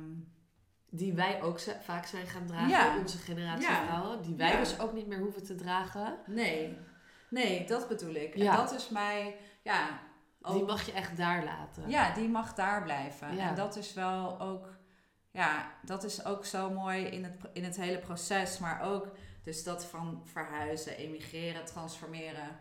Die 0.95 1.13
wij 1.13 1.41
ook 1.41 1.59
vaak 1.81 2.05
zijn 2.05 2.27
gaan 2.27 2.45
dragen, 2.47 2.69
Ja. 2.69 2.97
onze 2.97 3.17
generatie 3.17 3.67
Ja. 3.69 3.85
vrouwen. 3.85 4.21
Die 4.21 4.35
wij 4.35 4.51
Ja. 4.51 4.57
dus 4.59 4.79
ook 4.79 4.93
niet 4.93 5.07
meer 5.07 5.19
hoeven 5.19 5.43
te 5.43 5.55
dragen. 5.55 6.17
nee, 6.25 6.77
nee, 7.29 7.67
dat 7.67 7.87
bedoel 7.87 8.13
ik. 8.13 8.35
En 8.35 8.45
dat 8.55 8.71
is 8.73 8.89
mij, 8.89 9.37
ja, 9.63 9.99
Die 10.51 10.63
mag 10.63 10.85
je 10.85 10.91
echt 10.91 11.17
daar 11.17 11.43
laten. 11.43 11.89
Ja, 11.89 12.13
die 12.13 12.29
mag 12.29 12.53
daar 12.53 12.83
blijven. 12.83 13.35
Ja. 13.35 13.49
En 13.49 13.55
dat 13.55 13.75
is 13.75 13.93
wel 13.93 14.39
ook, 14.39 14.77
ja, 15.31 15.71
dat 15.81 16.03
is 16.03 16.25
ook 16.25 16.45
zo 16.45 16.69
mooi 16.69 17.03
in 17.05 17.23
het, 17.23 17.35
in 17.53 17.63
het 17.63 17.75
hele 17.75 17.99
proces. 17.99 18.57
Maar 18.59 18.81
ook 18.81 19.07
dus 19.43 19.63
dat 19.63 19.85
van 19.85 20.21
verhuizen, 20.25 20.97
emigreren, 20.97 21.65
transformeren. 21.65 22.57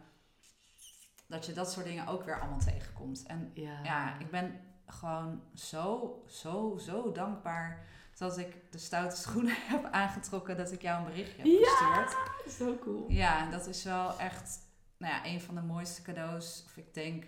Dat 1.32 1.46
je 1.46 1.52
dat 1.52 1.72
soort 1.72 1.86
dingen 1.86 2.06
ook 2.06 2.22
weer 2.24 2.40
allemaal 2.40 2.58
tegenkomt. 2.58 3.22
En 3.26 3.50
Ja. 3.54 3.82
ja, 3.82 4.18
ik 4.18 4.30
ben 4.30 4.60
gewoon 4.86 5.42
zo, 5.54 6.22
zo, 6.28 6.76
zo 6.78 7.12
dankbaar 7.12 7.86
dat 8.18 8.38
ik 8.38 8.72
de 8.72 8.78
stoute 8.78 9.16
schoenen 9.16 9.54
heb 9.70 9.84
aangetrokken. 9.84 10.56
Dat 10.56 10.72
ik 10.72 10.82
jou 10.82 10.98
een 10.98 11.10
berichtje 11.10 11.36
heb 11.42 11.46
Ja. 11.46 12.06
gestuurd. 12.06 12.52
Zo 12.52 12.78
cool. 12.78 13.04
Ja, 13.10 13.50
dat 13.50 13.66
is 13.66 13.84
wel 13.84 14.18
echt 14.18 14.58
nou 14.96 15.12
ja, 15.14 15.26
een 15.26 15.40
van 15.40 15.54
de 15.54 15.62
mooiste 15.62 16.02
cadeaus. 16.02 16.62
Of 16.66 16.76
ik 16.76 16.94
denk 16.94 17.24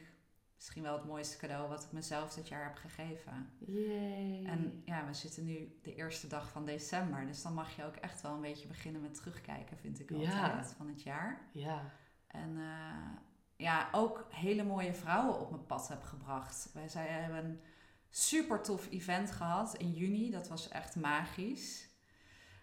misschien 0.55 0.83
wel 0.83 0.97
het 0.97 1.07
mooiste 1.07 1.37
cadeau 1.37 1.69
wat 1.69 1.83
ik 1.85 1.93
mezelf 1.93 2.35
dit 2.35 2.49
jaar 2.49 2.65
heb 2.65 2.77
gegeven. 2.77 3.51
Yay. 3.59 4.45
En 4.47 4.83
ja, 4.85 5.07
we 5.07 5.15
zitten 5.15 5.45
nu 5.45 5.79
de 5.83 5.95
eerste 5.95 6.27
dag 6.27 6.49
van 6.49 6.65
december. 6.65 7.27
Dus 7.27 7.43
dan 7.43 7.55
mag 7.55 7.77
je 7.77 7.85
ook 7.85 7.97
echt 7.97 8.21
wel 8.21 8.33
een 8.35 8.41
beetje 8.41 8.67
beginnen 8.69 9.01
met 9.03 9.15
terugkijken, 9.15 9.77
vind 9.77 10.01
ik 10.01 10.11
Ja. 10.11 10.43
altijd, 10.43 10.75
van 10.77 10.89
het 10.89 11.03
jaar. 11.03 11.41
Ja. 11.53 11.83
En 12.27 12.57
eh, 12.57 13.17
ja, 13.57 13.89
ook 13.93 14.27
hele 14.31 14.65
mooie 14.65 14.95
vrouwen 14.95 15.41
op 15.41 15.51
mijn 15.51 15.67
pad 15.67 15.89
heb 15.89 16.03
gebracht. 16.03 16.71
Wij 16.73 16.89
zij 16.89 17.07
hebben 17.07 17.45
een 17.45 17.61
super 18.11 18.63
tof 18.63 18.91
event 18.91 19.31
gehad 19.31 19.75
in 19.77 19.93
juni. 19.93 20.31
Dat 20.31 20.49
was 20.49 20.69
echt 20.69 20.97
magisch. 20.97 21.89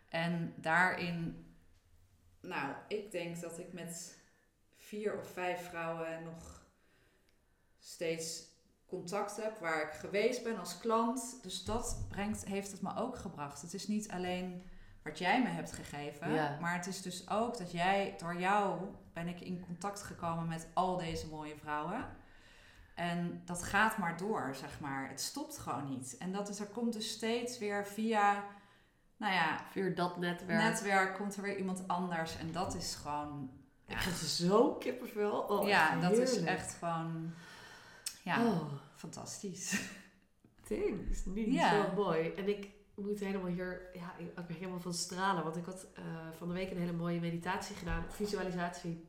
En 0.10 0.54
daarin, 0.58 1.46
nou, 2.42 2.76
ik 2.88 3.12
denk 3.12 3.42
dat 3.42 3.60
ik 3.60 3.74
met 3.74 4.20
vier 4.78 5.18
of 5.18 5.32
vijf 5.32 5.70
vrouwen 5.70 6.24
nog 6.24 6.66
steeds 7.80 8.50
contact 8.86 9.38
heb. 9.38 9.58
Waar 9.60 9.88
ik 9.88 9.94
geweest 9.94 10.44
ben 10.44 10.60
als 10.60 10.80
klant. 10.80 11.40
Dus 11.42 11.64
dat 11.64 12.06
brengt, 12.10 12.46
heeft 12.46 12.72
het 12.72 12.82
me 12.82 12.96
ook 12.96 13.18
gebracht. 13.18 13.62
Het 13.62 13.74
is 13.74 13.88
niet 13.88 14.10
alleen 14.10 14.64
wat 15.04 15.18
jij 15.18 15.42
me 15.44 15.50
hebt 15.50 15.72
gegeven. 15.72 16.34
Ja. 16.34 16.58
Maar 16.62 16.74
het 16.74 16.88
is 16.88 17.02
dus 17.02 17.30
ook 17.30 17.58
dat 17.58 17.72
jij, 17.72 18.16
door 18.18 18.40
jou 18.40 18.80
ben 19.14 19.28
ik 19.28 19.42
in 19.42 19.60
contact 19.66 20.02
gekomen 20.04 20.48
met 20.48 20.68
al 20.74 20.98
deze 20.98 21.28
mooie 21.28 21.56
vrouwen. 21.58 22.06
En 22.96 23.42
dat 23.46 23.64
gaat 23.64 23.98
maar 23.98 24.18
door, 24.18 24.56
zeg 24.56 24.80
maar. 24.80 25.10
Het 25.10 25.22
stopt 25.22 25.58
gewoon 25.58 25.90
niet. 25.90 26.18
En 26.18 26.32
dat 26.32 26.50
is, 26.50 26.60
er 26.60 26.66
komt 26.66 26.94
dus 26.94 27.10
steeds 27.12 27.58
weer 27.58 27.88
via, 27.88 28.44
nou 29.18 29.34
ja, 29.34 29.62
Via 29.72 29.90
dat 29.90 30.18
netwerk. 30.18 30.62
netwerk 30.62 31.16
komt 31.16 31.36
er 31.36 31.42
weer 31.42 31.58
iemand 31.58 31.88
anders. 31.88 32.38
En 32.38 32.52
dat 32.52 32.76
is 32.76 32.96
gewoon, 32.96 33.50
Ik 33.88 33.98
heb 34.00 34.14
zo 34.14 34.74
kippenvel. 34.74 35.40
Oh, 35.40 35.68
ja, 35.68 35.96
dat 36.00 36.12
is 36.18 36.38
echt 36.38 36.74
gewoon, 36.74 37.34
ja, 38.24 38.46
Oh, 38.46 38.62
fantastisch. 38.96 39.82
thanks. 40.68 41.26
Niet 41.26 41.54
Ja. 41.54 41.70
zo 41.70 41.94
mooi. 41.96 42.30
En 42.34 42.48
ik 42.50 42.70
moet 43.06 43.20
helemaal 43.20 43.48
hier... 43.52 43.90
Ja, 43.94 44.14
ik 44.18 44.28
ik 44.28 44.48
ben 44.48 44.56
helemaal 44.56 44.80
van 44.80 44.94
stralen. 44.94 45.44
Want 45.44 45.56
ik 45.56 45.66
had 45.66 45.88
eh, 45.94 46.04
van 46.38 46.48
de 46.48 46.54
week 46.54 46.72
een 46.72 46.78
hele 46.78 46.92
mooie 46.94 47.20
meditatie 47.20 47.76
gedaan. 47.76 48.06
Visualisatie. 48.10 49.06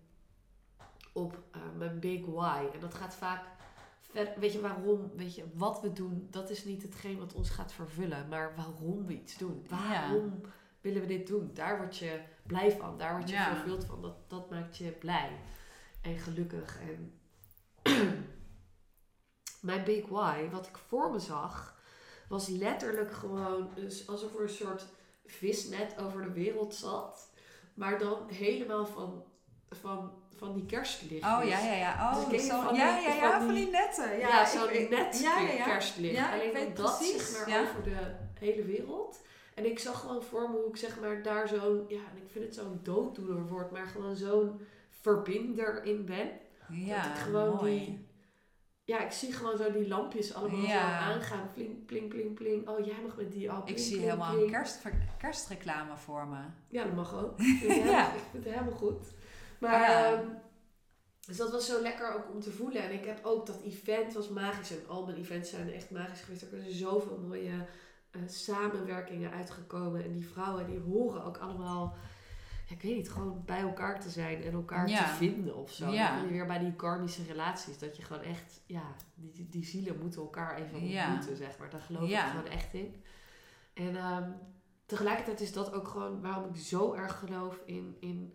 Op 1.12 1.42
eh, 1.52 1.60
mijn 1.76 2.00
big 2.00 2.26
why. 2.26 2.66
En 2.74 2.80
dat 2.80 2.94
gaat 2.94 3.14
vaak... 3.14 3.44
ver- 4.00 4.34
Weet 4.40 4.52
je 4.52 4.60
waarom? 4.60 5.10
Weet 5.16 5.34
je, 5.34 5.44
wat 5.54 5.80
we 5.80 5.92
doen, 5.92 6.26
dat 6.30 6.50
is 6.50 6.64
niet 6.64 6.82
hetgeen 6.82 7.18
wat 7.18 7.32
ons 7.34 7.50
gaat 7.50 7.72
vervullen. 7.72 8.28
Maar 8.28 8.52
waarom 8.56 9.06
we 9.06 9.12
iets 9.12 9.36
doen. 9.38 9.66
Waarom 9.68 10.40
willen 10.80 11.00
we 11.00 11.06
dit 11.06 11.26
doen? 11.26 11.50
Daar 11.54 11.76
word 11.78 11.96
je 11.96 12.20
blij 12.46 12.72
van. 12.72 12.98
Daar 12.98 13.16
word 13.16 13.28
je 13.28 13.34
Ja. 13.34 13.54
vervuld 13.54 13.84
van. 13.84 14.02
Dat, 14.02 14.30
dat 14.30 14.50
maakt 14.50 14.76
je 14.76 14.90
blij. 14.90 15.30
En 16.02 16.18
gelukkig. 16.18 16.78
En 16.80 17.12
mijn 19.60 19.84
big 19.84 20.06
why, 20.08 20.48
wat 20.50 20.66
ik 20.66 20.76
voor 20.76 21.10
me 21.10 21.18
zag, 21.18 21.80
was 22.32 22.48
letterlijk 22.48 23.12
gewoon 23.12 23.68
dus 23.74 24.08
alsof 24.08 24.34
er 24.34 24.42
een 24.42 24.48
soort 24.48 24.86
visnet 25.26 25.94
over 26.00 26.22
de 26.22 26.32
wereld 26.32 26.74
zat. 26.74 27.30
Maar 27.74 27.98
dan 27.98 28.18
helemaal 28.28 28.86
van, 28.86 29.24
van, 29.70 30.12
van 30.36 30.54
die 30.54 30.66
kerstlichtjes. 30.66 31.32
Oh 31.32 31.44
ja, 31.44 31.58
ja, 31.58 31.74
ja. 31.74 32.24
Dus 32.28 32.42
Oh, 32.42 32.48
zo, 32.50 32.62
van 32.62 32.74
ja, 32.74 32.96
die- 32.98 33.08
ja, 33.08 33.14
ja, 33.14 33.38
van 33.40 33.54
die- 33.54 33.64
die 33.64 33.70
netten. 33.72 34.18
Ja, 34.18 34.28
Ja, 34.28 34.46
zo'n 34.46 34.62
ik 34.64 34.70
weet- 34.70 34.90
net 34.90 35.20
ja, 35.20 35.38
ja, 35.40 35.52
ja. 35.52 35.64
kerstlicht. 35.64 36.14
Ja, 36.16 36.34
ik 36.34 36.40
Alleen 36.40 36.52
weet 36.52 36.76
dat 36.76 36.96
precies, 36.98 37.30
zeg 37.36 37.46
maar 37.46 37.56
ja. 37.56 37.62
over 37.62 37.82
de 37.82 38.14
hele 38.38 38.62
wereld. 38.64 39.20
En 39.54 39.64
ik 39.66 39.78
zag 39.78 40.00
gewoon 40.00 40.22
voor 40.22 40.50
me 40.50 40.56
hoe 40.56 40.68
ik 40.68 40.76
zeg 40.76 41.00
maar 41.00 41.22
daar 41.22 41.48
zo'n, 41.48 41.84
ja, 41.88 41.96
en 42.10 42.16
ik 42.24 42.30
vind 42.30 42.44
het 42.44 42.54
zo'n 42.54 42.80
dooddoener 42.82 43.46
woord, 43.46 43.70
maar 43.70 43.86
gewoon 43.86 44.16
zo'n 44.16 44.60
verbinder 45.00 45.84
in 45.84 46.04
ben. 46.04 46.30
Ja, 46.68 47.02
dat 47.02 47.16
ik 47.16 47.22
gewoon 47.22 47.54
mooi. 47.56 47.78
die, 47.78 48.06
ja, 48.84 49.04
ik 49.04 49.10
zie 49.12 49.32
gewoon 49.32 49.56
zo 49.56 49.72
die 49.72 49.88
lampjes 49.88 50.34
allemaal 50.34 50.60
Ja. 50.60 50.98
zo 51.06 51.12
aangaan. 51.12 51.50
Pling, 51.54 51.84
pling, 51.86 52.08
pling, 52.08 52.34
pling. 52.34 52.68
Oh, 52.68 52.84
jij 52.86 52.96
mag 53.06 53.16
met 53.16 53.32
die 53.32 53.50
al. 53.50 53.62
Ik 53.64 53.78
zie 53.78 53.90
pling, 53.96 54.02
helemaal 54.04 54.38
een 54.38 54.50
kerst, 54.50 54.82
kerstreclame 55.18 55.96
voor 55.96 56.26
me. 56.26 56.40
Ja, 56.68 56.84
dat 56.84 56.94
mag 56.94 57.14
ook. 57.14 57.38
Ik 57.40 57.44
vind 57.46 57.60
het 57.60 57.70
Ja. 57.76 57.82
helemaal, 57.82 58.16
ik 58.16 58.22
vind 58.30 58.44
het 58.44 58.54
helemaal 58.54 58.78
goed. 58.78 59.06
Maar, 59.58 59.80
Ja. 59.80 60.12
ehm, 60.12 60.26
dus 61.26 61.36
dat 61.36 61.50
was 61.52 61.66
zo 61.66 61.80
lekker 61.82 62.14
ook 62.14 62.30
om 62.34 62.40
te 62.40 62.50
voelen. 62.50 62.82
En 62.82 62.92
ik 62.92 63.04
heb 63.04 63.24
ook, 63.24 63.46
dat 63.46 63.60
event 63.62 64.12
was 64.12 64.28
magisch. 64.28 64.70
En 64.70 64.88
al 64.88 65.04
mijn 65.06 65.18
events 65.18 65.50
zijn 65.50 65.72
echt 65.72 65.90
magisch 65.90 66.20
geweest. 66.20 66.42
Er 66.42 66.48
zijn 66.58 66.72
zoveel 66.72 67.18
mooie 67.18 67.66
eh, 68.10 68.20
samenwerkingen 68.26 69.30
uitgekomen. 69.32 70.04
En 70.04 70.12
die 70.12 70.28
vrouwen, 70.28 70.66
die 70.66 70.78
horen 70.80 71.24
ook 71.24 71.36
allemaal... 71.38 71.96
Ik 72.72 72.82
weet 72.82 72.96
niet, 72.96 73.10
gewoon 73.10 73.42
bij 73.44 73.60
elkaar 73.60 74.00
te 74.00 74.10
zijn 74.10 74.42
en 74.42 74.52
elkaar 74.52 74.88
Ja. 74.88 75.04
te 75.04 75.14
vinden 75.14 75.56
of 75.56 75.72
zo. 75.72 75.90
Ja. 75.90 76.08
Dan 76.10 76.18
kom 76.18 76.26
je 76.26 76.32
weer 76.32 76.46
bij 76.46 76.58
die 76.58 76.74
karmische 76.74 77.22
relaties. 77.24 77.78
Dat 77.78 77.96
je 77.96 78.02
gewoon 78.02 78.22
echt, 78.22 78.60
ja, 78.66 78.94
die, 79.14 79.48
die, 79.48 79.64
zielen 79.64 79.98
moeten 79.98 80.20
elkaar 80.20 80.56
even 80.56 80.88
Ja. 80.88 81.06
ontmoeten, 81.06 81.36
zeg 81.36 81.58
maar. 81.58 81.70
Daar 81.70 81.80
geloof 81.80 82.10
ik 82.10 82.18
gewoon 82.18 82.46
echt 82.46 82.74
in. 82.74 83.02
En 83.74 83.96
ehm, 83.96 84.30
tegelijkertijd 84.86 85.40
is 85.40 85.52
dat 85.52 85.72
ook 85.72 85.88
gewoon 85.88 86.20
waarom 86.20 86.48
ik 86.54 86.56
zo 86.60 86.92
erg 86.92 87.18
geloof 87.18 87.60
in, 87.64 87.96
in, 88.00 88.34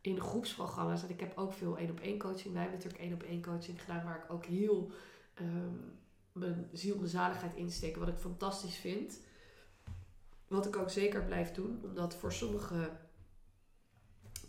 in 0.00 0.20
groepsprogramma's. 0.20 1.02
En 1.02 1.10
ik 1.10 1.20
heb 1.20 1.38
ook 1.38 1.52
veel 1.52 1.78
één 1.78 1.90
op 1.90 2.00
één 2.00 2.18
coaching. 2.18 2.52
Wij 2.52 2.62
hebben 2.62 2.78
natuurlijk 2.80 3.04
één 3.04 3.14
op 3.14 3.22
één 3.22 3.42
coaching 3.42 3.80
gedaan 3.80 4.04
waar 4.04 4.24
ik 4.24 4.32
ook 4.32 4.44
heel 4.44 4.90
ehm, 5.34 5.74
mijn 6.32 6.68
ziel, 6.72 6.96
mijn 6.96 7.08
zaligheid 7.08 7.54
insteek. 7.54 7.96
Wat 7.96 8.08
ik 8.08 8.18
fantastisch 8.18 8.76
vind. 8.76 9.20
Wat 10.48 10.66
ik 10.66 10.76
ook 10.76 10.90
zeker 10.90 11.24
blijf 11.24 11.52
doen. 11.52 11.80
Omdat 11.84 12.14
voor 12.16 12.32
sommige 12.32 12.90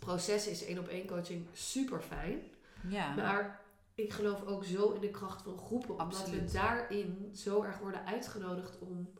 processen 0.00 0.52
is 0.52 0.64
één 0.64 0.78
op 0.78 0.88
één 0.88 1.06
coaching 1.06 1.46
super 1.52 2.00
fijn. 2.00 2.42
Ja. 2.88 3.14
Maar 3.14 3.60
ik 3.94 4.12
geloof 4.12 4.44
ook 4.44 4.64
zo 4.64 4.90
in 4.90 5.00
de 5.00 5.10
kracht 5.10 5.42
van 5.42 5.58
groepen. 5.58 5.98
Omdat 5.98 6.30
we 6.30 6.44
daarin 6.44 7.30
zo 7.34 7.62
erg 7.62 7.78
worden 7.78 8.06
uitgenodigd 8.06 8.78
om 8.78 9.12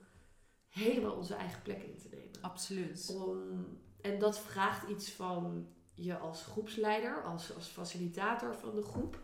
helemaal 0.68 1.14
onze 1.16 1.34
eigen 1.34 1.62
plek 1.62 1.82
in 1.82 1.96
te 1.96 2.08
nemen. 2.10 2.40
Absoluut. 2.40 3.14
Om, 3.14 3.66
en 4.00 4.18
dat 4.18 4.38
vraagt 4.38 4.88
iets 4.88 5.10
van 5.10 5.68
je 5.94 6.16
als 6.18 6.42
groepsleider, 6.42 7.22
als, 7.22 7.54
als 7.54 7.66
facilitator 7.66 8.54
van 8.54 8.74
de 8.74 8.82
groep. 8.82 9.18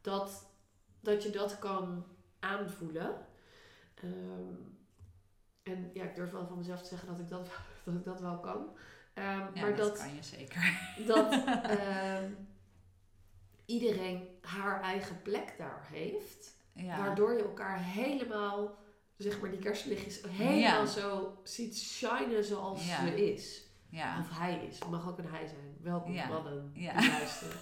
Dat, 0.00 0.46
dat 1.00 1.22
je 1.22 1.30
dat 1.30 1.58
kan 1.58 2.04
aanvoelen. 2.38 3.26
Ehm, 3.94 4.54
en 5.62 5.90
ja, 5.94 6.04
ik 6.04 6.14
durf 6.14 6.30
wel 6.30 6.46
van 6.46 6.56
mezelf 6.56 6.82
te 6.82 6.88
zeggen 6.88 7.08
dat 7.08 7.18
ik 7.18 7.28
dat, 7.28 7.48
dat, 7.84 7.94
ik 7.94 8.04
dat 8.04 8.20
wel 8.20 8.38
kan. 8.38 8.76
Ehm, 9.14 9.26
Ja, 9.28 9.50
maar 9.60 9.76
dat, 9.76 9.88
dat, 9.88 9.98
kan 9.98 10.14
je 10.14 10.22
zeker. 10.22 10.80
dat 11.14 11.32
ehm, 11.62 12.30
iedereen 13.64 14.28
haar 14.40 14.80
eigen 14.82 15.22
plek 15.22 15.54
daar 15.58 15.86
heeft. 15.92 16.56
Ja. 16.72 16.98
Waardoor 16.98 17.32
je 17.32 17.42
elkaar 17.42 17.78
helemaal, 17.84 18.78
zeg 19.16 19.40
maar, 19.40 19.50
die 19.50 19.58
kerstlichtjes 19.58 20.20
helemaal 20.28 20.58
Ja. 20.58 20.86
zo 20.86 21.38
ziet 21.44 21.78
shinen 21.78 22.44
zoals 22.44 22.86
ze 22.86 23.32
is. 23.32 23.68
Ja. 23.88 24.18
Of 24.20 24.38
hij 24.38 24.66
is. 24.68 24.78
Het 24.78 24.88
mag 24.90 25.08
ook 25.08 25.18
een 25.18 25.30
hij 25.30 25.46
zijn. 25.46 25.76
Welkom 25.82 26.14
mannen 26.14 26.70
die 26.74 26.92
luisteren. 26.92 27.56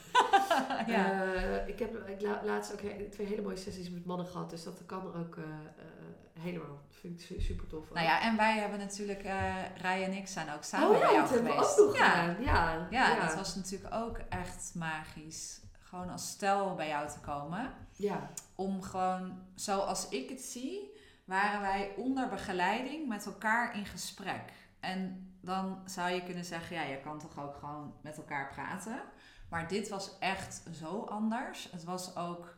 ja. 0.94 1.34
Eh, 1.34 1.68
ik 1.68 1.78
heb 1.78 2.08
ik 2.08 2.20
la- 2.20 2.42
laatst 2.44 2.72
ook 2.72 2.78
twee 3.10 3.26
hele 3.26 3.42
mooie 3.42 3.56
sessies 3.56 3.90
met 3.90 4.04
mannen 4.04 4.26
gehad. 4.26 4.50
Dus 4.50 4.64
dat 4.64 4.82
kan 4.86 5.14
ook 5.14 5.36
eh, 5.36 5.42
eh, 5.44 5.97
helemaal. 6.38 6.80
Dat 6.88 6.96
vind 7.00 7.20
ik 7.20 7.26
su- 7.26 7.40
super 7.40 7.66
tof. 7.66 7.90
Nou 7.92 8.06
ja, 8.06 8.20
en 8.22 8.36
wij 8.36 8.58
hebben 8.58 8.78
natuurlijk, 8.78 9.22
eh 9.22 9.54
Rij 9.76 10.04
en 10.04 10.12
ik 10.12 10.28
zijn 10.28 10.50
ook 10.52 10.62
samen 10.64 10.88
oh 10.88 10.92
bij 10.92 11.02
ja, 11.02 11.10
jou 11.12 11.20
dat 11.20 11.30
hebben 11.30 11.48
we 11.56 11.58
geweest. 11.58 11.80
ook 11.80 11.86
nog 11.86 11.96
ja. 11.96 12.10
gedaan. 12.34 12.36
Ja, 12.42 12.86
Ja, 12.90 13.20
dat 13.26 13.34
was 13.34 13.54
natuurlijk 13.54 13.94
ook 13.94 14.18
echt 14.28 14.72
magisch. 14.74 15.60
Gewoon 15.78 16.10
als 16.10 16.28
stel 16.30 16.74
bij 16.74 16.88
jou 16.88 17.08
te 17.08 17.20
komen. 17.20 17.72
Ja, 17.92 18.30
Om 18.54 18.82
gewoon, 18.82 19.42
zoals 19.54 20.08
ik 20.08 20.28
het 20.28 20.40
zie, 20.40 20.96
waren 21.24 21.60
wij 21.60 21.92
onder 21.96 22.28
begeleiding 22.28 23.08
met 23.08 23.26
elkaar 23.26 23.76
in 23.76 23.86
gesprek. 23.86 24.42
En 24.80 25.32
dan 25.40 25.82
zou 25.84 26.10
je 26.10 26.22
kunnen 26.22 26.44
zeggen, 26.44 26.76
ja, 26.76 26.82
je 26.82 27.00
kan 27.00 27.18
toch 27.18 27.38
ook 27.38 27.56
gewoon 27.56 27.94
met 28.02 28.16
elkaar 28.16 28.48
praten. 28.48 29.00
Maar 29.50 29.68
dit 29.68 29.88
was 29.88 30.18
echt 30.18 30.62
zo 30.72 31.00
anders. 31.00 31.68
Het 31.72 31.84
was 31.84 32.16
ook, 32.16 32.56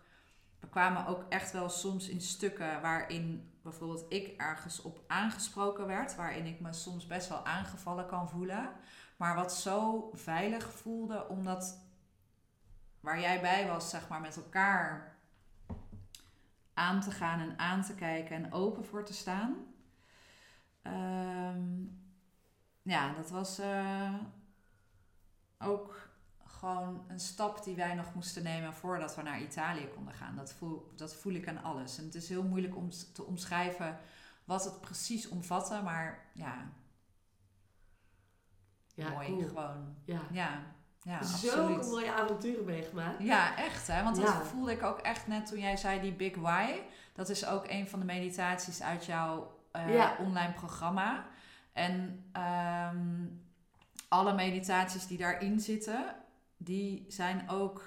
we 0.60 0.68
kwamen 0.68 1.06
ook 1.06 1.24
echt 1.28 1.52
wel 1.52 1.68
soms 1.68 2.08
in 2.08 2.20
stukken 2.20 2.80
waarin 2.80 3.49
bijvoorbeeld 3.62 4.04
ik 4.08 4.36
ergens 4.36 4.82
op 4.82 5.00
aangesproken 5.06 5.86
werd, 5.86 6.16
waarin 6.16 6.46
ik 6.46 6.60
me 6.60 6.72
soms 6.72 7.06
best 7.06 7.28
wel 7.28 7.46
aangevallen 7.46 8.06
kan 8.06 8.28
voelen. 8.28 8.70
Maar 9.16 9.34
wat 9.34 9.54
zo 9.54 10.10
veilig 10.14 10.72
voelde, 10.72 11.28
omdat 11.28 11.78
waar 13.00 13.20
jij 13.20 13.40
bij 13.40 13.66
was, 13.66 13.90
zeg 13.90 14.08
maar, 14.08 14.20
met 14.20 14.36
elkaar 14.36 15.16
aan 16.74 17.00
te 17.00 17.10
gaan 17.10 17.40
en 17.40 17.58
aan 17.58 17.82
te 17.82 17.94
kijken 17.94 18.36
en 18.36 18.52
open 18.52 18.84
voor 18.84 19.04
te 19.04 19.12
staan. 19.12 19.56
Ehm, 20.82 21.84
ja, 22.82 23.12
dat 23.12 23.30
was 23.30 23.58
eh, 23.58 24.14
ook 25.58 26.09
gewoon 26.60 27.04
een 27.08 27.20
stap 27.20 27.64
die 27.64 27.76
wij 27.76 27.94
nog 27.94 28.14
moesten 28.14 28.42
nemen 28.42 28.74
voordat 28.74 29.16
we 29.16 29.22
naar 29.22 29.40
Italië 29.40 29.88
konden 29.94 30.14
gaan. 30.14 30.36
Dat 30.36 30.52
voel, 30.52 30.92
dat 30.96 31.14
voel 31.14 31.32
ik 31.32 31.48
aan 31.48 31.62
alles. 31.62 31.98
En 31.98 32.04
het 32.04 32.14
is 32.14 32.28
heel 32.28 32.42
moeilijk 32.42 32.76
om 32.76 32.90
te 33.12 33.24
omschrijven 33.24 33.98
wat 34.44 34.64
het 34.64 34.80
precies 34.80 35.28
omvatte, 35.28 35.80
maar 35.82 36.24
ja. 36.34 36.70
Ja, 38.94 39.08
mooi, 39.10 39.26
cool. 39.26 39.46
gewoon. 39.48 39.94
Ja. 40.04 40.20
Ja, 40.30 40.62
ja 41.02 41.22
Zulke 41.22 41.86
mooie 41.86 42.12
avonturen 42.12 42.64
meegemaakt. 42.64 43.22
Ja, 43.22 43.56
echt 43.56 43.86
hè. 43.86 44.02
Want 44.02 44.16
dat 44.16 44.24
Ja. 44.24 44.42
voelde 44.42 44.72
ik 44.72 44.82
ook 44.82 44.98
echt 44.98 45.26
net 45.26 45.46
toen 45.46 45.58
jij 45.58 45.76
zei 45.76 46.00
die 46.00 46.12
Big 46.12 46.34
Why. 46.36 46.80
Dat 47.12 47.28
is 47.28 47.46
ook 47.46 47.64
een 47.68 47.88
van 47.88 47.98
de 47.98 48.04
meditaties 48.04 48.82
uit 48.82 49.04
jouw 49.06 49.58
eh, 49.72 49.94
Ja. 49.94 50.16
online 50.20 50.52
programma. 50.52 51.24
En 51.72 52.24
ehm, 52.32 53.26
alle 54.08 54.34
meditaties 54.34 55.06
die 55.06 55.18
daarin 55.18 55.60
zitten, 55.60 56.14
die 56.62 57.04
zijn 57.08 57.48
ook... 57.48 57.84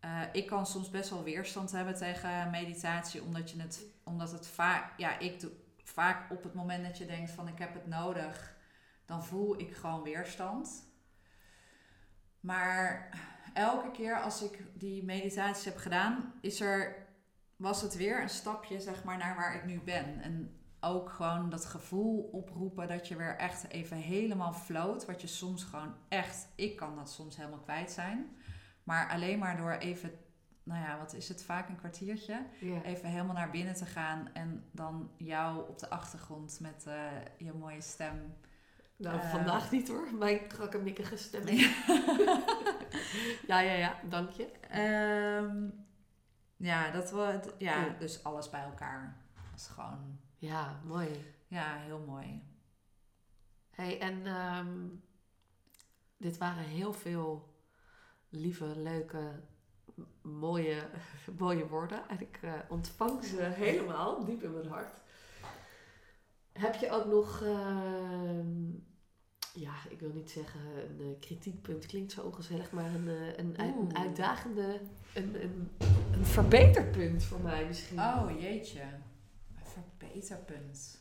eh, 0.00 0.22
ik 0.32 0.46
kan 0.46 0.66
soms 0.66 0.90
best 0.90 1.10
wel 1.10 1.22
weerstand 1.22 1.72
hebben 1.72 1.94
tegen 1.94 2.50
meditatie, 2.50 3.22
omdat, 3.22 3.50
je 3.50 3.60
het, 3.60 3.84
omdat 4.04 4.32
het 4.32 4.46
vaak... 4.46 4.98
Ja, 4.98 5.18
ik 5.18 5.40
doe 5.40 5.50
vaak 5.84 6.30
op 6.30 6.42
het 6.42 6.54
moment 6.54 6.84
dat 6.84 6.98
je 6.98 7.06
denkt 7.06 7.30
van 7.30 7.48
ik 7.48 7.58
heb 7.58 7.74
het 7.74 7.86
nodig, 7.86 8.56
dan 9.04 9.24
voel 9.24 9.60
ik 9.60 9.76
gewoon 9.76 10.02
weerstand. 10.02 10.86
Maar 12.40 13.08
elke 13.54 13.90
keer 13.90 14.20
als 14.20 14.42
ik 14.42 14.62
die 14.74 15.04
meditaties 15.04 15.64
heb 15.64 15.76
gedaan, 15.76 16.34
is 16.40 16.60
er, 16.60 17.06
was 17.56 17.82
het 17.82 17.96
weer 17.96 18.22
een 18.22 18.28
stapje 18.28 18.80
zeg 18.80 19.04
maar, 19.04 19.16
naar 19.16 19.36
waar 19.36 19.54
ik 19.54 19.64
nu 19.64 19.80
ben. 19.80 20.20
En 20.20 20.57
ook 20.88 21.10
gewoon 21.10 21.50
dat 21.50 21.64
gevoel 21.64 22.28
oproepen 22.32 22.88
dat 22.88 23.08
je 23.08 23.16
weer 23.16 23.36
echt 23.36 23.68
even 23.68 23.96
helemaal 23.96 24.52
float. 24.52 25.06
Wat 25.06 25.20
je 25.20 25.26
soms 25.26 25.64
gewoon 25.64 25.94
echt, 26.08 26.48
ik 26.54 26.76
kan 26.76 26.96
dat 26.96 27.10
soms 27.10 27.36
helemaal 27.36 27.58
kwijt 27.58 27.90
zijn. 27.90 28.36
Maar 28.82 29.10
alleen 29.10 29.38
maar 29.38 29.56
door 29.56 29.72
even, 29.72 30.10
nou 30.62 30.80
ja, 30.82 30.98
wat 30.98 31.14
is 31.14 31.28
het 31.28 31.42
vaak, 31.44 31.68
een 31.68 31.76
kwartiertje. 31.78 32.46
Even 32.84 33.08
helemaal 33.08 33.34
naar 33.34 33.50
binnen 33.50 33.74
te 33.74 33.86
gaan 33.86 34.28
en 34.32 34.64
dan 34.72 35.10
jou 35.16 35.68
op 35.68 35.78
de 35.78 35.90
achtergrond 35.90 36.58
met 36.60 36.86
eh, 36.86 36.94
je 37.38 37.52
mooie 37.52 37.80
stem. 37.80 38.34
Nou, 38.96 39.18
Eh. 39.20 39.30
vandaag 39.30 39.70
niet 39.70 39.88
hoor. 39.88 40.14
Mijn 40.14 40.46
krakkemikkige 40.46 41.16
stem. 41.16 41.46
ja, 43.46 43.60
ja, 43.60 43.72
ja. 43.72 43.94
Dank 44.08 44.30
je. 44.30 44.50
Ehm, 44.70 45.68
ja, 46.56 46.90
dat 46.90 47.10
we, 47.10 47.40
ja, 47.58 47.88
dus 47.98 48.24
alles 48.24 48.50
bij 48.50 48.62
elkaar. 48.62 49.16
Dat 49.50 49.60
is 49.60 49.66
gewoon, 49.66 50.18
Ja, 50.38 50.80
mooi. 50.84 51.08
ja, 51.46 51.76
heel 51.76 51.98
mooi. 52.06 52.42
Hey, 53.70 54.00
en 54.00 54.26
ehm, 54.26 54.86
dit 56.16 56.38
waren 56.38 56.64
heel 56.64 56.92
veel 56.92 57.54
lieve, 58.28 58.64
leuke, 58.76 59.40
mooie, 60.22 60.82
mooie 61.38 61.66
woorden. 61.66 62.08
En 62.08 62.20
ik 62.20 62.38
eh, 62.42 62.52
ontvang 62.68 63.24
ze 63.24 63.42
helemaal 63.64 64.24
diep 64.24 64.42
in 64.42 64.52
mijn 64.52 64.68
hart. 64.68 65.00
Heb 66.52 66.74
je 66.74 66.90
ook 66.90 67.06
nog, 67.06 67.42
ehm, 67.42 68.70
ja, 69.52 69.74
ik 69.88 70.00
wil 70.00 70.12
niet 70.12 70.30
zeggen 70.30 70.60
een 70.60 71.00
eh, 71.00 71.20
kritiekpunt, 71.20 71.86
klinkt 71.86 72.12
zo 72.12 72.22
ongezellig, 72.22 72.70
maar 72.72 72.94
een, 72.94 73.08
eh, 73.08 73.36
een, 73.36 73.60
een 73.60 73.96
uitdagende, 73.96 74.80
een, 75.14 75.42
een, 75.42 75.70
een 76.12 76.24
verbeterpunt 76.24 77.24
voor 77.24 77.40
mij 77.40 77.66
misschien? 77.66 77.98
Oh, 77.98 78.40
jeetje. 78.40 78.82
Een 80.14 80.22
verbeterpunt. 80.22 80.98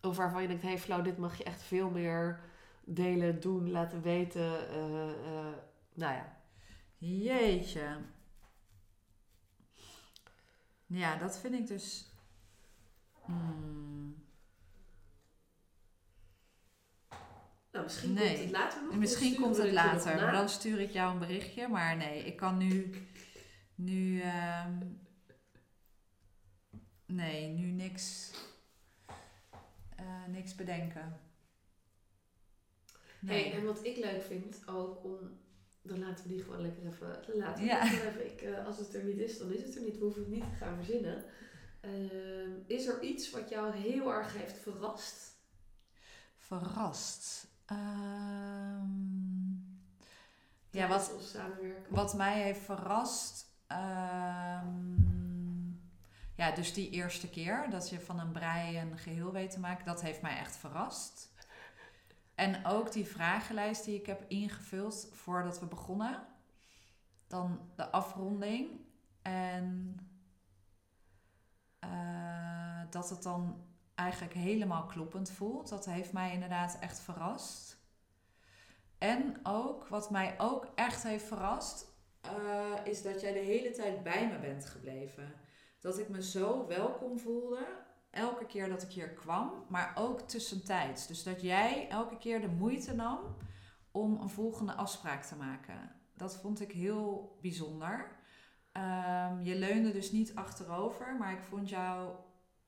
Of 0.00 0.16
waarvan 0.16 0.42
je 0.42 0.48
denkt, 0.48 0.62
hé 0.62 0.68
hey 0.68 0.78
Flo, 0.78 1.02
dit 1.02 1.18
mag 1.18 1.38
je 1.38 1.44
echt 1.44 1.62
veel 1.62 1.90
meer 1.90 2.40
delen, 2.84 3.40
doen, 3.40 3.70
laten 3.70 4.02
weten. 4.02 4.68
eh, 4.70 5.10
eh, 5.10 5.54
nou 5.94 6.12
ja, 6.14 6.36
Jeetje. 6.98 7.96
Ja, 10.86 11.16
dat 11.16 11.38
vind 11.38 11.54
ik 11.54 11.66
dus... 11.66 12.10
Hmm. 13.24 14.24
nou, 17.72 17.84
misschien 17.84 18.12
Nee. 18.12 18.28
komt 18.28 18.40
het 18.42 18.50
later 18.50 18.82
nog. 18.84 18.94
Misschien 18.94 19.34
komt 19.40 19.56
het 19.56 19.72
later, 19.72 20.14
maar 20.16 20.32
dan 20.32 20.48
stuur 20.48 20.80
ik 20.80 20.90
jou 20.90 21.12
een 21.12 21.18
berichtje. 21.18 21.68
Maar 21.68 21.96
nee, 21.96 22.24
ik 22.24 22.36
kan 22.36 22.56
nu... 22.56 22.90
Nu... 23.74 24.20
ehm, 24.20 24.78
nee, 27.06 27.48
nu 27.48 27.66
niks... 27.66 28.30
eh, 29.96 30.24
niks 30.28 30.54
bedenken. 30.54 31.20
Hey, 33.26 33.52
en 33.52 33.64
wat 33.64 33.84
ik 33.84 33.96
leuk 33.96 34.22
vind 34.22 34.62
ook 34.68 35.04
om. 35.04 35.18
Dan 35.82 35.98
laten 35.98 36.24
we 36.28 36.34
die 36.34 36.42
gewoon 36.42 36.60
lekker 36.60 36.86
even. 36.86 37.22
Dan 37.26 37.36
laten 37.36 37.62
we 37.62 37.68
Ja. 37.68 37.84
even 37.84 38.26
ik, 38.32 38.40
eh, 38.42 38.66
als 38.66 38.78
het 38.78 38.94
er 38.94 39.04
niet 39.04 39.18
is, 39.18 39.38
dan 39.38 39.52
is 39.52 39.62
het 39.62 39.74
er 39.76 39.82
niet. 39.82 39.98
We 39.98 40.04
hoeven 40.04 40.22
het 40.22 40.30
niet 40.30 40.42
te 40.50 40.56
gaan 40.64 40.76
verzinnen. 40.76 41.24
Ehm, 41.80 42.50
is 42.66 42.86
er 42.86 43.02
iets 43.02 43.30
wat 43.30 43.48
jou 43.48 43.74
heel 43.76 44.12
erg 44.12 44.34
heeft 44.36 44.58
verrast? 44.58 45.34
Verrast. 46.36 47.46
Ehm, 47.66 48.86
ja, 50.70 50.88
wat, 50.88 51.12
wat 51.88 52.14
mij 52.14 52.42
heeft 52.42 52.60
verrast. 52.60 53.44
ehm, 53.66 55.25
ja, 56.36 56.50
dus 56.50 56.72
die 56.72 56.90
eerste 56.90 57.30
keer 57.30 57.70
dat 57.70 57.90
je 57.90 58.00
van 58.00 58.20
een 58.20 58.32
brei 58.32 58.78
een 58.78 58.98
geheel 58.98 59.32
weet 59.32 59.50
te 59.50 59.60
maken, 59.60 59.86
dat 59.86 60.02
heeft 60.02 60.22
mij 60.22 60.36
echt 60.36 60.56
verrast. 60.56 61.34
En 62.34 62.66
ook 62.66 62.92
die 62.92 63.06
vragenlijst 63.06 63.84
die 63.84 63.94
ik 63.94 64.06
heb 64.06 64.24
ingevuld 64.28 65.08
voordat 65.12 65.60
we 65.60 65.66
begonnen. 65.66 66.26
Dan 67.26 67.70
de 67.74 67.90
afronding. 67.90 68.80
En 69.22 69.98
eh, 71.78 72.80
dat 72.90 73.10
het 73.10 73.22
dan 73.22 73.64
eigenlijk 73.94 74.34
helemaal 74.34 74.86
kloppend 74.86 75.30
voelt. 75.30 75.68
Dat 75.68 75.84
heeft 75.84 76.12
mij 76.12 76.32
inderdaad 76.32 76.78
echt 76.80 77.00
verrast. 77.00 77.76
En 78.98 79.40
ook, 79.42 79.88
wat 79.88 80.10
mij 80.10 80.34
ook 80.38 80.68
echt 80.74 81.02
heeft 81.02 81.24
verrast, 81.24 81.86
eh, 82.20 82.72
is 82.84 83.02
dat 83.02 83.20
jij 83.20 83.32
de 83.32 83.38
hele 83.38 83.70
tijd 83.70 84.02
bij 84.02 84.28
me 84.28 84.38
bent 84.38 84.66
gebleven. 84.66 85.34
Dat 85.86 85.98
ik 85.98 86.08
me 86.08 86.22
zo 86.22 86.66
welkom 86.66 87.18
voelde, 87.18 87.66
elke 88.10 88.46
keer 88.46 88.68
dat 88.68 88.82
ik 88.82 88.90
hier 88.90 89.08
kwam, 89.08 89.64
maar 89.68 89.92
ook 89.94 90.20
tussentijds. 90.20 91.06
Dus 91.06 91.22
dat 91.22 91.42
jij 91.42 91.88
elke 91.88 92.18
keer 92.18 92.40
de 92.40 92.48
moeite 92.48 92.94
nam 92.94 93.18
om 93.90 94.20
een 94.20 94.28
volgende 94.28 94.72
afspraak 94.72 95.22
te 95.22 95.36
maken. 95.36 95.92
Dat 96.14 96.36
vond 96.36 96.60
ik 96.60 96.72
heel 96.72 97.36
bijzonder. 97.40 98.10
Ehm, 98.72 99.42
je 99.42 99.54
leunde 99.54 99.92
dus 99.92 100.12
niet 100.12 100.34
achterover, 100.34 101.16
maar 101.16 101.32
ik 101.32 101.42
vond 101.42 101.68
jou 101.68 102.14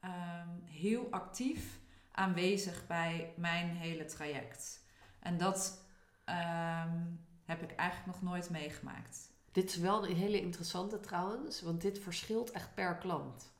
ehm, 0.00 0.48
heel 0.64 1.06
actief 1.10 1.80
aanwezig 2.12 2.86
bij 2.86 3.34
mijn 3.36 3.68
hele 3.68 4.04
traject. 4.04 4.86
En 5.20 5.38
dat 5.38 5.84
ehm, 6.24 7.04
heb 7.44 7.62
ik 7.62 7.72
eigenlijk 7.72 8.20
nog 8.20 8.30
nooit 8.30 8.50
meegemaakt. 8.50 9.27
Dit 9.58 9.70
is 9.70 9.76
wel 9.76 10.06
een 10.08 10.16
hele 10.16 10.40
interessante 10.40 11.00
trouwens, 11.00 11.62
want 11.62 11.80
dit 11.80 11.98
verschilt 11.98 12.50
echt 12.50 12.74
per 12.74 12.96
klant. 12.96 13.52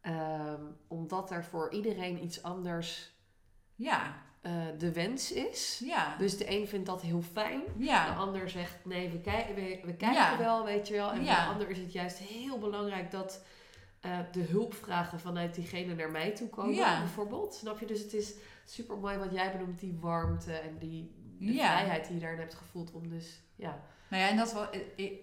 Ehm, 0.00 0.62
omdat 0.88 1.30
er 1.30 1.44
voor 1.44 1.72
iedereen 1.72 2.24
iets 2.24 2.42
anders 2.42 3.12
Ja, 3.74 4.16
eh, 4.40 4.52
de 4.78 4.92
wens 4.92 5.32
is. 5.32 5.80
ja, 5.84 6.16
Dus 6.16 6.36
de 6.36 6.50
een 6.50 6.68
vindt 6.68 6.86
dat 6.86 7.02
heel 7.02 7.22
fijn. 7.22 7.60
De 7.76 8.14
ander 8.16 8.50
zegt 8.50 8.84
nee, 8.84 9.10
we, 9.10 9.20
kij- 9.20 9.52
we, 9.54 9.80
we 9.86 9.94
kijken 9.96 10.12
Ja. 10.22 10.38
wel, 10.38 10.64
weet 10.64 10.88
je 10.88 10.94
wel. 10.94 11.10
En 11.12 11.24
Ja. 11.24 11.44
de 11.44 11.52
ander 11.52 11.70
is 11.70 11.78
het 11.78 11.92
juist 11.92 12.18
heel 12.18 12.58
belangrijk 12.58 13.10
dat 13.10 13.44
eh, 14.00 14.18
de 14.32 14.40
hulpvragen 14.42 15.20
vanuit 15.20 15.54
diegene 15.54 15.94
naar 15.94 16.10
mij 16.10 16.30
toe 16.30 16.48
komen, 16.48 16.74
Ja. 16.74 16.98
bijvoorbeeld. 16.98 17.54
Snap 17.54 17.80
je? 17.80 17.86
Dus 17.86 18.00
het 18.02 18.12
is 18.12 18.34
super 18.64 18.96
mooi 18.98 19.16
wat 19.18 19.32
jij 19.32 19.52
benoemt, 19.52 19.80
die 19.80 19.98
warmte 20.00 20.52
en 20.52 20.78
die 20.78 21.14
de 21.38 21.52
vrijheid 21.52 22.04
die 22.06 22.14
je 22.14 22.20
daarin 22.20 22.38
hebt 22.40 22.54
gevoeld 22.54 22.92
om 22.92 23.08
dus, 23.08 23.40
ja. 23.56 23.82
Nou 24.14 24.26
ja, 24.26 24.32
en 24.32 24.36
dat 24.36 24.52
wel, 24.52 24.66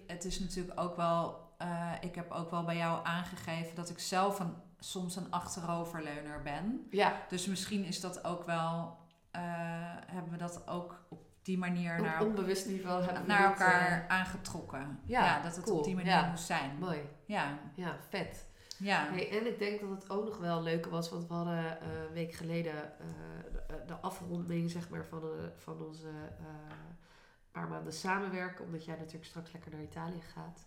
het 0.06 0.24
is 0.24 0.40
natuurlijk 0.40 0.80
ook 0.80 0.96
wel. 0.96 1.50
eh, 1.58 1.92
ik 2.00 2.14
heb 2.14 2.30
ook 2.30 2.50
wel 2.50 2.64
bij 2.64 2.76
jou 2.76 3.06
aangegeven 3.06 3.74
dat 3.74 3.90
ik 3.90 3.98
zelf 3.98 4.38
een 4.40 4.54
soms 4.78 5.16
een 5.16 5.30
achteroverleuner 5.30 6.42
ben. 6.42 6.86
Ja, 6.90 7.22
Dus 7.28 7.46
misschien 7.46 7.84
is 7.84 8.00
dat 8.00 8.24
ook 8.24 8.44
wel, 8.44 8.96
eh, 9.30 9.40
hebben 10.06 10.32
we 10.32 10.36
dat 10.38 10.68
ook 10.68 11.04
op 11.08 11.20
die 11.42 11.58
manier 11.58 11.98
op 11.98 12.04
naar, 12.04 12.22
onbewust 12.22 12.66
niveau 12.66 13.02
hebben 13.02 13.22
we 13.22 13.28
naar 13.28 13.44
elkaar 13.44 14.04
aangetrokken. 14.08 14.98
ja, 15.06 15.42
dat 15.42 15.56
het 15.56 15.64
cool, 15.64 15.78
op 15.78 15.84
die 15.84 15.94
manier 15.94 16.10
ja. 16.10 16.28
moest 16.30 16.44
zijn. 16.46 16.70
eh, 16.70 16.78
mooi. 16.78 16.98
Ja, 17.26 17.58
Ja, 17.74 17.96
vet. 18.08 18.46
ja. 18.78 19.06
Hey, 19.10 19.38
en 19.38 19.46
ik 19.46 19.58
denk 19.58 19.80
dat 19.80 19.90
het 19.90 20.10
ook 20.10 20.24
nog 20.24 20.38
wel 20.38 20.62
leuk 20.62 20.86
was, 20.86 21.10
want 21.10 21.28
we 21.28 21.34
hadden 21.34 21.80
eh, 21.80 21.86
een 22.06 22.12
week 22.12 22.32
geleden 22.34 22.98
eh, 23.00 23.06
de, 23.68 23.82
de 23.86 23.94
afronding 23.94 24.70
zeg 24.70 24.88
maar, 24.88 25.04
van, 25.04 25.22
eh, 25.22 25.44
van 25.56 25.82
onze 25.86 26.08
eh, 26.38 26.44
paar 27.52 27.68
maanden 27.68 27.92
samenwerken, 27.92 28.64
omdat 28.64 28.84
jij 28.84 28.96
natuurlijk 28.96 29.24
straks 29.24 29.52
lekker 29.52 29.70
naar 29.70 29.82
Italië 29.82 30.20
gaat. 30.34 30.64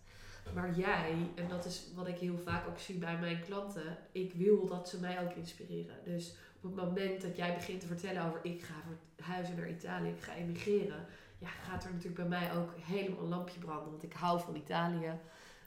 Maar 0.54 0.78
jij, 0.78 1.30
en 1.34 1.48
dat 1.48 1.64
is 1.64 1.86
wat 1.94 2.08
ik 2.08 2.18
heel 2.18 2.38
vaak 2.38 2.68
ook 2.68 2.78
zie 2.78 2.98
bij 2.98 3.18
mijn 3.18 3.42
klanten, 3.44 3.98
ik 4.12 4.32
wil 4.34 4.66
dat 4.66 4.88
ze 4.88 5.00
mij 5.00 5.22
ook 5.22 5.32
inspireren. 5.32 5.96
Dus 6.04 6.34
op 6.56 6.62
het 6.62 6.84
moment 6.84 7.22
dat 7.22 7.36
jij 7.36 7.54
begint 7.54 7.80
te 7.80 7.86
vertellen 7.86 8.24
over 8.24 8.40
ik 8.42 8.62
ga 8.62 8.74
verhuizen 9.16 9.56
naar 9.56 9.70
Italië, 9.70 10.08
ik 10.08 10.22
ga 10.22 10.34
emigreren, 10.34 11.06
ja, 11.38 11.48
gaat 11.48 11.84
er 11.84 11.90
natuurlijk 11.92 12.28
bij 12.28 12.38
mij 12.38 12.56
ook 12.56 12.72
helemaal 12.80 13.22
een 13.22 13.28
lampje 13.28 13.58
branden, 13.58 13.90
want 13.90 14.02
ik 14.02 14.12
hou 14.12 14.40
van 14.40 14.56
Italië. 14.56 15.12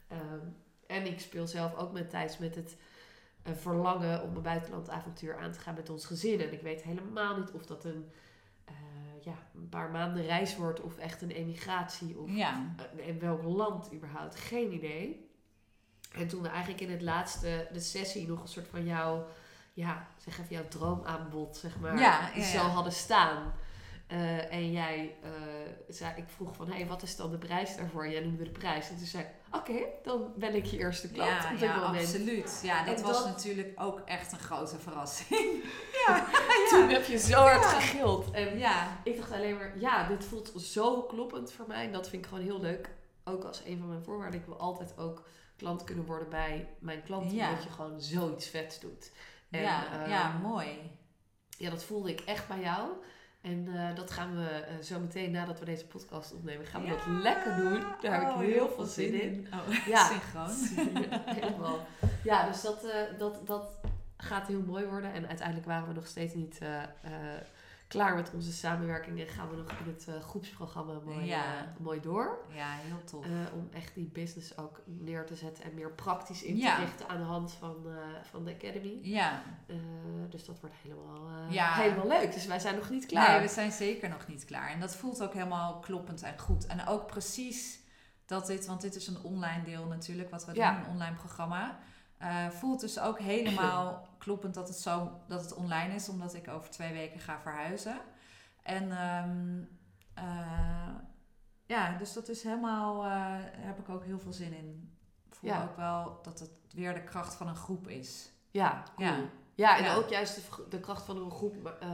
Ehm, 0.07 0.45
en 0.87 1.05
ik 1.05 1.19
speel 1.19 1.47
zelf 1.47 1.75
ook 1.75 1.91
met 1.91 2.09
Thijs 2.09 2.37
met 2.37 2.55
het 2.55 2.77
eh, 3.41 3.53
verlangen 3.53 4.23
om 4.23 4.35
een 4.35 4.41
buitenlandavontuur 4.41 5.37
aan 5.37 5.51
te 5.51 5.59
gaan 5.59 5.75
met 5.75 5.89
ons 5.89 6.05
gezin. 6.05 6.41
En 6.41 6.53
ik 6.53 6.61
weet 6.61 6.81
helemaal 6.81 7.37
niet 7.37 7.51
of 7.51 7.65
dat 7.65 7.85
een, 7.85 8.11
ja, 9.29 9.59
een 9.59 9.69
paar 9.69 9.89
maanden 9.89 10.25
reis 10.25 10.55
wordt 10.55 10.81
of 10.81 10.97
echt 10.97 11.21
een 11.21 11.31
emigratie. 11.31 12.17
Of 12.17 12.29
Ja, 12.31 12.75
eh, 12.97 13.07
in 13.07 13.19
welk 13.19 13.43
land 13.43 13.93
überhaupt. 13.93 14.35
Geen 14.35 14.73
idee. 14.73 15.29
En 16.11 16.27
toen 16.27 16.41
we 16.41 16.47
eigenlijk 16.47 16.81
in 16.81 16.91
het 16.91 17.01
laatste, 17.01 17.67
de 17.73 17.79
sessie, 17.79 18.27
nog 18.27 18.41
een 18.41 18.47
soort 18.47 18.67
van 18.67 18.85
jouw, 18.85 19.27
ja, 19.73 20.07
zeg 20.17 20.39
even 20.39 20.55
jouw 20.55 20.67
droomaanbod, 20.67 21.57
zeg 21.57 21.79
maar, 21.79 21.99
Ja, 21.99 22.29
ja, 22.35 22.43
zo 22.43 22.57
hadden 22.59 22.93
staan. 22.93 23.53
Eh, 24.09 24.53
en 24.53 24.71
jij 24.71 25.15
eh, 25.23 25.31
zei, 25.87 26.13
ik 26.15 26.23
vroeg 26.27 26.55
van, 26.55 26.67
hé, 26.67 26.73
hey, 26.75 26.87
wat 26.87 27.01
is 27.01 27.15
dan 27.15 27.31
de 27.31 27.37
prijs 27.37 27.75
daarvoor? 27.75 28.09
Jij 28.09 28.21
noemde 28.21 28.43
de 28.43 28.49
prijs. 28.49 28.89
En 28.89 28.97
toen 28.97 29.05
zei 29.05 29.23
ik, 29.23 29.29
oké, 29.55 29.83
dan 30.03 30.33
ben 30.35 30.55
ik 30.55 30.65
je 30.65 30.77
eerste 30.77 31.11
klant 31.11 31.29
ja, 31.29 31.43
op 31.43 31.49
dit 31.49 31.59
ja 31.59 31.75
moment. 31.79 32.03
absoluut. 32.03 32.59
Ja, 32.63 32.83
dat 32.85 32.97
En 32.97 33.03
was 33.03 33.17
dat- 33.17 33.25
natuurlijk 33.27 33.81
ook 33.81 33.99
echt 34.05 34.31
een 34.31 34.39
grote 34.39 34.77
verrassing. 34.79 35.63
ja, 36.07 36.25
Toen 36.69 36.89
heb 36.89 37.05
je 37.05 37.17
zo 37.17 37.39
hard 37.39 37.65
gegild. 37.65 38.31
En 38.31 38.57
ja, 38.57 38.97
ik 39.03 39.17
dacht 39.17 39.31
alleen 39.31 39.55
maar, 39.57 39.79
ja, 39.79 40.07
dit 40.07 40.25
voelt 40.25 40.51
zo 40.61 41.01
kloppend 41.01 41.51
voor 41.51 41.65
mij. 41.67 41.85
En 41.85 41.91
dat 41.91 42.09
vind 42.09 42.23
ik 42.23 42.29
gewoon 42.29 42.43
heel 42.45 42.59
leuk. 42.61 42.89
Ook 43.23 43.43
als 43.43 43.61
een 43.65 43.77
van 43.77 43.87
mijn 43.87 44.03
voorwaarden. 44.03 44.39
Ik 44.39 44.45
wil 44.45 44.57
altijd 44.59 44.97
ook 44.97 45.27
klant 45.55 45.83
kunnen 45.83 46.05
worden 46.05 46.29
bij 46.29 46.67
mijn 46.79 47.03
klanten. 47.03 47.35
Ja. 47.35 47.53
Dat 47.53 47.63
je 47.63 47.69
gewoon 47.69 48.01
zoiets 48.01 48.47
vets 48.47 48.79
doet. 48.79 49.11
En, 49.49 49.61
ja, 49.61 50.01
ehm, 50.01 50.09
ja, 50.09 50.37
mooi. 50.41 50.91
ja, 51.57 51.69
dat 51.69 51.83
voelde 51.83 52.09
ik 52.11 52.19
echt 52.19 52.47
bij 52.47 52.59
jou. 52.59 52.89
En 53.41 53.67
eh, 53.75 53.95
dat 53.95 54.11
gaan 54.11 54.35
we 54.35 54.47
eh, 54.49 54.77
zo 54.83 54.99
meteen 54.99 55.31
nadat 55.31 55.59
we 55.59 55.65
deze 55.65 55.85
podcast 55.87 56.33
opnemen, 56.33 56.65
gaan 56.65 56.81
we 56.81 56.87
Ja. 56.87 56.93
dat 56.93 57.05
lekker 57.23 57.55
doen. 57.55 57.83
Daar 58.01 58.21
heb 58.21 58.35
Oh, 58.35 58.43
ik 58.43 58.49
heel 58.53 58.69
veel 58.69 58.85
zin 58.85 59.21
in. 59.21 59.47
Oh, 59.53 59.75
Ja. 59.93 60.05
synchroon. 60.05 60.49
Helemaal. 61.39 61.79
Ja, 62.23 62.47
dus 62.47 62.61
dat, 62.61 62.83
eh, 62.83 63.17
dat, 63.17 63.47
dat 63.47 63.77
gaat 64.17 64.47
heel 64.47 64.61
mooi 64.61 64.85
worden. 64.85 65.13
En 65.13 65.27
uiteindelijk 65.27 65.67
waren 65.67 65.87
we 65.87 65.93
nog 65.93 66.07
steeds 66.07 66.33
niet 66.33 66.59
klaar 67.89 68.15
met 68.15 68.31
onze 68.33 68.51
samenwerking. 68.51 69.19
En 69.19 69.27
gaan 69.27 69.49
we 69.49 69.55
nog 69.55 69.71
in 69.85 69.91
het 69.93 70.07
eh, 70.07 70.21
groepsprogramma 70.21 70.93
mooi, 71.05 71.25
Ja. 71.25 71.43
eh, 71.57 71.61
mooi 71.79 71.99
door. 72.01 72.37
Ja, 72.55 72.71
heel 72.71 73.03
tof. 73.03 73.25
Eh, 73.25 73.31
om 73.53 73.69
echt 73.73 73.93
die 73.95 74.05
business 74.13 74.57
ook 74.57 74.81
neer 74.85 75.25
te 75.25 75.35
zetten 75.35 75.63
en 75.63 75.73
meer 75.73 75.91
praktisch 75.91 76.43
in 76.43 76.59
te 76.59 76.75
richten 76.79 77.09
aan 77.09 77.17
de 77.17 77.23
hand 77.23 77.51
van, 77.51 77.75
van 78.29 78.43
de 78.45 78.53
Academy. 78.53 78.99
ja. 79.01 79.41
Dus 80.29 80.45
dat 80.45 80.59
wordt 80.59 80.75
helemaal, 80.83 81.49
Ja. 81.49 81.73
helemaal 81.73 82.07
leuk. 82.07 82.33
Dus 82.33 82.45
wij 82.45 82.59
zijn 82.59 82.75
nog 82.75 82.89
niet 82.89 83.05
klaar. 83.05 83.31
Nee, 83.31 83.47
we 83.47 83.53
zijn 83.53 83.71
zeker 83.71 84.09
nog 84.09 84.27
niet 84.27 84.45
klaar. 84.45 84.69
En 84.69 84.79
dat 84.79 84.95
voelt 84.95 85.23
ook 85.23 85.33
helemaal 85.33 85.79
kloppend 85.79 86.21
en 86.21 86.39
goed. 86.39 86.65
En 86.65 86.87
ook 86.87 87.07
precies 87.07 87.79
dat 88.25 88.47
dit, 88.47 88.65
want 88.65 88.81
dit 88.81 88.95
is 88.95 89.07
een 89.07 89.21
online 89.23 89.63
deel 89.63 89.85
natuurlijk, 89.85 90.29
wat 90.29 90.45
we 90.45 90.53
doen, 90.53 90.63
een 90.63 90.87
online 90.89 91.15
programma. 91.15 91.79
voelt 92.51 92.79
dus 92.79 92.99
ook 92.99 93.19
helemaal 93.19 94.07
kloppend 94.19 94.53
dat 94.53 94.67
het, 94.67 94.77
zo, 94.77 95.11
dat 95.27 95.41
het 95.41 95.53
online 95.53 95.93
is, 95.93 96.09
omdat 96.09 96.33
ik 96.33 96.47
over 96.47 96.69
twee 96.69 96.93
weken 96.93 97.19
ga 97.19 97.39
verhuizen. 97.39 97.97
En 98.63 98.91
ehm, 98.91 99.61
eh, 100.13 100.95
ja, 101.65 101.97
dus 101.97 102.13
dat 102.13 102.27
is 102.29 102.43
helemaal, 102.43 103.03
eh, 103.03 103.09
daar 103.09 103.51
heb 103.57 103.79
ik 103.79 103.89
ook 103.89 104.03
heel 104.03 104.19
veel 104.19 104.33
zin 104.33 104.53
in. 104.53 104.97
Ik 105.29 105.35
voel 105.35 105.49
Ja. 105.49 105.63
ook 105.63 105.75
wel 105.77 106.19
dat 106.21 106.39
het 106.39 106.51
weer 106.73 106.93
de 106.93 107.03
kracht 107.03 107.33
van 107.35 107.47
een 107.47 107.55
groep 107.55 107.87
is. 107.87 108.31
Ja, 108.51 108.83
cool. 108.95 109.07
Ja. 109.07 109.17
Ja, 109.55 109.77
en 109.77 109.83
Ja. 109.83 109.95
ook 109.95 110.09
juist 110.09 110.41
de, 110.69 110.79
kracht 110.79 111.05
van 111.05 111.17
een 111.17 111.31
groep 111.31 111.65
eh, 111.79 111.89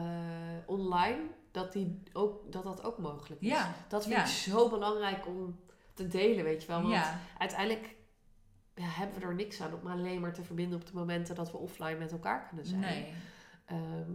online, 0.65 1.21
dat, 1.51 1.73
die 1.73 2.01
ook, 2.13 2.51
dat 2.51 2.63
dat 2.63 2.84
ook 2.84 2.97
mogelijk 2.97 3.41
is. 3.41 3.47
Ja, 3.49 3.73
Dat 3.88 4.05
vind 4.05 4.17
ik 4.17 4.26
zo 4.26 4.69
belangrijk 4.69 5.28
om 5.28 5.59
te 5.93 6.07
delen, 6.07 6.43
weet 6.43 6.61
je 6.61 6.67
wel. 6.67 6.82
Want 6.82 7.05
uiteindelijk 7.38 7.95
ja, 8.76 8.86
hebben 8.86 9.19
we 9.19 9.26
er 9.26 9.36
niks 9.36 9.61
aan 9.61 9.73
om 9.73 9.88
alleen 9.88 10.21
maar 10.21 10.34
te 10.34 10.43
verbinden 10.43 10.80
op 10.80 10.86
de 10.86 10.93
momenten 10.93 11.36
dat 11.36 11.51
we 11.51 11.57
offline 11.57 11.97
met 11.97 12.11
elkaar 12.11 12.47
kunnen 12.47 12.65
zijn. 12.65 12.80
nee. 12.80 13.13
Ehm, 13.65 14.11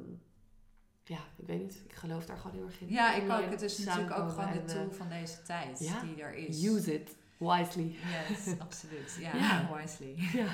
ja, 1.04 1.18
ik 1.36 1.46
weet 1.46 1.60
niet. 1.60 1.82
Ik 1.84 1.94
geloof 1.94 2.26
daar 2.26 2.36
gewoon 2.36 2.56
heel 2.56 2.66
erg 2.66 2.80
in. 2.80 2.88
Ja, 2.88 3.14
ik 3.14 3.22
Online 3.22 3.44
ook. 3.44 3.50
Het 3.50 3.62
is 3.62 3.78
natuurlijk 3.78 4.18
ook 4.18 4.30
gewoon 4.30 4.52
de 4.52 4.58
en, 4.58 4.68
eh, 4.68 4.74
tool 4.74 4.90
van 4.90 5.08
deze 5.08 5.42
tijd 5.42 5.78
ja, 5.78 6.00
die 6.00 6.22
er 6.22 6.34
is. 6.34 6.64
Use 6.64 6.94
it 6.94 7.16
wisely. 7.38 7.96
Yes, 8.28 8.54
absoluut. 8.58 9.16
Ja, 9.20 9.36
Ja. 9.36 9.76
wisely. 9.76 10.14
Ja. 10.32 10.46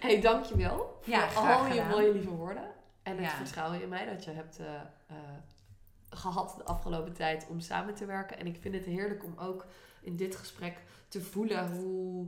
hey, 0.00 0.20
dankjewel 0.20 1.00
Ja, 1.04 1.28
voor 1.30 1.42
al 1.48 1.66
je 1.66 1.82
mooie 1.82 2.12
lieve 2.12 2.30
woorden. 2.30 2.64
En 3.02 3.18
het 3.18 3.32
vertrouwen 3.32 3.82
in 3.82 3.88
mij 3.88 4.06
dat 4.06 4.24
je 4.24 4.30
hebt 4.30 4.58
eh, 4.58 4.74
eh, 5.06 5.16
gehad 6.10 6.54
de 6.56 6.64
afgelopen 6.64 7.12
tijd 7.12 7.46
om 7.48 7.60
samen 7.60 7.94
te 7.94 8.04
werken. 8.04 8.38
En 8.38 8.46
ik 8.46 8.56
vind 8.60 8.74
het 8.74 8.84
heerlijk 8.84 9.24
om 9.24 9.38
ook 9.38 9.66
in 10.00 10.16
dit 10.16 10.36
gesprek 10.36 10.82
te 11.08 11.22
voelen 11.22 11.70
hoe 11.72 12.26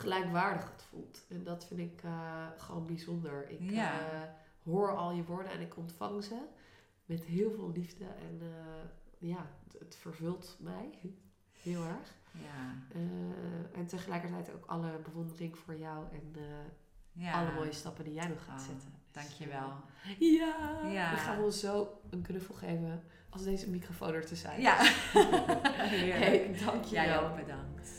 gelijkwaardig 0.00 0.70
het 0.70 0.82
voelt. 0.82 1.24
En 1.28 1.44
dat 1.44 1.66
vind 1.66 1.80
ik 1.80 2.00
eh, 2.04 2.46
gewoon 2.56 2.86
bijzonder. 2.86 3.50
Ik 3.50 3.70
Ja. 3.70 3.92
eh, 4.00 4.20
hoor 4.64 4.96
al 4.96 5.12
je 5.12 5.24
woorden 5.24 5.52
en 5.52 5.60
ik 5.60 5.76
ontvang 5.76 6.24
ze 6.24 6.36
met 7.04 7.24
heel 7.24 7.50
veel 7.50 7.70
liefde. 7.74 8.04
En 8.04 8.38
eh, 8.40 9.28
ja, 9.28 9.46
het, 9.64 9.78
het 9.80 9.96
vervult 9.96 10.56
mij 10.60 10.90
heel 11.62 11.84
erg. 11.84 12.18
Ja, 12.32 12.98
en 13.74 13.86
tegelijkertijd 13.86 14.52
ook 14.54 14.64
alle 14.66 14.98
bewondering 15.04 15.58
voor 15.58 15.76
jou 15.76 16.04
en 16.12 16.34
ja. 17.12 17.32
alle 17.40 17.52
mooie 17.52 17.72
stappen 17.72 18.04
die 18.04 18.14
jij 18.14 18.26
nog 18.28 18.44
gaat 18.44 18.60
Oh, 18.60 18.66
zetten. 18.66 18.92
Dankjewel. 19.12 19.72
Ja, 20.18 20.80
Ja. 20.90 21.10
we 21.10 21.16
gaan 21.16 21.42
ons 21.42 21.60
zo 21.60 22.00
een 22.10 22.22
knuffel 22.22 22.54
geven 22.54 23.02
als 23.30 23.42
deze 23.44 23.70
microfoon 23.70 24.14
er 24.14 24.26
te 24.26 24.36
zijn. 24.36 24.60
Ja. 24.60 24.76
Hey, 26.20 26.56
dankjewel. 26.64 27.04
Jij 27.04 27.20
ook 27.20 27.36
bedankt. 27.36 27.90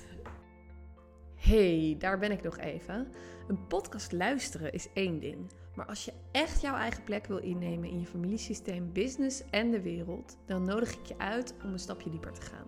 Hey, 1.52 1.95
daar 1.99 2.20
ben 2.20 2.32
ik 2.32 2.43
nog 2.43 2.58
even. 2.58 3.08
Een 3.47 3.68
podcast 3.68 4.12
luisteren 4.12 4.74
is 4.74 4.88
één 4.93 5.20
ding. 5.20 5.52
Maar 5.76 5.86
als 5.86 6.06
je 6.06 6.14
echt 6.32 6.62
jouw 6.62 6.76
eigen 6.76 7.04
plek 7.04 7.26
wil 7.26 7.38
innemen 7.38 7.89
in 7.89 7.99
je 7.99 8.06
familiesysteem, 8.06 8.93
business 8.93 9.43
en 9.49 9.72
de 9.72 9.82
wereld, 9.82 10.38
dan 10.45 10.66
nodig 10.66 10.93
ik 10.93 11.06
je 11.06 11.18
uit 11.18 11.54
om 11.64 11.72
een 11.72 11.80
stapje 11.80 12.10
dieper 12.10 12.32
te 12.32 12.41
gaan. 12.41 12.68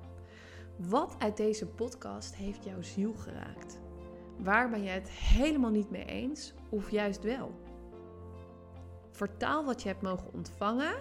Wat 0.75 1.15
uit 1.19 1.38
deze 1.38 1.67
podcast 1.67 2.36
heeft 2.36 2.63
jouw 2.63 2.81
ziel 2.81 3.13
geraakt? 3.13 3.79
Waar 4.38 4.69
ben 4.69 4.84
je 4.84 4.89
het 4.89 5.09
helemaal 5.09 5.71
niet 5.71 5.89
mee 5.89 6.05
eens 6.05 6.53
of 6.69 6.91
juist 6.91 7.23
wel? 7.23 7.51
Vertaal 9.11 9.65
wat 9.65 9.81
je 9.81 9.88
hebt 9.88 10.01
mogen 10.01 10.34
ontvangen 10.34 10.95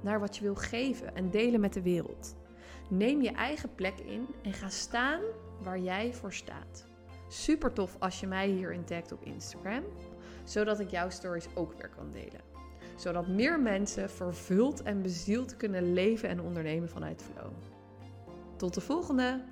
naar 0.00 0.20
wat 0.20 0.36
je 0.36 0.42
wil 0.42 0.54
geven 0.54 1.14
en 1.14 1.30
delen 1.30 1.60
met 1.60 1.72
de 1.72 1.82
wereld. 1.82 2.36
Neem 2.90 3.22
je 3.22 3.30
eigen 3.30 3.74
plek 3.74 3.98
in 3.98 4.26
en 4.42 4.52
ga 4.52 4.68
staan 4.68 5.22
waar 5.62 5.78
jij 5.78 6.14
voor 6.14 6.32
staat. 6.32 6.94
Super 7.28 7.72
tof 7.72 7.96
als 7.98 8.20
je 8.20 8.26
mij 8.26 8.48
hierin 8.48 8.84
tagt 8.84 9.12
op 9.12 9.24
Instagram, 9.24 9.82
zodat 10.44 10.80
ik 10.80 10.90
jouw 10.90 11.10
stories 11.10 11.46
ook 11.54 11.72
weer 11.72 11.88
kan 11.88 12.10
delen. 12.12 12.40
Zodat 12.96 13.28
meer 13.28 13.60
mensen 13.60 14.10
vervuld 14.10 14.82
en 14.82 15.02
bezield 15.02 15.56
kunnen 15.56 15.92
leven 15.92 16.28
en 16.28 16.40
ondernemen 16.40 16.88
vanuit 16.88 17.22
flow. 17.22 17.52
Tot 18.56 18.74
de 18.74 18.80
volgende! 18.80 19.44